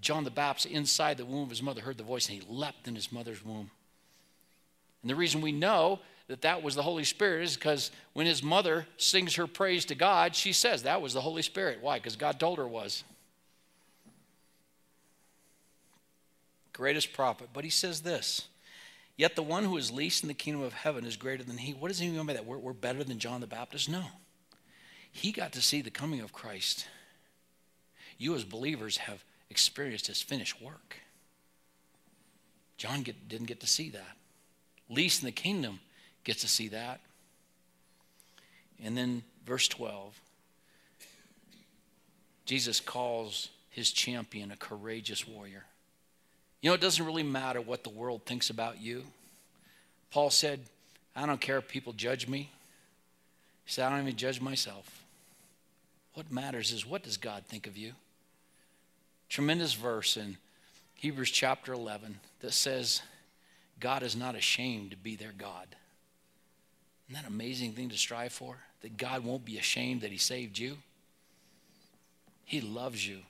John 0.00 0.24
the 0.24 0.30
Baptist, 0.30 0.66
inside 0.66 1.18
the 1.18 1.24
womb 1.24 1.44
of 1.44 1.50
his 1.50 1.62
mother, 1.62 1.82
heard 1.82 1.98
the 1.98 2.04
voice, 2.04 2.28
and 2.28 2.40
he 2.40 2.46
leapt 2.48 2.88
in 2.88 2.94
his 2.94 3.12
mother's 3.12 3.44
womb. 3.44 3.70
And 5.02 5.10
the 5.10 5.14
reason 5.14 5.40
we 5.40 5.52
know 5.52 6.00
that 6.28 6.42
that 6.42 6.62
was 6.62 6.74
the 6.74 6.82
Holy 6.82 7.04
Spirit 7.04 7.44
is 7.44 7.54
because 7.54 7.90
when 8.12 8.26
his 8.26 8.42
mother 8.42 8.86
sings 8.96 9.36
her 9.36 9.46
praise 9.46 9.84
to 9.86 9.94
God, 9.94 10.34
she 10.34 10.52
says 10.52 10.82
that 10.82 11.00
was 11.00 11.12
the 11.12 11.20
Holy 11.20 11.42
Spirit. 11.42 11.78
Why? 11.80 11.98
Because 11.98 12.16
God 12.16 12.40
told 12.40 12.58
her 12.58 12.66
was. 12.66 13.04
Greatest 16.72 17.12
prophet. 17.12 17.50
But 17.52 17.64
he 17.64 17.70
says 17.70 18.00
this 18.00 18.48
Yet 19.16 19.36
the 19.36 19.42
one 19.42 19.64
who 19.64 19.76
is 19.76 19.90
least 19.90 20.24
in 20.24 20.28
the 20.28 20.34
kingdom 20.34 20.62
of 20.62 20.72
heaven 20.72 21.04
is 21.04 21.16
greater 21.16 21.44
than 21.44 21.58
he. 21.58 21.72
What 21.72 21.88
does 21.88 21.98
he 21.98 22.08
mean 22.08 22.26
by 22.26 22.34
that? 22.34 22.44
We're, 22.44 22.58
we're 22.58 22.72
better 22.72 23.02
than 23.04 23.18
John 23.18 23.40
the 23.40 23.46
Baptist? 23.46 23.88
No. 23.88 24.04
He 25.10 25.32
got 25.32 25.52
to 25.52 25.62
see 25.62 25.80
the 25.80 25.90
coming 25.90 26.20
of 26.20 26.32
Christ. 26.32 26.86
You, 28.18 28.34
as 28.34 28.44
believers, 28.44 28.98
have 28.98 29.24
experienced 29.48 30.08
his 30.08 30.20
finished 30.20 30.60
work. 30.60 30.96
John 32.76 33.02
get, 33.02 33.26
didn't 33.28 33.46
get 33.46 33.60
to 33.60 33.66
see 33.66 33.88
that. 33.90 34.16
Least 34.90 35.22
in 35.22 35.26
the 35.26 35.32
kingdom 35.32 35.80
gets 36.26 36.42
to 36.42 36.48
see 36.48 36.68
that. 36.68 37.00
And 38.82 38.96
then 38.96 39.22
verse 39.46 39.68
12 39.68 40.20
Jesus 42.44 42.78
calls 42.78 43.48
his 43.70 43.90
champion 43.90 44.52
a 44.52 44.56
courageous 44.56 45.26
warrior. 45.26 45.64
You 46.60 46.70
know, 46.70 46.74
it 46.74 46.80
doesn't 46.80 47.04
really 47.04 47.24
matter 47.24 47.60
what 47.60 47.82
the 47.82 47.90
world 47.90 48.22
thinks 48.24 48.50
about 48.50 48.80
you. 48.80 49.02
Paul 50.12 50.30
said, 50.30 50.60
I 51.16 51.26
don't 51.26 51.40
care 51.40 51.58
if 51.58 51.66
people 51.66 51.92
judge 51.92 52.28
me. 52.28 52.50
He 53.64 53.72
said, 53.72 53.86
I 53.86 53.90
don't 53.90 54.02
even 54.02 54.16
judge 54.16 54.40
myself. 54.40 55.04
What 56.14 56.30
matters 56.30 56.70
is 56.70 56.86
what 56.86 57.02
does 57.02 57.16
God 57.16 57.42
think 57.46 57.66
of 57.66 57.76
you? 57.76 57.92
Tremendous 59.28 59.74
verse 59.74 60.16
in 60.16 60.36
Hebrews 60.94 61.30
chapter 61.30 61.72
11 61.72 62.20
that 62.40 62.52
says, 62.52 63.02
God 63.80 64.04
is 64.04 64.14
not 64.14 64.36
ashamed 64.36 64.92
to 64.92 64.96
be 64.96 65.16
their 65.16 65.34
God. 65.36 65.66
Isn't 67.08 67.22
that 67.22 67.30
amazing 67.30 67.72
thing 67.72 67.88
to 67.90 67.96
strive 67.96 68.32
for? 68.32 68.56
That 68.82 68.96
God 68.96 69.24
won't 69.24 69.44
be 69.44 69.58
ashamed 69.58 70.00
that 70.00 70.10
He 70.10 70.18
saved 70.18 70.58
you. 70.58 70.78
He 72.44 72.60
loves 72.60 73.06
you. 73.06 73.20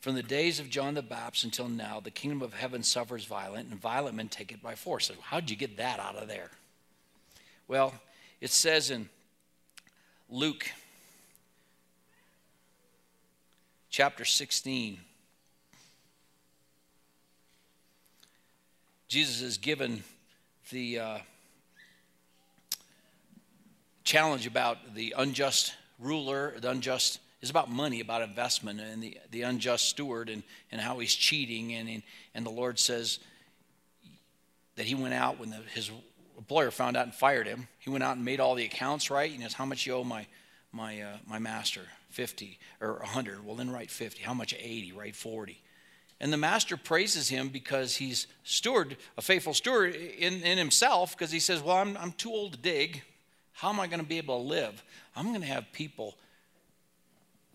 From 0.00 0.14
the 0.14 0.22
days 0.22 0.60
of 0.60 0.68
John 0.68 0.94
the 0.94 1.02
Baptist 1.02 1.44
until 1.44 1.68
now, 1.68 1.98
the 1.98 2.10
kingdom 2.10 2.42
of 2.42 2.52
heaven 2.52 2.82
suffers 2.82 3.24
violent, 3.24 3.70
and 3.70 3.80
violent 3.80 4.16
men 4.16 4.28
take 4.28 4.52
it 4.52 4.62
by 4.62 4.74
force. 4.74 5.06
So, 5.06 5.14
how'd 5.22 5.48
you 5.48 5.56
get 5.56 5.78
that 5.78 5.98
out 5.98 6.16
of 6.16 6.28
there? 6.28 6.50
Well, 7.68 7.94
it 8.40 8.50
says 8.50 8.90
in 8.90 9.08
Luke 10.28 10.70
chapter 13.88 14.24
16, 14.24 14.98
Jesus 19.08 19.40
is 19.40 19.56
given 19.56 20.04
the 20.70 20.98
uh, 20.98 21.18
challenge 24.04 24.46
about 24.46 24.94
the 24.94 25.14
unjust 25.16 25.74
ruler, 25.98 26.54
the 26.60 26.70
unjust 26.70 27.20
is 27.40 27.50
about 27.50 27.70
money, 27.70 28.00
about 28.00 28.22
investment, 28.22 28.80
and 28.80 29.02
the, 29.02 29.18
the 29.30 29.42
unjust 29.42 29.88
steward 29.88 30.28
and, 30.30 30.42
and 30.72 30.80
how 30.80 30.98
he's 30.98 31.14
cheating. 31.14 31.74
And, 31.74 32.02
and 32.34 32.46
the 32.46 32.50
Lord 32.50 32.78
says 32.78 33.18
that 34.76 34.86
he 34.86 34.94
went 34.94 35.14
out 35.14 35.38
when 35.38 35.50
the, 35.50 35.60
his 35.74 35.90
employer 36.38 36.70
found 36.70 36.96
out 36.96 37.04
and 37.04 37.14
fired 37.14 37.46
him. 37.46 37.68
He 37.78 37.90
went 37.90 38.02
out 38.02 38.16
and 38.16 38.24
made 38.24 38.40
all 38.40 38.54
the 38.54 38.64
accounts 38.64 39.10
right. 39.10 39.30
And 39.30 39.42
says, 39.42 39.52
How 39.52 39.66
much 39.66 39.86
you 39.86 39.94
owe 39.94 40.04
my, 40.04 40.26
my, 40.72 41.00
uh, 41.00 41.16
my 41.26 41.38
master? 41.38 41.82
50 42.10 42.58
or 42.80 42.94
100. 43.00 43.44
Well, 43.44 43.56
then 43.56 43.70
write 43.70 43.90
50. 43.90 44.22
How 44.22 44.34
much? 44.34 44.54
80. 44.54 44.92
Write 44.92 45.16
40. 45.16 45.60
And 46.24 46.32
the 46.32 46.38
master 46.38 46.78
praises 46.78 47.28
him 47.28 47.50
because 47.50 47.96
he's 47.96 48.26
steward, 48.44 48.96
a 49.18 49.20
faithful 49.20 49.52
steward 49.52 49.94
in, 49.94 50.42
in 50.42 50.56
himself, 50.56 51.12
because 51.12 51.30
he 51.30 51.38
says, 51.38 51.60
Well, 51.60 51.76
I'm, 51.76 51.98
I'm 51.98 52.12
too 52.12 52.30
old 52.30 52.54
to 52.54 52.58
dig. 52.58 53.02
How 53.52 53.68
am 53.68 53.78
I 53.78 53.86
going 53.86 54.00
to 54.00 54.06
be 54.06 54.16
able 54.16 54.38
to 54.38 54.48
live? 54.48 54.82
I'm 55.14 55.28
going 55.28 55.42
to 55.42 55.46
have 55.46 55.70
people 55.72 56.14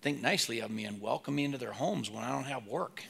think 0.02 0.22
nicely 0.22 0.60
of 0.60 0.70
me 0.70 0.86
and 0.86 1.02
welcome 1.02 1.34
me 1.34 1.46
into 1.46 1.58
their 1.58 1.72
homes 1.72 2.12
when 2.12 2.24
I 2.24 2.32
don't 2.32 2.44
have 2.44 2.68
work. 2.68 3.02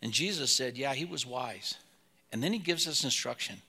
And 0.00 0.12
Jesus 0.12 0.52
said, 0.52 0.78
Yeah, 0.78 0.94
he 0.94 1.04
was 1.04 1.26
wise. 1.26 1.74
And 2.30 2.40
then 2.40 2.52
he 2.52 2.60
gives 2.60 2.86
us 2.86 3.02
instruction 3.02 3.60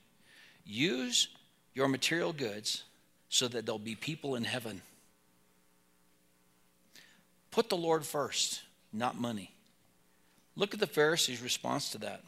use 0.64 1.30
your 1.74 1.88
material 1.88 2.32
goods 2.32 2.84
so 3.28 3.48
that 3.48 3.66
there'll 3.66 3.80
be 3.80 3.96
people 3.96 4.36
in 4.36 4.44
heaven. 4.44 4.82
Put 7.50 7.70
the 7.70 7.76
Lord 7.76 8.06
first, 8.06 8.62
not 8.92 9.20
money. 9.20 9.53
Look 10.56 10.74
at 10.74 10.80
the 10.80 10.86
Pharisees' 10.86 11.42
response 11.42 11.90
to 11.90 11.98
that. 11.98 12.22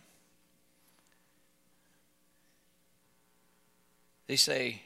They 4.26 4.36
say, 4.36 4.82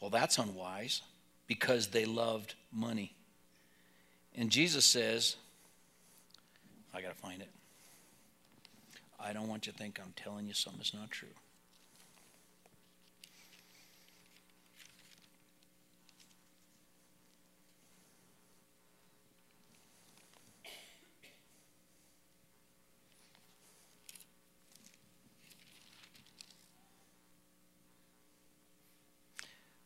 Well, 0.00 0.10
that's 0.10 0.38
unwise 0.38 1.02
because 1.46 1.88
they 1.88 2.04
loved 2.04 2.54
money. 2.70 3.14
And 4.36 4.50
Jesus 4.50 4.84
says, 4.84 5.36
I 6.94 7.00
got 7.00 7.08
to 7.08 7.14
find 7.14 7.40
it. 7.40 7.48
I 9.18 9.32
don't 9.32 9.48
want 9.48 9.66
you 9.66 9.72
to 9.72 9.78
think 9.78 9.98
I'm 9.98 10.12
telling 10.14 10.46
you 10.46 10.52
something 10.52 10.78
that's 10.78 10.94
not 10.94 11.10
true. 11.10 11.28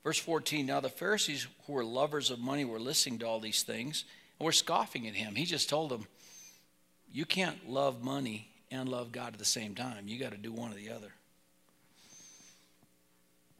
Verse 0.05 0.19
14 0.19 0.67
Now 0.67 0.81
the 0.81 0.89
Pharisees 0.89 1.47
who 1.67 1.73
were 1.73 1.85
lovers 1.85 2.31
of 2.31 2.39
money 2.39 2.65
were 2.65 2.81
listening 2.81 3.19
to 3.21 3.27
all 3.27 3.41
these 3.41 3.63
things 3.63 4.05
and 4.39 4.45
were 4.45 4.53
scoffing 4.53 5.07
at 5.07 5.15
him. 5.15 5.35
He 5.35 5.45
just 5.45 5.69
told 5.69 5.91
them, 5.91 6.07
You 7.13 7.25
can't 7.25 7.69
love 7.69 8.03
money 8.03 8.49
and 8.71 8.89
love 8.89 9.13
God 9.13 9.35
at 9.35 9.39
the 9.39 9.45
same 9.45 9.75
time. 9.75 10.09
You 10.09 10.19
got 10.19 10.33
to 10.33 10.39
do 10.39 10.53
one 10.53 10.73
or 10.73 10.77
the 10.77 10.91
other. 10.91 11.13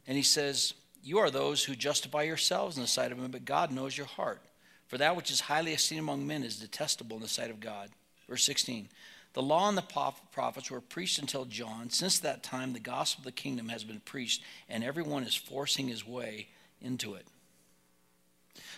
And 0.07 0.17
he 0.17 0.23
says, 0.23 0.73
You 1.03 1.19
are 1.19 1.29
those 1.29 1.63
who 1.63 1.75
justify 1.75 2.23
yourselves 2.23 2.77
in 2.77 2.81
the 2.81 2.87
sight 2.87 3.11
of 3.11 3.19
him, 3.19 3.31
but 3.31 3.45
God 3.45 3.71
knows 3.71 3.97
your 3.97 4.07
heart. 4.07 4.41
For 4.87 4.97
that 4.97 5.15
which 5.15 5.31
is 5.31 5.39
highly 5.39 5.73
esteemed 5.73 6.01
among 6.01 6.27
men 6.27 6.43
is 6.43 6.59
detestable 6.59 7.15
in 7.17 7.23
the 7.23 7.29
sight 7.29 7.49
of 7.49 7.59
God. 7.59 7.89
Verse 8.27 8.43
16 8.43 8.89
The 9.33 9.41
law 9.41 9.69
and 9.69 9.77
the 9.77 10.13
prophets 10.31 10.69
were 10.69 10.81
preached 10.81 11.19
until 11.19 11.45
John. 11.45 11.89
Since 11.89 12.19
that 12.19 12.43
time, 12.43 12.73
the 12.73 12.79
gospel 12.79 13.21
of 13.21 13.25
the 13.25 13.31
kingdom 13.31 13.69
has 13.69 13.83
been 13.83 14.01
preached, 14.01 14.43
and 14.67 14.83
everyone 14.83 15.23
is 15.23 15.35
forcing 15.35 15.87
his 15.87 16.05
way 16.05 16.49
into 16.81 17.13
it. 17.13 17.25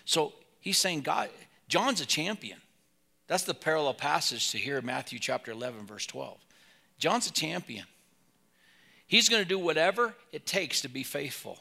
So 0.06 0.34
he's 0.60 0.78
saying, 0.78 1.02
God, 1.02 1.30
John's 1.68 2.02
a 2.02 2.06
champion. 2.06 2.60
That's 3.26 3.44
the 3.44 3.56
parallel 3.56 3.96
passage 3.96 4.52
to 4.52 4.58
here 4.58 4.78
in 4.78 4.86
Matthew 4.86 5.18
chapter 5.18 5.52
11, 5.52 5.88
verse 5.88 6.06
12. 6.06 6.38
John's 7.00 7.28
a 7.28 7.34
champion. 7.34 7.86
He's 9.08 9.30
going 9.30 9.42
to 9.42 9.48
do 9.48 9.58
whatever 9.58 10.14
it 10.32 10.46
takes 10.46 10.82
to 10.82 10.88
be 10.88 11.04
faithful. 11.04 11.60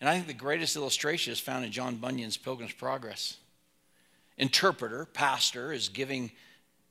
And 0.00 0.08
I 0.08 0.14
think 0.14 0.26
the 0.26 0.34
greatest 0.34 0.76
illustration 0.76 1.32
is 1.32 1.40
found 1.40 1.64
in 1.64 1.72
John 1.72 1.96
Bunyan's 1.96 2.36
Pilgrim's 2.36 2.72
Progress. 2.72 3.36
Interpreter, 4.36 5.06
pastor, 5.06 5.72
is 5.72 5.88
giving 5.88 6.32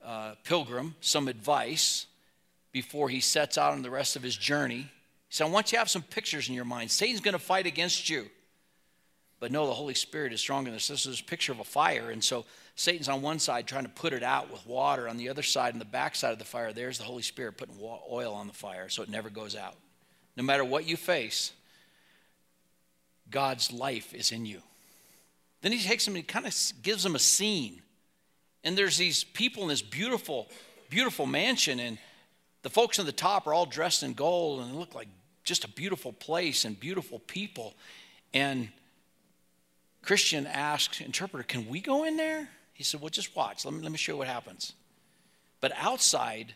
uh, 0.03 0.35
Pilgrim 0.43 0.95
some 1.01 1.27
advice 1.27 2.05
before 2.71 3.09
he 3.09 3.19
sets 3.19 3.57
out 3.57 3.73
on 3.73 3.81
the 3.81 3.89
rest 3.89 4.15
of 4.15 4.23
his 4.23 4.35
journey. 4.35 4.89
He 5.29 5.35
said, 5.35 5.45
I 5.45 5.49
want 5.49 5.71
you 5.71 5.75
to 5.75 5.79
have 5.79 5.89
some 5.89 6.01
pictures 6.01 6.49
in 6.49 6.55
your 6.55 6.65
mind. 6.65 6.91
Satan's 6.91 7.21
going 7.21 7.33
to 7.33 7.39
fight 7.39 7.65
against 7.65 8.09
you. 8.09 8.27
But 9.39 9.51
no, 9.51 9.67
the 9.67 9.73
Holy 9.73 9.93
Spirit 9.93 10.31
is 10.31 10.39
stronger 10.39 10.69
than 10.69 10.75
this. 10.75 10.87
This 10.87 11.05
is 11.05 11.19
a 11.19 11.23
picture 11.23 11.51
of 11.51 11.59
a 11.59 11.65
fire. 11.65 12.11
And 12.11 12.23
so 12.23 12.45
Satan's 12.75 13.09
on 13.09 13.21
one 13.21 13.39
side 13.39 13.67
trying 13.67 13.83
to 13.83 13.89
put 13.89 14.13
it 14.13 14.23
out 14.23 14.49
with 14.49 14.65
water. 14.65 15.09
On 15.09 15.17
the 15.17 15.27
other 15.27 15.43
side, 15.43 15.73
in 15.73 15.79
the 15.79 15.85
back 15.85 16.15
side 16.15 16.31
of 16.31 16.39
the 16.39 16.45
fire, 16.45 16.71
there's 16.71 16.97
the 16.97 17.03
Holy 17.03 17.23
Spirit 17.23 17.57
putting 17.57 17.75
oil 17.81 18.33
on 18.33 18.47
the 18.47 18.53
fire 18.53 18.87
so 18.87 19.03
it 19.03 19.09
never 19.09 19.29
goes 19.29 19.55
out. 19.55 19.75
No 20.37 20.43
matter 20.43 20.63
what 20.63 20.87
you 20.87 20.95
face, 20.95 21.51
God's 23.29 23.71
life 23.71 24.13
is 24.13 24.31
in 24.31 24.45
you. 24.45 24.61
Then 25.63 25.71
he 25.71 25.81
takes 25.81 26.05
them 26.05 26.13
and 26.13 26.23
he 26.23 26.27
kind 26.27 26.45
of 26.45 26.53
gives 26.83 27.03
them 27.03 27.15
a 27.15 27.19
scene. 27.19 27.81
And 28.65 28.77
there's 28.77 28.97
these 28.97 29.23
people 29.23 29.63
in 29.63 29.69
this 29.69 29.81
beautiful, 29.81 30.49
beautiful 30.89 31.25
mansion, 31.25 31.79
and 31.79 31.97
the 32.61 32.69
folks 32.69 32.99
on 32.99 33.05
the 33.05 33.11
top 33.11 33.47
are 33.47 33.53
all 33.53 33.65
dressed 33.65 34.03
in 34.03 34.13
gold 34.13 34.61
and 34.61 34.75
look 34.75 34.93
like 34.93 35.07
just 35.43 35.63
a 35.63 35.69
beautiful 35.69 36.11
place 36.11 36.65
and 36.65 36.77
beautiful 36.77 37.19
people. 37.19 37.73
And 38.33 38.69
Christian 40.01 40.45
asks, 40.45 40.99
interpreter, 40.99 41.43
can 41.43 41.67
we 41.67 41.79
go 41.79 42.03
in 42.03 42.17
there? 42.17 42.49
He 42.73 42.83
said, 42.83 42.99
well, 42.99 43.09
just 43.09 43.33
watch. 43.35 43.63
Let 43.63 43.73
me, 43.73 43.81
let 43.81 43.91
me 43.91 43.97
show 43.97 44.13
you 44.13 44.17
what 44.17 44.27
happens. 44.27 44.73
But 45.61 45.71
outside 45.77 46.55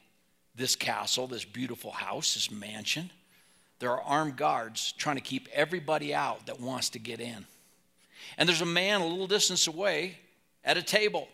this 0.54 0.76
castle, 0.76 1.28
this 1.28 1.46
beautiful 1.46 1.91
house, 1.91 2.34
this 2.34 2.52
mansion, 2.52 3.12
there 3.80 3.91
are 3.91 4.02
armed 4.02 4.36
guards 4.36 4.93
trying 4.98 5.15
to 5.15 5.22
keep 5.22 5.48
everybody 5.54 6.13
out 6.13 6.48
that 6.48 6.60
wants 6.60 6.89
to 6.89 7.00
get 7.00 7.22
in. 7.22 7.46
And 8.38 8.48
there's 8.48 8.62
a 8.62 8.66
man 8.66 9.02
a 9.02 9.06
little 9.08 9.28
distance 9.28 9.68
away 9.68 10.18
at 10.64 10.78
a 10.78 10.84
table. 10.84 11.28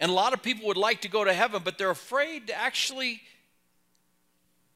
And 0.00 0.10
a 0.10 0.14
lot 0.14 0.32
of 0.32 0.42
people 0.42 0.66
would 0.68 0.76
like 0.76 1.02
to 1.02 1.08
go 1.08 1.24
to 1.24 1.32
heaven, 1.32 1.62
but 1.64 1.78
they're 1.78 1.90
afraid 1.90 2.46
to 2.48 2.54
actually 2.54 3.20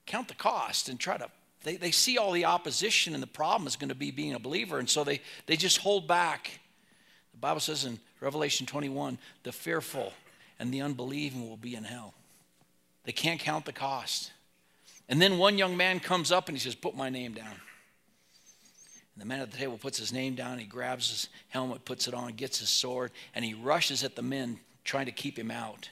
count 0.07 0.29
the 0.29 0.35
cost 0.35 0.89
and 0.89 0.99
try 0.99 1.17
to 1.17 1.29
they, 1.65 1.77
they 1.77 1.91
see 1.91 2.19
all 2.19 2.33
the 2.33 2.45
opposition 2.45 3.15
and 3.15 3.23
the 3.23 3.29
problem 3.29 3.67
is 3.67 3.77
going 3.77 3.91
to 3.91 3.95
be 3.95 4.11
being 4.11 4.35
a 4.35 4.39
believer, 4.39 4.79
and 4.79 4.89
so 4.89 5.05
they, 5.05 5.21
they 5.47 5.57
just 5.57 5.79
hold 5.79 6.09
back. 6.09 6.59
The 7.33 7.39
Bible 7.39 7.61
says 7.61 7.85
in 7.85 8.01
Revelation 8.21 8.67
21 8.67 9.19
the 9.43 9.53
fearful 9.53 10.13
and 10.59 10.73
the 10.73 10.83
unbelieving 10.83 11.49
will 11.49 11.57
be 11.57 11.75
in 11.75 11.85
hell. 11.85 12.15
They 13.05 13.13
can't 13.13 13.41
count 13.41 13.65
the 13.65 13.73
cost. 13.73 14.33
And 15.09 15.21
then 15.21 15.39
one 15.39 15.59
young 15.59 15.77
man 15.77 16.01
comes 16.01 16.31
up 16.31 16.49
and 16.49 16.57
he 16.57 16.63
says, 16.63 16.75
Put 16.75 16.97
my 16.97 17.11
name 17.11 17.33
down. 17.33 17.55
And 19.15 19.23
the 19.23 19.27
man 19.27 19.41
at 19.41 19.51
the 19.51 19.59
table 19.59 19.79
puts 19.79 19.99
his 19.99 20.13
name 20.13 20.35
down, 20.35 20.59
he 20.59 20.65
grabs 20.65 21.11
his 21.11 21.29
helmet, 21.49 21.85
puts 21.85 22.09
it 22.09 22.15
on, 22.15 22.33
gets 22.33 22.61
his 22.61 22.71
sword, 22.71 23.11
and 23.35 23.45
he 23.45 23.55
rushes 23.55 24.05
at 24.05 24.17
the 24.17 24.23
men 24.23 24.59
trying 24.85 25.07
to 25.07 25.13
keep 25.13 25.39
him 25.39 25.51
out. 25.51 25.91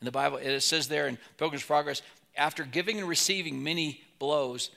In 0.00 0.04
the 0.04 0.12
Bible, 0.12 0.38
it 0.38 0.60
says 0.60 0.88
there 0.88 1.08
in 1.08 1.18
Pilgrim's 1.38 1.64
Progress, 1.64 2.02
after 2.36 2.64
giving 2.64 2.98
and 2.98 3.08
receiving 3.08 3.62
many 3.62 4.02
blows, 4.18 4.70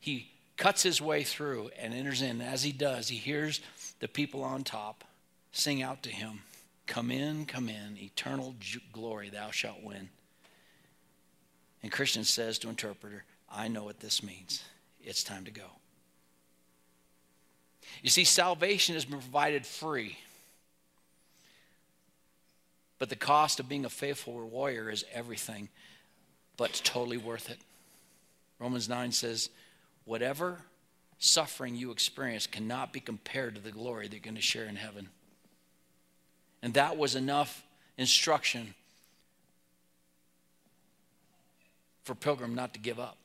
he 0.00 0.30
cuts 0.56 0.82
his 0.82 1.00
way 1.00 1.24
through 1.24 1.70
and 1.78 1.92
enters 1.92 2.22
in. 2.22 2.40
As 2.40 2.62
he 2.62 2.72
does, 2.72 3.08
he 3.08 3.16
hears 3.16 3.60
the 4.00 4.08
people 4.08 4.42
on 4.42 4.64
top 4.64 5.04
sing 5.52 5.82
out 5.82 6.02
to 6.04 6.10
him, 6.10 6.40
Come 6.86 7.10
in, 7.10 7.46
come 7.46 7.68
in, 7.68 7.96
eternal 7.96 8.54
glory 8.92 9.28
thou 9.30 9.50
shalt 9.50 9.82
win. 9.82 10.08
And 11.82 11.92
Christian 11.92 12.24
says 12.24 12.58
to 12.60 12.68
interpreter, 12.68 13.24
I 13.50 13.68
know 13.68 13.84
what 13.84 14.00
this 14.00 14.22
means. 14.22 14.62
It's 15.00 15.22
time 15.22 15.44
to 15.44 15.50
go. 15.50 15.81
You 18.02 18.10
see, 18.10 18.24
salvation 18.24 18.94
has 18.94 19.04
been 19.04 19.20
provided 19.20 19.64
free. 19.64 20.18
But 22.98 23.08
the 23.08 23.16
cost 23.16 23.60
of 23.60 23.68
being 23.68 23.84
a 23.84 23.90
faithful 23.90 24.34
warrior 24.48 24.90
is 24.90 25.04
everything, 25.12 25.68
but 26.56 26.70
it's 26.70 26.80
totally 26.80 27.16
worth 27.16 27.50
it. 27.50 27.58
Romans 28.58 28.88
9 28.88 29.12
says, 29.12 29.50
whatever 30.04 30.58
suffering 31.18 31.76
you 31.76 31.92
experience 31.92 32.48
cannot 32.48 32.92
be 32.92 32.98
compared 32.98 33.54
to 33.54 33.60
the 33.60 33.70
glory 33.70 34.08
that 34.08 34.14
you're 34.14 34.20
going 34.20 34.34
to 34.34 34.42
share 34.42 34.64
in 34.64 34.76
heaven. 34.76 35.08
And 36.62 36.74
that 36.74 36.96
was 36.96 37.14
enough 37.14 37.64
instruction 37.96 38.74
for 42.02 42.14
Pilgrim 42.14 42.54
not 42.54 42.74
to 42.74 42.80
give 42.80 42.98
up. 42.98 43.16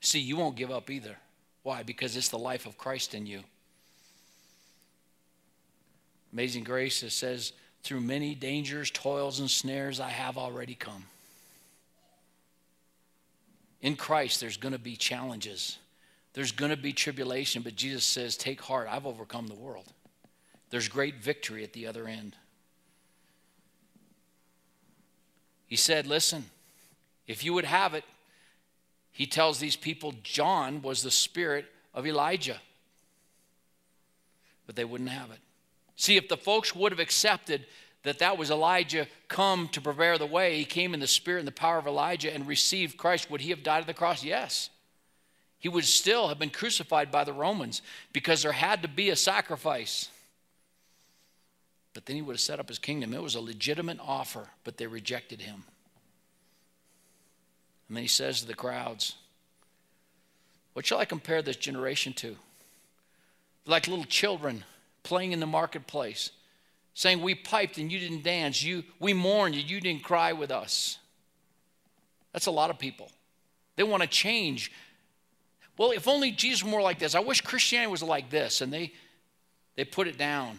See, 0.00 0.20
you 0.20 0.36
won't 0.36 0.56
give 0.56 0.70
up 0.70 0.90
either. 0.90 1.16
Why? 1.62 1.82
Because 1.82 2.16
it's 2.16 2.28
the 2.28 2.38
life 2.38 2.66
of 2.66 2.76
Christ 2.76 3.14
in 3.14 3.26
you. 3.26 3.40
Amazing 6.32 6.64
Grace, 6.64 7.02
it 7.02 7.10
says, 7.10 7.52
through 7.82 8.00
many 8.00 8.34
dangers, 8.34 8.90
toils, 8.90 9.40
and 9.40 9.50
snares, 9.50 10.00
I 10.00 10.08
have 10.08 10.38
already 10.38 10.74
come. 10.74 11.04
In 13.80 13.96
Christ, 13.96 14.40
there's 14.40 14.56
going 14.56 14.72
to 14.72 14.78
be 14.78 14.96
challenges, 14.96 15.78
there's 16.32 16.52
going 16.52 16.70
to 16.70 16.76
be 16.76 16.92
tribulation, 16.92 17.62
but 17.62 17.76
Jesus 17.76 18.04
says, 18.04 18.36
Take 18.36 18.62
heart, 18.62 18.88
I've 18.90 19.06
overcome 19.06 19.48
the 19.48 19.54
world. 19.54 19.92
There's 20.70 20.88
great 20.88 21.16
victory 21.16 21.62
at 21.64 21.74
the 21.74 21.86
other 21.86 22.08
end. 22.08 22.34
He 25.66 25.76
said, 25.76 26.06
Listen, 26.06 26.46
if 27.26 27.44
you 27.44 27.52
would 27.52 27.66
have 27.66 27.92
it, 27.92 28.04
he 29.12 29.26
tells 29.26 29.58
these 29.58 29.76
people 29.76 30.14
John 30.22 30.82
was 30.82 31.02
the 31.02 31.10
spirit 31.10 31.66
of 31.94 32.06
Elijah. 32.06 32.60
But 34.66 34.76
they 34.76 34.84
wouldn't 34.84 35.10
have 35.10 35.30
it. 35.30 35.38
See, 35.96 36.16
if 36.16 36.28
the 36.28 36.36
folks 36.36 36.74
would 36.74 36.92
have 36.92 36.98
accepted 36.98 37.66
that 38.02 38.18
that 38.18 38.36
was 38.36 38.50
Elijah 38.50 39.06
come 39.28 39.68
to 39.68 39.80
prepare 39.80 40.18
the 40.18 40.26
way. 40.26 40.56
He 40.56 40.64
came 40.64 40.94
in 40.94 41.00
the 41.00 41.06
spirit 41.06 41.40
and 41.40 41.48
the 41.48 41.52
power 41.52 41.78
of 41.78 41.86
Elijah 41.86 42.32
and 42.32 42.46
received 42.46 42.96
Christ. 42.96 43.30
Would 43.30 43.40
he 43.40 43.50
have 43.50 43.62
died 43.62 43.82
on 43.82 43.86
the 43.86 43.94
cross? 43.94 44.24
Yes. 44.24 44.70
He 45.58 45.68
would 45.68 45.84
still 45.84 46.28
have 46.28 46.38
been 46.38 46.50
crucified 46.50 47.12
by 47.12 47.22
the 47.22 47.32
Romans 47.32 47.82
because 48.12 48.42
there 48.42 48.52
had 48.52 48.82
to 48.82 48.88
be 48.88 49.10
a 49.10 49.16
sacrifice. 49.16 50.08
But 51.94 52.06
then 52.06 52.16
he 52.16 52.22
would 52.22 52.34
have 52.34 52.40
set 52.40 52.58
up 52.58 52.68
his 52.68 52.78
kingdom. 52.78 53.14
It 53.14 53.22
was 53.22 53.36
a 53.36 53.40
legitimate 53.40 53.98
offer, 54.00 54.48
but 54.64 54.78
they 54.78 54.86
rejected 54.86 55.42
him. 55.42 55.64
And 57.88 57.96
then 57.96 58.02
he 58.02 58.08
says 58.08 58.40
to 58.40 58.46
the 58.46 58.54
crowds, 58.54 59.16
What 60.72 60.86
shall 60.86 60.98
I 60.98 61.04
compare 61.04 61.42
this 61.42 61.56
generation 61.56 62.12
to? 62.14 62.36
Like 63.66 63.86
little 63.86 64.04
children 64.04 64.64
playing 65.02 65.32
in 65.32 65.40
the 65.40 65.46
marketplace 65.46 66.30
saying, 66.94 67.20
We 67.20 67.34
piped 67.34 67.78
and 67.78 67.90
you 67.90 67.98
didn't 67.98 68.22
dance. 68.22 68.62
You, 68.62 68.84
we 68.98 69.12
mourned 69.12 69.54
and 69.54 69.68
you 69.68 69.80
didn't 69.80 70.04
cry 70.04 70.32
with 70.32 70.50
us. 70.50 70.98
That's 72.32 72.46
a 72.46 72.50
lot 72.50 72.70
of 72.70 72.78
people. 72.78 73.10
They 73.76 73.82
want 73.82 74.02
to 74.02 74.08
change. 74.08 74.72
Well, 75.76 75.90
if 75.90 76.06
only 76.06 76.30
Jesus 76.30 76.62
were 76.62 76.70
more 76.70 76.82
like 76.82 76.98
this. 76.98 77.14
I 77.14 77.20
wish 77.20 77.40
Christianity 77.40 77.90
was 77.90 78.02
like 78.02 78.30
this. 78.30 78.60
And 78.60 78.72
they, 78.72 78.92
they 79.76 79.84
put 79.84 80.06
it 80.06 80.18
down. 80.18 80.58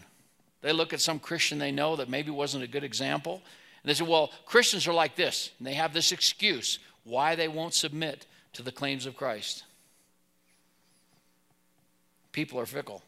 They 0.61 0.71
look 0.71 0.93
at 0.93 1.01
some 1.01 1.19
Christian 1.19 1.59
they 1.59 1.71
know 1.71 1.95
that 1.95 2.09
maybe 2.09 2.31
wasn't 2.31 2.63
a 2.63 2.67
good 2.67 2.83
example. 2.83 3.41
And 3.83 3.89
they 3.89 3.93
say, 3.93 4.05
well, 4.05 4.31
Christians 4.45 4.87
are 4.87 4.93
like 4.93 5.15
this. 5.15 5.51
And 5.57 5.67
they 5.67 5.73
have 5.73 5.93
this 5.93 6.11
excuse 6.11 6.79
why 7.03 7.35
they 7.35 7.47
won't 7.47 7.73
submit 7.73 8.25
to 8.53 8.63
the 8.63 8.71
claims 8.71 9.05
of 9.05 9.17
Christ. 9.17 9.63
People 12.31 12.59
are 12.59 12.65
fickle. 12.65 13.01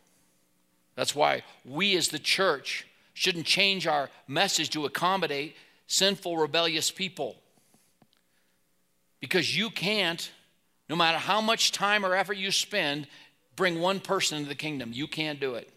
That's 0.95 1.15
why 1.15 1.43
we 1.65 1.95
as 1.97 2.09
the 2.09 2.19
church 2.19 2.85
shouldn't 3.13 3.45
change 3.45 3.87
our 3.87 4.09
message 4.27 4.69
to 4.71 4.85
accommodate 4.85 5.55
sinful, 5.87 6.37
rebellious 6.37 6.91
people. 6.91 7.35
Because 9.19 9.57
you 9.57 9.69
can't, 9.69 10.31
no 10.89 10.95
matter 10.95 11.17
how 11.17 11.41
much 11.41 11.71
time 11.71 12.05
or 12.05 12.15
effort 12.15 12.37
you 12.37 12.51
spend, 12.51 13.07
bring 13.55 13.79
one 13.79 13.99
person 13.99 14.37
into 14.37 14.49
the 14.49 14.55
kingdom. 14.55 14.91
You 14.93 15.07
can't 15.07 15.39
do 15.39 15.55
it. 15.55 15.69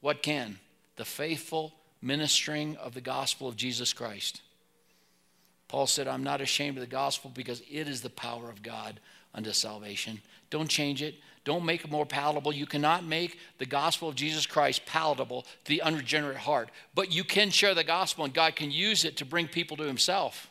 What 0.00 0.22
can? 0.22 0.58
The 0.96 1.04
faithful 1.04 1.72
ministering 2.02 2.76
of 2.76 2.94
the 2.94 3.00
gospel 3.00 3.48
of 3.48 3.56
Jesus 3.56 3.92
Christ. 3.92 4.42
Paul 5.74 5.88
said, 5.88 6.06
I'm 6.06 6.22
not 6.22 6.40
ashamed 6.40 6.76
of 6.76 6.82
the 6.82 6.86
gospel 6.86 7.32
because 7.34 7.60
it 7.68 7.88
is 7.88 8.00
the 8.00 8.08
power 8.08 8.48
of 8.48 8.62
God 8.62 9.00
unto 9.34 9.50
salvation. 9.50 10.20
Don't 10.48 10.70
change 10.70 11.02
it. 11.02 11.16
Don't 11.42 11.64
make 11.64 11.84
it 11.84 11.90
more 11.90 12.06
palatable. 12.06 12.54
You 12.54 12.64
cannot 12.64 13.02
make 13.02 13.40
the 13.58 13.66
gospel 13.66 14.08
of 14.08 14.14
Jesus 14.14 14.46
Christ 14.46 14.86
palatable 14.86 15.42
to 15.42 15.68
the 15.68 15.82
unregenerate 15.82 16.36
heart, 16.36 16.70
but 16.94 17.12
you 17.12 17.24
can 17.24 17.50
share 17.50 17.74
the 17.74 17.82
gospel 17.82 18.24
and 18.24 18.32
God 18.32 18.54
can 18.54 18.70
use 18.70 19.04
it 19.04 19.16
to 19.16 19.24
bring 19.24 19.48
people 19.48 19.76
to 19.78 19.82
Himself. 19.82 20.48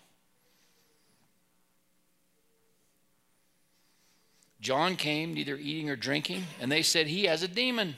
John 4.59 4.97
came 4.97 5.33
neither 5.33 5.55
eating 5.55 5.89
or 5.89 5.95
drinking, 5.95 6.43
and 6.59 6.69
they 6.69 6.81
said, 6.81 7.07
He 7.07 7.27
has 7.27 7.43
a 7.43 7.47
demon. 7.47 7.95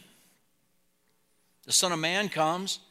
The 1.66 1.74
Son 1.74 1.92
of 1.92 1.98
Man 1.98 2.30
comes 2.30 2.82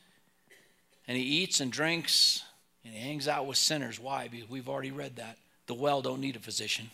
and 1.07 1.17
he 1.17 1.23
eats 1.23 1.61
and 1.61 1.71
drinks 1.71 2.43
and 2.85 2.95
he 2.95 3.01
hangs 3.01 3.29
out 3.29 3.47
with 3.47 3.57
sinners. 3.57 3.99
Why? 3.99 4.29
Because 4.29 4.49
we've 4.49 4.69
already 4.69 4.91
read 4.91 5.17
that. 5.17 5.37
The 5.67 5.75
well 5.75 6.03
don't 6.03 6.21
need 6.21 6.37
a 6.37 6.41
physician. 6.41 6.91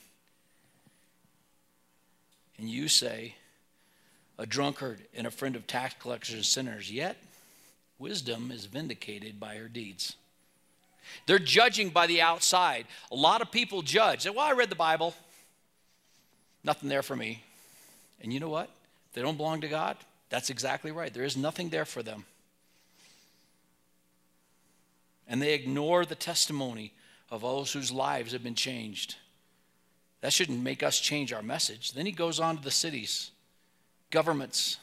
And 2.58 2.68
you 2.68 2.88
say, 2.88 3.34
a 4.38 4.46
drunkard 4.46 5.00
and 5.14 5.26
a 5.26 5.30
friend 5.30 5.56
of 5.56 5.66
tax 5.66 5.94
collectors 6.00 6.34
and 6.34 6.44
sinners, 6.44 6.90
yet 6.90 7.16
wisdom 7.98 8.50
is 8.50 8.66
vindicated 8.66 9.40
by 9.40 9.56
her 9.56 9.68
deeds. 9.68 10.16
They're 11.26 11.38
judging 11.38 11.90
by 11.90 12.06
the 12.06 12.22
outside. 12.22 12.86
A 13.10 13.16
lot 13.16 13.42
of 13.42 13.50
people 13.50 13.82
judge. 13.82 14.22
Say, 14.22 14.30
well, 14.30 14.40
I 14.40 14.52
read 14.52 14.70
the 14.70 14.76
Bible. 14.76 15.14
Nothing 16.62 16.88
there 16.88 17.02
for 17.02 17.16
me. 17.16 17.42
And 18.22 18.32
you 18.32 18.40
know 18.40 18.48
what? 18.48 18.70
They 19.14 19.22
don't 19.22 19.36
belong 19.36 19.62
to 19.62 19.68
God, 19.68 19.96
that's 20.28 20.50
exactly 20.50 20.92
right. 20.92 21.12
There 21.12 21.24
is 21.24 21.36
nothing 21.36 21.68
there 21.70 21.84
for 21.84 22.02
them. 22.02 22.24
And 25.30 25.40
they 25.40 25.54
ignore 25.54 26.04
the 26.04 26.14
testimony 26.14 26.92
of 27.30 27.40
those 27.40 27.72
whose 27.72 27.90
lives 27.90 28.32
have 28.32 28.44
been 28.44 28.54
changed. 28.54 29.16
That 30.20 30.34
shouldn't 30.34 30.62
make 30.62 30.82
us 30.82 31.00
change 31.00 31.32
our 31.32 31.42
message. 31.42 31.92
Then 31.92 32.04
he 32.04 32.12
goes 32.12 32.38
on 32.38 32.58
to 32.58 32.62
the 32.62 32.70
cities, 32.70 33.30
governments, 34.10 34.76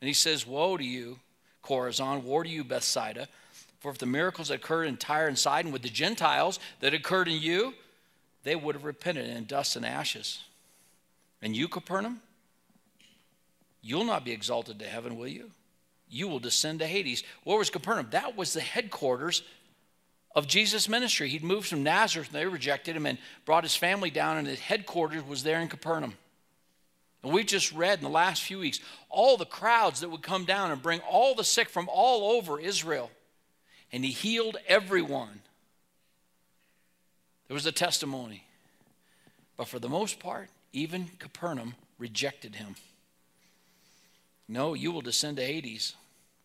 and 0.00 0.08
he 0.08 0.14
says, 0.14 0.46
Woe 0.46 0.78
to 0.78 0.84
you, 0.84 1.18
Chorazin, 1.62 2.22
woe 2.22 2.42
to 2.42 2.48
you, 2.48 2.64
Bethsaida. 2.64 3.28
For 3.80 3.90
if 3.90 3.98
the 3.98 4.06
miracles 4.06 4.48
that 4.48 4.54
occurred 4.54 4.84
in 4.84 4.96
Tyre 4.96 5.26
and 5.26 5.38
Sidon 5.38 5.70
with 5.70 5.82
the 5.82 5.90
Gentiles 5.90 6.58
that 6.80 6.94
occurred 6.94 7.28
in 7.28 7.42
you, 7.42 7.74
they 8.42 8.56
would 8.56 8.74
have 8.74 8.84
repented 8.84 9.28
in 9.28 9.44
dust 9.44 9.76
and 9.76 9.84
ashes. 9.84 10.40
And 11.42 11.54
you, 11.54 11.68
Capernaum, 11.68 12.22
You'll 13.86 14.04
not 14.04 14.24
be 14.24 14.32
exalted 14.32 14.78
to 14.78 14.86
heaven, 14.86 15.18
will 15.18 15.28
you? 15.28 15.50
You 16.08 16.26
will 16.26 16.38
descend 16.38 16.78
to 16.78 16.86
Hades. 16.86 17.22
Where 17.44 17.58
was 17.58 17.68
Capernaum? 17.68 18.08
That 18.12 18.34
was 18.34 18.54
the 18.54 18.62
headquarters 18.62 19.42
of 20.34 20.46
Jesus' 20.46 20.88
ministry. 20.88 21.28
He'd 21.28 21.44
moved 21.44 21.68
from 21.68 21.82
Nazareth, 21.82 22.28
and 22.28 22.36
they 22.36 22.46
rejected 22.46 22.96
him 22.96 23.06
and 23.06 23.18
brought 23.44 23.62
his 23.62 23.76
family 23.76 24.10
down, 24.10 24.36
and 24.36 24.46
his 24.46 24.60
headquarters 24.60 25.26
was 25.26 25.42
there 25.42 25.60
in 25.60 25.68
Capernaum. 25.68 26.14
And 27.22 27.32
we 27.32 27.42
just 27.42 27.72
read 27.72 27.98
in 27.98 28.04
the 28.04 28.10
last 28.10 28.42
few 28.42 28.58
weeks 28.58 28.80
all 29.08 29.36
the 29.36 29.46
crowds 29.46 30.00
that 30.00 30.10
would 30.10 30.22
come 30.22 30.44
down 30.44 30.70
and 30.70 30.82
bring 30.82 31.00
all 31.00 31.34
the 31.34 31.44
sick 31.44 31.70
from 31.70 31.88
all 31.90 32.36
over 32.36 32.60
Israel. 32.60 33.10
And 33.92 34.04
he 34.04 34.10
healed 34.10 34.58
everyone. 34.68 35.40
There 37.48 37.54
was 37.54 37.66
a 37.66 37.72
testimony. 37.72 38.44
But 39.56 39.68
for 39.68 39.78
the 39.78 39.88
most 39.88 40.18
part, 40.18 40.50
even 40.72 41.10
Capernaum 41.18 41.74
rejected 41.98 42.56
him. 42.56 42.74
No, 44.48 44.74
you 44.74 44.92
will 44.92 45.00
descend 45.00 45.38
to 45.38 45.44
Hades. 45.44 45.94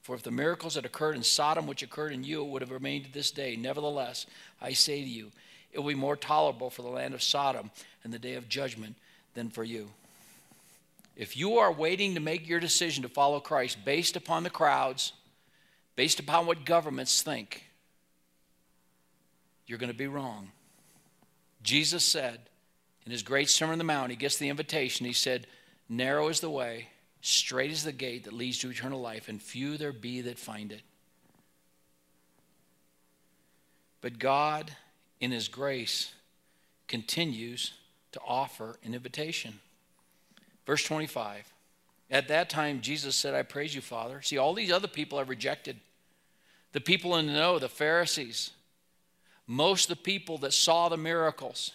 For 0.09 0.15
if 0.15 0.23
the 0.23 0.31
miracles 0.31 0.73
that 0.73 0.87
occurred 0.87 1.17
in 1.17 1.21
Sodom, 1.21 1.67
which 1.67 1.83
occurred 1.83 2.13
in 2.13 2.23
you, 2.23 2.43
would 2.43 2.63
have 2.63 2.71
remained 2.71 3.05
to 3.05 3.11
this 3.11 3.29
day, 3.29 3.55
nevertheless, 3.55 4.25
I 4.59 4.73
say 4.73 5.03
to 5.03 5.07
you, 5.07 5.31
it 5.71 5.77
will 5.77 5.89
be 5.89 5.93
more 5.93 6.15
tolerable 6.15 6.71
for 6.71 6.81
the 6.81 6.87
land 6.87 7.13
of 7.13 7.21
Sodom 7.21 7.69
in 8.03 8.09
the 8.09 8.17
day 8.17 8.33
of 8.33 8.49
judgment 8.49 8.95
than 9.35 9.51
for 9.51 9.63
you. 9.63 9.91
If 11.15 11.37
you 11.37 11.59
are 11.59 11.71
waiting 11.71 12.15
to 12.15 12.19
make 12.19 12.49
your 12.49 12.59
decision 12.59 13.03
to 13.03 13.07
follow 13.07 13.39
Christ 13.39 13.85
based 13.85 14.15
upon 14.15 14.41
the 14.41 14.49
crowds, 14.49 15.13
based 15.95 16.19
upon 16.19 16.47
what 16.47 16.65
governments 16.65 17.21
think, 17.21 17.65
you're 19.67 19.77
going 19.77 19.91
to 19.91 19.95
be 19.95 20.07
wrong. 20.07 20.49
Jesus 21.61 22.03
said 22.03 22.39
in 23.05 23.11
his 23.11 23.21
great 23.21 23.47
Sermon 23.47 23.73
on 23.73 23.77
the 23.77 23.83
Mount, 23.83 24.09
he 24.09 24.17
gets 24.17 24.37
the 24.37 24.49
invitation, 24.49 25.05
he 25.05 25.13
said, 25.13 25.45
Narrow 25.87 26.29
is 26.29 26.39
the 26.39 26.49
way 26.49 26.87
Straight 27.21 27.71
is 27.71 27.83
the 27.83 27.91
gate 27.91 28.23
that 28.23 28.33
leads 28.33 28.59
to 28.59 28.69
eternal 28.69 29.01
life, 29.01 29.27
and 29.27 29.41
few 29.41 29.77
there 29.77 29.91
be 29.91 30.21
that 30.21 30.39
find 30.39 30.71
it. 30.71 30.81
But 34.01 34.19
God, 34.19 34.71
in 35.19 35.31
His 35.31 35.47
grace, 35.47 36.13
continues 36.87 37.73
to 38.13 38.21
offer 38.25 38.77
an 38.83 38.93
invitation. 38.93 39.59
Verse 40.65 40.83
25 40.83 41.51
At 42.09 42.29
that 42.29 42.49
time, 42.49 42.81
Jesus 42.81 43.15
said, 43.15 43.33
I 43.33 43.43
praise 43.43 43.75
you, 43.75 43.81
Father. 43.81 44.21
See, 44.21 44.37
all 44.37 44.53
these 44.53 44.71
other 44.71 44.87
people 44.87 45.17
have 45.17 45.29
rejected. 45.29 45.77
The 46.71 46.81
people 46.81 47.15
in 47.17 47.27
the 47.27 47.33
know, 47.33 47.59
the 47.59 47.67
Pharisees, 47.67 48.51
most 49.47 49.89
of 49.89 49.97
the 49.97 50.03
people 50.03 50.37
that 50.39 50.53
saw 50.53 50.87
the 50.87 50.97
miracles, 50.97 51.71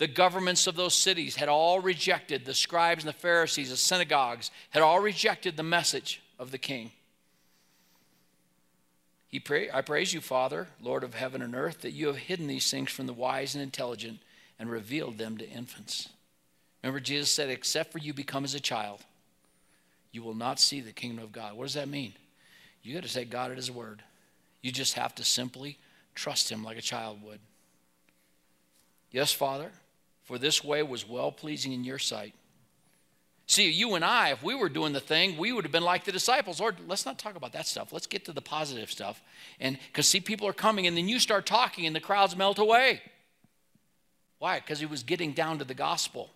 the 0.00 0.08
governments 0.08 0.66
of 0.66 0.76
those 0.76 0.94
cities 0.94 1.36
had 1.36 1.50
all 1.50 1.78
rejected, 1.78 2.46
the 2.46 2.54
scribes 2.54 3.04
and 3.04 3.08
the 3.10 3.18
Pharisees, 3.18 3.68
the 3.68 3.76
synagogues 3.76 4.50
had 4.70 4.82
all 4.82 4.98
rejected 4.98 5.58
the 5.58 5.62
message 5.62 6.22
of 6.38 6.50
the 6.50 6.56
king. 6.56 6.92
He 9.28 9.38
pray, 9.38 9.68
I 9.70 9.82
praise 9.82 10.14
you, 10.14 10.22
Father, 10.22 10.68
Lord 10.80 11.04
of 11.04 11.12
heaven 11.12 11.42
and 11.42 11.54
earth, 11.54 11.82
that 11.82 11.90
you 11.90 12.06
have 12.06 12.16
hidden 12.16 12.46
these 12.46 12.70
things 12.70 12.90
from 12.90 13.08
the 13.08 13.12
wise 13.12 13.54
and 13.54 13.62
intelligent 13.62 14.20
and 14.58 14.70
revealed 14.70 15.18
them 15.18 15.36
to 15.36 15.46
infants. 15.46 16.08
Remember, 16.82 16.98
Jesus 16.98 17.30
said, 17.30 17.50
Except 17.50 17.92
for 17.92 17.98
you 17.98 18.14
become 18.14 18.44
as 18.44 18.54
a 18.54 18.60
child, 18.60 19.00
you 20.12 20.22
will 20.22 20.34
not 20.34 20.58
see 20.58 20.80
the 20.80 20.92
kingdom 20.92 21.22
of 21.22 21.30
God. 21.30 21.58
What 21.58 21.64
does 21.64 21.74
that 21.74 21.90
mean? 21.90 22.14
You 22.82 22.94
got 22.94 23.02
to 23.02 23.12
take 23.12 23.28
God 23.28 23.50
at 23.50 23.58
his 23.58 23.70
word. 23.70 24.02
You 24.62 24.72
just 24.72 24.94
have 24.94 25.14
to 25.16 25.24
simply 25.24 25.76
trust 26.14 26.50
him 26.50 26.64
like 26.64 26.78
a 26.78 26.82
child 26.82 27.22
would. 27.22 27.40
Yes, 29.10 29.30
Father, 29.30 29.70
for 30.30 30.38
this 30.38 30.62
way 30.62 30.80
was 30.84 31.08
well 31.08 31.32
pleasing 31.32 31.72
in 31.72 31.82
your 31.82 31.98
sight. 31.98 32.34
See, 33.48 33.68
you 33.68 33.96
and 33.96 34.04
I, 34.04 34.30
if 34.30 34.44
we 34.44 34.54
were 34.54 34.68
doing 34.68 34.92
the 34.92 35.00
thing, 35.00 35.36
we 35.36 35.52
would 35.52 35.64
have 35.64 35.72
been 35.72 35.82
like 35.82 36.04
the 36.04 36.12
disciples. 36.12 36.60
Lord, 36.60 36.76
let's 36.86 37.04
not 37.04 37.18
talk 37.18 37.34
about 37.34 37.52
that 37.54 37.66
stuff. 37.66 37.92
Let's 37.92 38.06
get 38.06 38.26
to 38.26 38.32
the 38.32 38.40
positive 38.40 38.92
stuff. 38.92 39.20
And 39.58 39.76
because, 39.88 40.06
see, 40.06 40.20
people 40.20 40.46
are 40.46 40.52
coming, 40.52 40.86
and 40.86 40.96
then 40.96 41.08
you 41.08 41.18
start 41.18 41.46
talking, 41.46 41.84
and 41.84 41.96
the 41.96 42.00
crowds 42.00 42.36
melt 42.36 42.60
away. 42.60 43.02
Why? 44.38 44.60
Because 44.60 44.78
he 44.78 44.86
was 44.86 45.02
getting 45.02 45.32
down 45.32 45.58
to 45.58 45.64
the 45.64 45.74
gospel. 45.74 46.30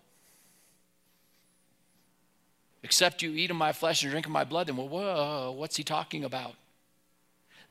Except 2.83 3.21
you 3.21 3.31
eat 3.31 3.49
of 3.49 3.55
my 3.55 3.71
flesh 3.71 4.03
and 4.03 4.11
drink 4.11 4.25
of 4.25 4.33
my 4.33 4.43
blood, 4.43 4.67
then, 4.67 4.75
well, 4.75 4.89
whoa, 4.89 5.55
what's 5.57 5.77
he 5.77 5.85
talking 5.85 6.25
about? 6.25 6.55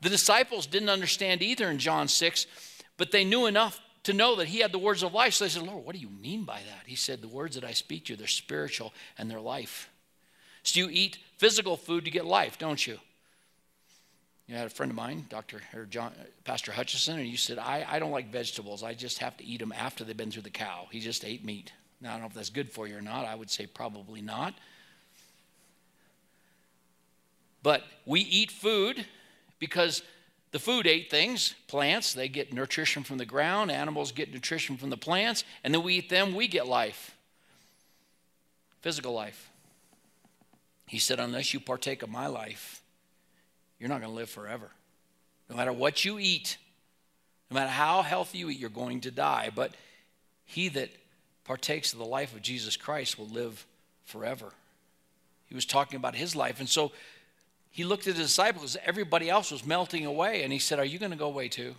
The 0.01 0.09
disciples 0.09 0.65
didn't 0.65 0.89
understand 0.89 1.43
either 1.43 1.69
in 1.69 1.77
John 1.77 2.07
6, 2.07 2.47
but 2.97 3.11
they 3.11 3.23
knew 3.23 3.45
enough 3.45 3.79
to 4.05 4.13
know 4.13 4.35
that 4.35 4.47
he 4.47 4.59
had 4.59 4.71
the 4.71 4.79
words 4.79 5.03
of 5.03 5.13
life. 5.13 5.33
So 5.33 5.45
they 5.45 5.49
said, 5.49 5.63
Lord, 5.63 5.83
what 5.83 5.95
do 5.95 6.01
you 6.01 6.09
mean 6.09 6.43
by 6.43 6.59
that? 6.59 6.85
He 6.85 6.95
said, 6.95 7.21
The 7.21 7.27
words 7.27 7.55
that 7.55 7.63
I 7.63 7.73
speak 7.73 8.05
to 8.05 8.13
you, 8.13 8.17
they're 8.17 8.27
spiritual 8.27 8.93
and 9.17 9.29
they're 9.29 9.41
life. 9.41 9.89
So 10.63 10.79
you 10.79 10.89
eat 10.89 11.17
physical 11.37 11.75
food 11.75 12.05
to 12.05 12.11
get 12.11 12.25
life, 12.25 12.57
don't 12.57 12.85
you? 12.85 12.99
You 14.47 14.55
had 14.55 14.67
a 14.67 14.69
friend 14.69 14.91
of 14.91 14.95
mine, 14.95 15.25
Dr. 15.29 15.59
or 15.75 15.85
John, 15.85 16.13
Pastor 16.43 16.71
Hutchison, 16.71 17.17
and 17.17 17.27
you 17.27 17.37
said, 17.37 17.57
I, 17.57 17.85
I 17.87 17.99
don't 17.99 18.11
like 18.11 18.31
vegetables. 18.31 18.83
I 18.83 18.93
just 18.93 19.17
have 19.19 19.35
to 19.37 19.45
eat 19.45 19.59
them 19.59 19.71
after 19.71 20.03
they've 20.03 20.15
been 20.15 20.29
through 20.29 20.43
the 20.43 20.51
cow. 20.51 20.87
He 20.91 20.99
just 20.99 21.25
ate 21.25 21.43
meat. 21.43 21.71
Now, 21.99 22.09
I 22.09 22.11
don't 22.13 22.21
know 22.21 22.27
if 22.27 22.33
that's 22.33 22.51
good 22.51 22.71
for 22.71 22.87
you 22.87 22.97
or 22.97 23.01
not. 23.01 23.25
I 23.25 23.33
would 23.33 23.49
say 23.49 23.65
probably 23.65 24.21
not. 24.21 24.53
But 27.63 27.81
we 28.05 28.19
eat 28.19 28.51
food 28.51 29.03
because 29.57 30.03
the 30.55 30.59
food 30.59 30.87
ate 30.87 31.09
things, 31.09 31.53
plants, 31.67 32.13
they 32.13 32.29
get 32.29 32.53
nutrition 32.53 33.03
from 33.03 33.17
the 33.17 33.25
ground, 33.25 33.69
animals 33.69 34.13
get 34.13 34.31
nutrition 34.31 34.77
from 34.77 34.89
the 34.89 34.95
plants, 34.95 35.43
and 35.65 35.73
then 35.73 35.83
we 35.83 35.95
eat 35.95 36.07
them, 36.07 36.33
we 36.33 36.47
get 36.47 36.65
life. 36.65 37.13
Physical 38.79 39.11
life. 39.11 39.51
He 40.87 40.97
said, 40.97 41.19
Unless 41.19 41.53
you 41.53 41.59
partake 41.59 42.03
of 42.03 42.09
my 42.09 42.27
life, 42.27 42.81
you're 43.81 43.89
not 43.89 43.99
going 43.99 44.13
to 44.13 44.15
live 44.15 44.29
forever. 44.29 44.69
No 45.49 45.57
matter 45.57 45.73
what 45.73 46.05
you 46.05 46.19
eat, 46.19 46.55
no 47.51 47.55
matter 47.55 47.71
how 47.71 48.01
healthy 48.01 48.37
you 48.37 48.49
eat, 48.49 48.57
you're 48.57 48.69
going 48.69 49.01
to 49.01 49.11
die. 49.11 49.51
But 49.53 49.75
he 50.45 50.69
that 50.69 50.89
partakes 51.43 51.91
of 51.91 51.99
the 51.99 52.05
life 52.05 52.33
of 52.33 52.41
Jesus 52.41 52.77
Christ 52.77 53.19
will 53.19 53.27
live 53.27 53.67
forever. 54.05 54.53
He 55.47 55.53
was 55.53 55.65
talking 55.65 55.97
about 55.97 56.15
his 56.15 56.33
life. 56.33 56.61
And 56.61 56.69
so 56.69 56.93
he 57.75 57.83
looked 57.83 58.07
at 58.07 58.15
his 58.15 58.27
disciples. 58.27 58.77
Everybody 58.85 59.29
else 59.29 59.51
was 59.51 59.65
melting 59.65 60.05
away. 60.05 60.43
And 60.43 60.53
he 60.53 60.59
said, 60.59 60.79
Are 60.79 60.85
you 60.85 60.97
going 60.97 61.11
to 61.11 61.17
go 61.17 61.25
away 61.25 61.49
too? 61.49 61.75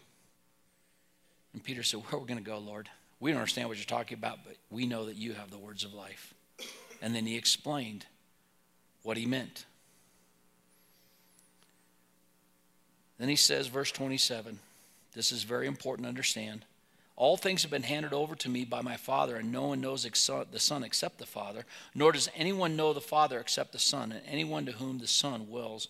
And 1.54 1.64
Peter 1.64 1.82
said, 1.82 2.00
Where 2.00 2.16
are 2.16 2.18
we 2.18 2.26
going 2.26 2.36
to 2.36 2.44
go, 2.44 2.58
Lord? 2.58 2.90
We 3.18 3.30
don't 3.30 3.40
understand 3.40 3.70
what 3.70 3.78
you're 3.78 3.86
talking 3.86 4.18
about, 4.18 4.40
but 4.44 4.56
we 4.68 4.84
know 4.84 5.06
that 5.06 5.16
you 5.16 5.32
have 5.32 5.50
the 5.50 5.56
words 5.56 5.84
of 5.84 5.94
life. 5.94 6.34
And 7.00 7.14
then 7.14 7.24
he 7.24 7.34
explained 7.34 8.04
what 9.04 9.16
he 9.16 9.24
meant. 9.24 9.64
Then 13.16 13.30
he 13.30 13.36
says, 13.36 13.68
verse 13.68 13.90
27, 13.90 14.58
this 15.14 15.32
is 15.32 15.44
very 15.44 15.66
important 15.66 16.04
to 16.04 16.10
understand. 16.10 16.66
All 17.16 17.38
things 17.38 17.62
have 17.62 17.70
been 17.70 17.82
handed 17.82 18.12
over 18.12 18.34
to 18.36 18.48
me 18.48 18.66
by 18.66 18.82
my 18.82 18.98
Father, 18.98 19.36
and 19.36 19.50
no 19.50 19.68
one 19.68 19.80
knows 19.80 20.02
the 20.04 20.60
Son 20.60 20.84
except 20.84 21.18
the 21.18 21.24
Father, 21.26 21.64
nor 21.94 22.12
does 22.12 22.28
anyone 22.36 22.76
know 22.76 22.92
the 22.92 23.00
Father 23.00 23.40
except 23.40 23.72
the 23.72 23.78
Son, 23.78 24.12
and 24.12 24.20
anyone 24.26 24.66
to 24.66 24.72
whom 24.72 24.98
the 24.98 25.06
Son 25.06 25.50
wills 25.50 25.88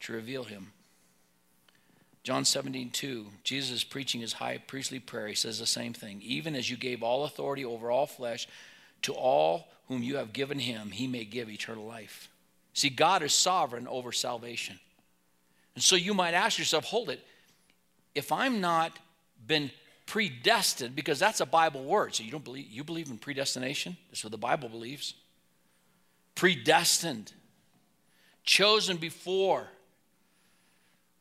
to 0.00 0.12
reveal 0.12 0.44
him. 0.44 0.72
John 2.24 2.44
17, 2.44 2.90
2, 2.90 3.26
Jesus 3.42 3.70
is 3.70 3.84
preaching 3.84 4.20
his 4.20 4.34
high 4.34 4.58
priestly 4.58 4.98
prayer. 4.98 5.28
He 5.28 5.34
says 5.34 5.58
the 5.58 5.66
same 5.66 5.94
thing. 5.94 6.20
Even 6.22 6.54
as 6.54 6.68
you 6.68 6.76
gave 6.76 7.02
all 7.02 7.24
authority 7.24 7.64
over 7.64 7.90
all 7.90 8.06
flesh 8.06 8.48
to 9.02 9.14
all 9.14 9.68
whom 9.88 10.02
you 10.02 10.16
have 10.16 10.32
given 10.32 10.58
him, 10.58 10.90
he 10.90 11.06
may 11.06 11.24
give 11.24 11.48
eternal 11.48 11.86
life. 11.86 12.28
See, 12.74 12.90
God 12.90 13.22
is 13.22 13.32
sovereign 13.32 13.86
over 13.86 14.10
salvation. 14.10 14.78
And 15.76 15.84
so 15.84 15.94
you 15.94 16.12
might 16.14 16.34
ask 16.34 16.58
yourself, 16.58 16.84
hold 16.84 17.10
it, 17.10 17.24
if 18.14 18.32
I'm 18.32 18.60
not 18.60 18.98
been 19.46 19.70
predestined, 20.06 20.94
because 20.94 21.18
that's 21.18 21.40
a 21.40 21.46
Bible 21.46 21.84
word. 21.84 22.14
So 22.14 22.22
you 22.22 22.30
don't 22.30 22.44
believe 22.44 22.70
you 22.70 22.84
believe 22.84 23.10
in 23.10 23.18
predestination? 23.18 23.96
That's 24.10 24.24
what 24.24 24.30
the 24.30 24.38
Bible 24.38 24.68
believes. 24.68 25.14
Predestined, 26.34 27.32
chosen 28.44 28.96
before. 28.96 29.66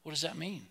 What 0.03 0.11
does 0.11 0.21
that 0.21 0.37
mean? 0.37 0.67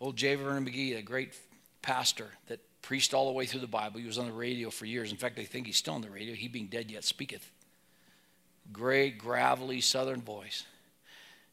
Old 0.00 0.16
J. 0.16 0.34
Vernon 0.34 0.66
McGee, 0.66 0.98
a 0.98 1.02
great 1.02 1.34
pastor 1.82 2.28
that 2.48 2.58
preached 2.82 3.14
all 3.14 3.26
the 3.26 3.32
way 3.32 3.46
through 3.46 3.60
the 3.60 3.66
Bible. 3.66 4.00
He 4.00 4.06
was 4.06 4.18
on 4.18 4.26
the 4.26 4.32
radio 4.32 4.70
for 4.70 4.86
years. 4.86 5.10
In 5.10 5.18
fact, 5.18 5.38
I 5.38 5.44
think 5.44 5.66
he's 5.66 5.76
still 5.76 5.94
on 5.94 6.00
the 6.00 6.10
radio. 6.10 6.34
He 6.34 6.48
being 6.48 6.66
dead 6.66 6.90
yet 6.90 7.04
speaketh. 7.04 7.50
Great, 8.72 9.18
gravelly 9.18 9.80
southern 9.80 10.22
voice. 10.22 10.64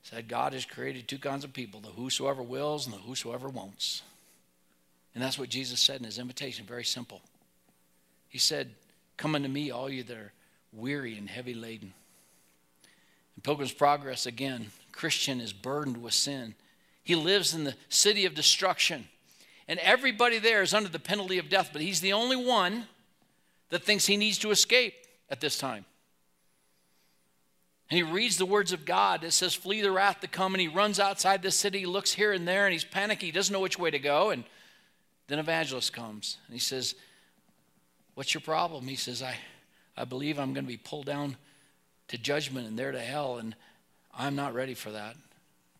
Said 0.03 0.29
God 0.29 0.53
has 0.53 0.65
created 0.65 1.07
two 1.07 1.17
kinds 1.17 1.43
of 1.43 1.53
people 1.53 1.81
the 1.81 1.89
whosoever 1.89 2.41
wills 2.41 2.85
and 2.85 2.95
the 2.95 2.99
whosoever 2.99 3.49
won'ts. 3.49 4.01
And 5.17 5.23
that's 5.23 5.39
what 5.39 5.49
Jesus 5.49 5.79
said 5.79 5.99
in 5.99 6.03
his 6.03 6.19
invitation. 6.19 6.63
Very 6.67 6.85
simple. 6.85 7.21
He 8.27 8.37
said, 8.37 8.75
Come 9.17 9.33
unto 9.33 9.47
me, 9.47 9.71
all 9.71 9.89
you 9.89 10.03
that 10.03 10.15
are 10.15 10.31
weary 10.71 11.17
and 11.17 11.27
heavy 11.27 11.55
laden. 11.55 11.91
In 13.35 13.41
Pilgrim's 13.41 13.71
Progress, 13.71 14.27
again, 14.27 14.67
Christian 14.91 15.41
is 15.41 15.53
burdened 15.53 16.03
with 16.03 16.13
sin. 16.13 16.53
He 17.03 17.15
lives 17.15 17.55
in 17.55 17.63
the 17.63 17.73
city 17.89 18.27
of 18.27 18.35
destruction. 18.35 19.07
And 19.67 19.79
everybody 19.79 20.37
there 20.37 20.61
is 20.61 20.71
under 20.71 20.87
the 20.87 20.99
penalty 20.99 21.39
of 21.39 21.49
death, 21.49 21.71
but 21.73 21.81
he's 21.81 21.99
the 21.99 22.13
only 22.13 22.35
one 22.35 22.85
that 23.71 23.83
thinks 23.83 24.05
he 24.05 24.17
needs 24.17 24.37
to 24.37 24.51
escape 24.51 24.93
at 25.31 25.41
this 25.41 25.57
time. 25.57 25.83
And 27.89 27.97
he 27.97 28.03
reads 28.03 28.37
the 28.37 28.45
words 28.45 28.71
of 28.71 28.85
God 28.85 29.21
that 29.21 29.33
says, 29.33 29.55
Flee 29.55 29.81
the 29.81 29.89
wrath 29.89 30.19
to 30.19 30.27
come. 30.27 30.53
And 30.53 30.61
he 30.61 30.67
runs 30.67 30.99
outside 30.99 31.41
the 31.41 31.49
city, 31.49 31.87
looks 31.87 32.13
here 32.13 32.33
and 32.33 32.47
there, 32.47 32.67
and 32.67 32.73
he's 32.73 32.85
panicky. 32.85 33.25
He 33.25 33.31
doesn't 33.31 33.51
know 33.51 33.61
which 33.61 33.79
way 33.79 33.89
to 33.89 33.97
go. 33.97 34.29
And 34.29 34.43
then 35.27 35.39
evangelist 35.39 35.93
comes 35.93 36.37
and 36.47 36.53
he 36.53 36.59
says, 36.59 36.95
What's 38.15 38.33
your 38.33 38.41
problem? 38.41 38.87
He 38.87 38.95
says, 38.95 39.21
I, 39.21 39.35
I 39.95 40.03
believe 40.03 40.39
I'm 40.39 40.53
going 40.53 40.65
to 40.65 40.71
be 40.71 40.77
pulled 40.77 41.05
down 41.05 41.37
to 42.07 42.17
judgment 42.17 42.67
and 42.67 42.79
there 42.79 42.91
to 42.91 42.99
hell, 42.99 43.37
and 43.37 43.55
I'm 44.17 44.35
not 44.35 44.55
ready 44.55 44.73
for 44.73 44.91
that, 44.91 45.15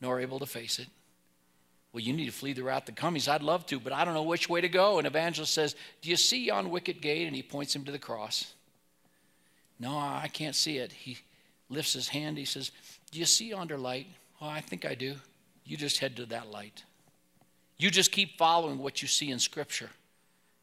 nor 0.01 0.19
able 0.19 0.37
to 0.39 0.45
face 0.45 0.77
it. 0.77 0.87
Well, 1.91 2.03
you 2.03 2.13
need 2.13 2.25
to 2.25 2.31
flee 2.31 2.53
the 2.53 2.61
wrath 2.61 2.85
to 2.85 2.91
come. 2.91 3.15
He 3.15 3.19
says, 3.21 3.29
I'd 3.29 3.41
love 3.41 3.65
to, 3.67 3.79
but 3.79 3.91
I 3.91 4.05
don't 4.05 4.13
know 4.13 4.21
which 4.21 4.47
way 4.47 4.61
to 4.61 4.69
go. 4.69 4.99
And 4.99 5.07
evangelist 5.07 5.51
says, 5.51 5.75
Do 6.03 6.09
you 6.11 6.15
see 6.15 6.45
yon 6.45 6.69
wicket 6.69 7.01
gate? 7.01 7.25
And 7.25 7.35
he 7.35 7.41
points 7.41 7.75
him 7.75 7.85
to 7.85 7.91
the 7.91 7.97
cross. 7.97 8.53
No, 9.79 9.97
I 9.97 10.29
can't 10.31 10.55
see 10.55 10.77
it. 10.77 10.91
He 10.91 11.17
lifts 11.69 11.93
his 11.93 12.07
hand. 12.09 12.37
He 12.37 12.45
says, 12.45 12.71
Do 13.11 13.17
you 13.17 13.25
see 13.25 13.49
yonder 13.49 13.77
light? 13.77 14.07
Oh, 14.39 14.47
I 14.47 14.61
think 14.61 14.85
I 14.85 14.93
do. 14.93 15.15
You 15.65 15.75
just 15.75 15.97
head 15.97 16.15
to 16.17 16.25
that 16.27 16.51
light. 16.51 16.83
You 17.77 17.91
just 17.91 18.11
keep 18.11 18.37
following 18.37 18.79
what 18.79 19.01
you 19.01 19.07
see 19.07 19.29
in 19.29 19.39
Scripture. 19.39 19.89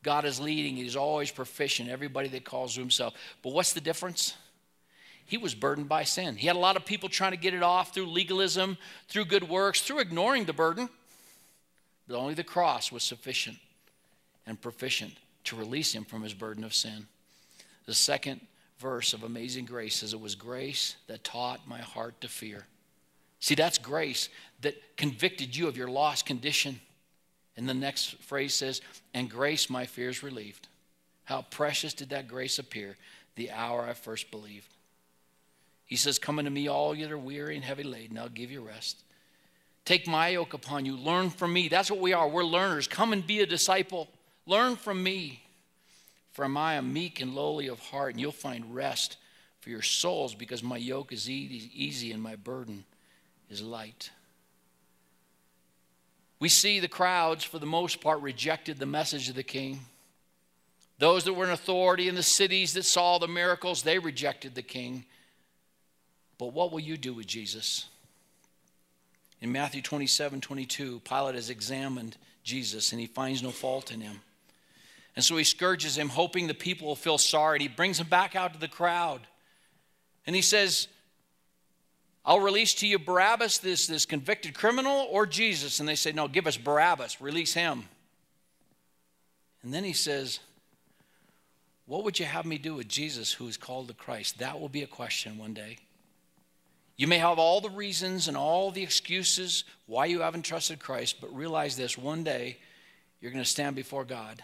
God 0.02 0.24
is 0.24 0.40
leading, 0.40 0.76
He's 0.76 0.96
always 0.96 1.30
proficient, 1.30 1.88
everybody 1.88 2.28
that 2.28 2.44
calls 2.44 2.74
to 2.74 2.80
Himself. 2.80 3.14
But 3.42 3.52
what's 3.52 3.72
the 3.72 3.80
difference? 3.80 4.34
He 5.26 5.38
was 5.38 5.54
burdened 5.54 5.88
by 5.88 6.04
sin. 6.04 6.36
He 6.36 6.46
had 6.46 6.56
a 6.56 6.58
lot 6.58 6.76
of 6.76 6.84
people 6.84 7.08
trying 7.08 7.30
to 7.30 7.38
get 7.38 7.54
it 7.54 7.62
off 7.62 7.94
through 7.94 8.06
legalism, 8.06 8.76
through 9.08 9.24
good 9.24 9.48
works, 9.48 9.80
through 9.80 10.00
ignoring 10.00 10.44
the 10.44 10.52
burden. 10.52 10.88
But 12.06 12.18
only 12.18 12.34
the 12.34 12.44
cross 12.44 12.92
was 12.92 13.02
sufficient 13.02 13.56
and 14.46 14.60
proficient 14.60 15.14
to 15.44 15.56
release 15.56 15.94
him 15.94 16.04
from 16.04 16.22
his 16.22 16.34
burden 16.34 16.64
of 16.64 16.74
sin. 16.74 17.06
The 17.86 17.94
second 17.94 18.40
verse 18.78 19.14
of 19.14 19.22
Amazing 19.22 19.64
Grace 19.64 19.96
says, 19.96 20.12
It 20.12 20.20
was 20.20 20.34
grace 20.34 20.96
that 21.06 21.24
taught 21.24 21.66
my 21.66 21.78
heart 21.78 22.20
to 22.20 22.28
fear. 22.28 22.66
See, 23.40 23.54
that's 23.54 23.78
grace 23.78 24.28
that 24.60 24.96
convicted 24.96 25.56
you 25.56 25.68
of 25.68 25.76
your 25.76 25.88
lost 25.88 26.26
condition. 26.26 26.80
And 27.56 27.68
the 27.68 27.74
next 27.74 28.16
phrase 28.22 28.54
says, 28.54 28.80
And 29.12 29.30
grace 29.30 29.70
my 29.70 29.86
fears 29.86 30.22
relieved. 30.22 30.68
How 31.24 31.42
precious 31.42 31.94
did 31.94 32.10
that 32.10 32.28
grace 32.28 32.58
appear 32.58 32.96
the 33.36 33.50
hour 33.50 33.82
I 33.82 33.94
first 33.94 34.30
believed. 34.30 34.68
He 35.86 35.96
says, 35.96 36.18
Come 36.18 36.38
unto 36.38 36.50
me, 36.50 36.68
all 36.68 36.94
you 36.94 37.06
that 37.06 37.12
are 37.12 37.18
weary 37.18 37.56
and 37.56 37.64
heavy 37.64 37.82
laden, 37.82 38.18
I'll 38.18 38.28
give 38.28 38.50
you 38.50 38.62
rest. 38.62 39.02
Take 39.84 40.06
my 40.06 40.28
yoke 40.28 40.54
upon 40.54 40.86
you. 40.86 40.96
Learn 40.96 41.30
from 41.30 41.52
me. 41.52 41.68
That's 41.68 41.90
what 41.90 42.00
we 42.00 42.12
are. 42.12 42.26
We're 42.26 42.44
learners. 42.44 42.88
Come 42.88 43.12
and 43.12 43.26
be 43.26 43.40
a 43.40 43.46
disciple. 43.46 44.08
Learn 44.46 44.76
from 44.76 45.02
me. 45.02 45.42
For 46.32 46.44
I 46.44 46.74
am 46.74 46.92
meek 46.92 47.20
and 47.20 47.34
lowly 47.34 47.68
of 47.68 47.78
heart, 47.78 48.12
and 48.12 48.20
you'll 48.20 48.32
find 48.32 48.74
rest 48.74 49.18
for 49.60 49.70
your 49.70 49.82
souls 49.82 50.34
because 50.34 50.62
my 50.62 50.76
yoke 50.76 51.12
is 51.12 51.30
easy 51.30 52.12
and 52.12 52.22
my 52.22 52.34
burden 52.36 52.84
is 53.50 53.62
light. 53.62 54.10
We 56.44 56.50
see 56.50 56.78
the 56.78 56.88
crowds, 56.88 57.42
for 57.42 57.58
the 57.58 57.64
most 57.64 58.02
part, 58.02 58.20
rejected 58.20 58.78
the 58.78 58.84
message 58.84 59.30
of 59.30 59.34
the 59.34 59.42
king. 59.42 59.80
Those 60.98 61.24
that 61.24 61.32
were 61.32 61.46
in 61.46 61.50
authority 61.50 62.06
in 62.06 62.16
the 62.16 62.22
cities 62.22 62.74
that 62.74 62.82
saw 62.82 63.16
the 63.16 63.26
miracles, 63.26 63.82
they 63.82 63.98
rejected 63.98 64.54
the 64.54 64.60
king. 64.60 65.06
But 66.36 66.52
what 66.52 66.70
will 66.70 66.80
you 66.80 66.98
do 66.98 67.14
with 67.14 67.26
Jesus? 67.26 67.86
In 69.40 69.52
Matthew 69.52 69.80
27 69.80 70.42
22, 70.42 71.00
Pilate 71.00 71.34
has 71.34 71.48
examined 71.48 72.18
Jesus 72.42 72.92
and 72.92 73.00
he 73.00 73.06
finds 73.06 73.42
no 73.42 73.50
fault 73.50 73.90
in 73.90 74.02
him. 74.02 74.20
And 75.16 75.24
so 75.24 75.38
he 75.38 75.44
scourges 75.44 75.96
him, 75.96 76.10
hoping 76.10 76.46
the 76.46 76.52
people 76.52 76.88
will 76.88 76.94
feel 76.94 77.16
sorry. 77.16 77.56
And 77.56 77.62
he 77.62 77.68
brings 77.68 77.98
him 77.98 78.08
back 78.08 78.36
out 78.36 78.52
to 78.52 78.60
the 78.60 78.68
crowd. 78.68 79.22
And 80.26 80.36
he 80.36 80.42
says, 80.42 80.88
I'll 82.26 82.40
release 82.40 82.74
to 82.74 82.86
you 82.86 82.98
Barabbas, 82.98 83.58
this, 83.58 83.86
this 83.86 84.06
convicted 84.06 84.54
criminal, 84.54 85.06
or 85.10 85.26
Jesus. 85.26 85.80
And 85.80 85.88
they 85.88 85.94
say, 85.94 86.12
No, 86.12 86.28
give 86.28 86.46
us 86.46 86.56
Barabbas, 86.56 87.20
release 87.20 87.54
him. 87.54 87.84
And 89.62 89.72
then 89.72 89.84
he 89.84 89.92
says, 89.92 90.40
What 91.86 92.04
would 92.04 92.18
you 92.18 92.26
have 92.26 92.46
me 92.46 92.58
do 92.58 92.74
with 92.74 92.88
Jesus 92.88 93.32
who 93.32 93.46
is 93.46 93.56
called 93.56 93.88
the 93.88 93.94
Christ? 93.94 94.38
That 94.38 94.58
will 94.58 94.68
be 94.68 94.82
a 94.82 94.86
question 94.86 95.36
one 95.36 95.54
day. 95.54 95.78
You 96.96 97.08
may 97.08 97.18
have 97.18 97.38
all 97.38 97.60
the 97.60 97.70
reasons 97.70 98.28
and 98.28 98.36
all 98.36 98.70
the 98.70 98.82
excuses 98.82 99.64
why 99.86 100.06
you 100.06 100.20
haven't 100.20 100.42
trusted 100.42 100.78
Christ, 100.78 101.20
but 101.20 101.34
realize 101.34 101.76
this 101.76 101.98
one 101.98 102.22
day 102.22 102.58
you're 103.20 103.32
going 103.32 103.42
to 103.42 103.50
stand 103.50 103.74
before 103.74 104.04
God. 104.04 104.42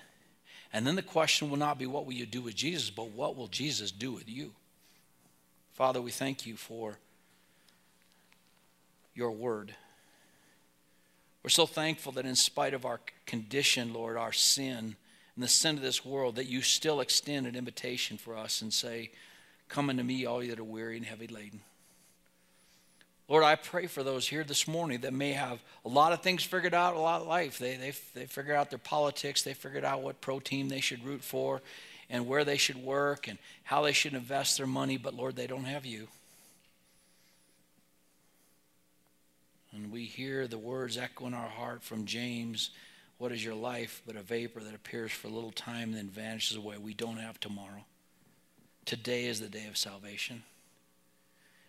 And 0.72 0.86
then 0.86 0.96
the 0.96 1.02
question 1.02 1.48
will 1.48 1.56
not 1.56 1.78
be, 1.78 1.86
What 1.86 2.04
will 2.04 2.12
you 2.12 2.26
do 2.26 2.42
with 2.42 2.56
Jesus? 2.56 2.90
but 2.90 3.10
what 3.10 3.36
will 3.36 3.48
Jesus 3.48 3.90
do 3.90 4.12
with 4.12 4.28
you? 4.28 4.52
Father, 5.72 6.02
we 6.02 6.10
thank 6.10 6.44
you 6.44 6.56
for 6.56 6.98
your 9.14 9.30
word. 9.30 9.74
We're 11.42 11.50
so 11.50 11.66
thankful 11.66 12.12
that 12.12 12.26
in 12.26 12.36
spite 12.36 12.74
of 12.74 12.84
our 12.84 13.00
condition, 13.26 13.92
Lord, 13.94 14.16
our 14.16 14.32
sin, 14.32 14.96
and 15.34 15.44
the 15.44 15.48
sin 15.48 15.76
of 15.76 15.82
this 15.82 16.04
world, 16.04 16.36
that 16.36 16.48
you 16.48 16.60
still 16.60 17.00
extend 17.00 17.46
an 17.46 17.56
invitation 17.56 18.18
for 18.18 18.36
us 18.36 18.60
and 18.62 18.72
say, 18.72 19.10
Come 19.68 19.88
unto 19.88 20.02
me, 20.02 20.26
all 20.26 20.42
you 20.42 20.50
that 20.50 20.58
are 20.58 20.64
weary 20.64 20.96
and 20.96 21.06
heavy 21.06 21.28
laden. 21.28 21.60
Lord, 23.28 23.44
I 23.44 23.54
pray 23.54 23.86
for 23.86 24.02
those 24.02 24.26
here 24.26 24.42
this 24.42 24.66
morning 24.66 25.02
that 25.02 25.12
may 25.12 25.32
have 25.32 25.62
a 25.84 25.88
lot 25.88 26.12
of 26.12 26.20
things 26.20 26.42
figured 26.42 26.74
out, 26.74 26.96
a 26.96 26.98
lot 26.98 27.20
of 27.20 27.28
life. 27.28 27.60
They, 27.60 27.76
they, 27.76 27.92
they 28.12 28.26
figured 28.26 28.56
out 28.56 28.70
their 28.70 28.80
politics, 28.80 29.42
they 29.42 29.54
figured 29.54 29.84
out 29.84 30.02
what 30.02 30.20
pro 30.20 30.40
team 30.40 30.68
they 30.68 30.80
should 30.80 31.04
root 31.04 31.22
for, 31.22 31.62
and 32.10 32.26
where 32.26 32.44
they 32.44 32.56
should 32.56 32.76
work, 32.76 33.28
and 33.28 33.38
how 33.62 33.82
they 33.82 33.92
should 33.92 34.14
invest 34.14 34.56
their 34.56 34.66
money, 34.66 34.96
but 34.96 35.14
Lord, 35.14 35.36
they 35.36 35.46
don't 35.46 35.64
have 35.64 35.86
you. 35.86 36.08
And 39.82 39.90
we 39.90 40.04
hear 40.04 40.46
the 40.46 40.58
words 40.58 40.98
echo 40.98 41.26
in 41.26 41.32
our 41.32 41.48
heart 41.48 41.82
from 41.82 42.04
James 42.04 42.70
What 43.16 43.32
is 43.32 43.42
your 43.42 43.54
life 43.54 44.02
but 44.06 44.14
a 44.14 44.22
vapor 44.22 44.60
that 44.60 44.74
appears 44.74 45.10
for 45.10 45.28
a 45.28 45.30
little 45.30 45.52
time 45.52 45.88
and 45.88 45.94
then 45.94 46.08
vanishes 46.08 46.58
away? 46.58 46.76
We 46.76 46.92
don't 46.92 47.16
have 47.16 47.40
tomorrow. 47.40 47.86
Today 48.84 49.24
is 49.24 49.40
the 49.40 49.48
day 49.48 49.66
of 49.68 49.78
salvation. 49.78 50.42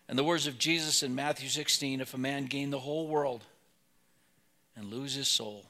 And 0.08 0.18
the 0.18 0.24
words 0.24 0.46
of 0.46 0.58
Jesus 0.58 1.02
in 1.02 1.14
Matthew 1.14 1.48
16 1.48 2.02
if 2.02 2.12
a 2.12 2.18
man 2.18 2.44
gain 2.44 2.68
the 2.68 2.80
whole 2.80 3.08
world 3.08 3.44
and 4.76 4.90
lose 4.90 5.14
his 5.14 5.28
soul, 5.28 5.64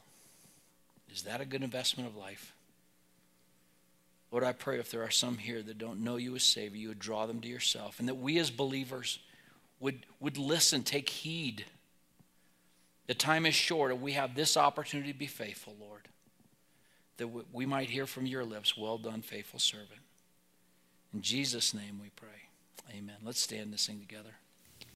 is 1.12 1.22
that 1.22 1.40
a 1.40 1.45
good 1.45 1.62
investment 1.62 2.09
of 2.09 2.16
life? 2.16 2.53
Lord, 4.32 4.43
I 4.43 4.53
pray 4.53 4.80
if 4.80 4.90
there 4.90 5.05
are 5.05 5.11
some 5.11 5.38
here 5.38 5.62
that 5.62 5.78
don't 5.78 6.03
know 6.03 6.16
you 6.16 6.34
as 6.34 6.43
Savior, 6.43 6.80
you 6.80 6.88
would 6.88 6.99
draw 6.99 7.26
them 7.26 7.40
to 7.43 7.49
yourself, 7.49 8.01
and 8.01 8.09
that 8.09 8.16
we 8.16 8.38
as 8.38 8.51
believers 8.51 9.20
would, 9.78 10.07
would 10.18 10.38
listen, 10.38 10.82
take 10.82 11.09
heed 11.09 11.66
the 13.12 13.18
time 13.18 13.44
is 13.44 13.54
short, 13.54 13.92
and 13.92 14.00
we 14.00 14.12
have 14.12 14.34
this 14.34 14.56
opportunity 14.56 15.12
to 15.12 15.18
be 15.18 15.26
faithful, 15.26 15.76
Lord. 15.78 16.08
that 17.18 17.28
we 17.52 17.66
might 17.66 17.90
hear 17.90 18.06
from 18.06 18.24
your 18.24 18.42
lips, 18.42 18.74
Well 18.74 18.96
done, 18.96 19.20
faithful 19.20 19.60
servant. 19.60 20.00
In 21.12 21.20
Jesus' 21.20 21.74
name 21.74 22.00
we 22.00 22.08
pray. 22.08 22.48
Amen. 22.90 23.16
Let's 23.22 23.38
stand 23.38 23.68
and 23.68 23.78
sing 23.78 24.00
together. 24.00 24.36